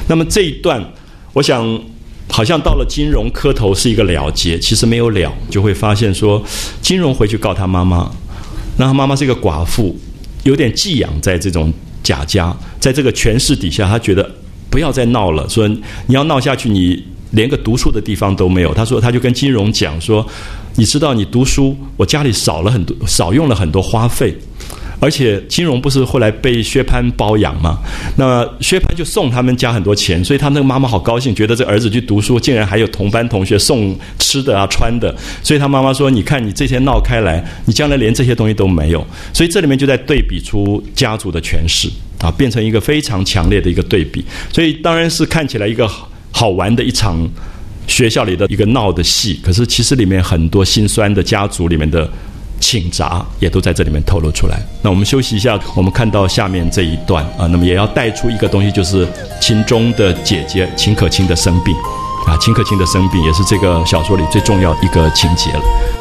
[0.09, 0.85] 那么这一段，
[1.33, 1.81] 我想
[2.29, 6.45] 好像到了金融磕头是一个了结，其实没有了，就会发现说，
[6.83, 8.11] 金融回去告他妈妈，
[8.77, 9.97] 那他妈妈是一个寡妇，
[10.43, 11.73] 有点寄养在这种
[12.03, 14.29] 贾家，在这个权势底下，他觉得。
[14.71, 18.73] 不要再闹了，说你要闹下去，你连个读书的地方都没有。
[18.73, 20.27] 他说，他就跟金荣讲说，
[20.77, 24.35] 你知道你读书，我家里少了很多，少用了很多花费。
[25.03, 27.79] 而且金荣不是后来被薛蟠包养吗？
[28.17, 35.15] 那薛蟠就送他们家很多钱，所以他那个妈妈好高兴，觉得这儿子去读书，竟然还有同班同学送吃的啊、穿的。
[35.43, 41.89] 所以他妈妈说：“你看你这些闹开来，你将来连这些东西都没有。”所以这里面就在对比出家族的权势
[42.21, 44.25] 啊，变成一个非常强烈的一个对比。
[44.53, 45.89] 所以当然是看起来一个
[46.31, 47.29] 好玩的一场
[47.87, 52.09] 学校里的一个闹的戏，可是其实里面很多心酸的家族里面的。
[52.63, 54.61] 请杂也都在这里面透露出来。
[54.83, 59.09] 那我们休息一下，我们看到下面这一段啊，那么也要带出一个东西，就是
[59.41, 61.75] 秦钟的姐姐秦可卿的生病
[62.27, 66.00] 啊，秦可卿的生病也是这个小说里最重要一个情节了。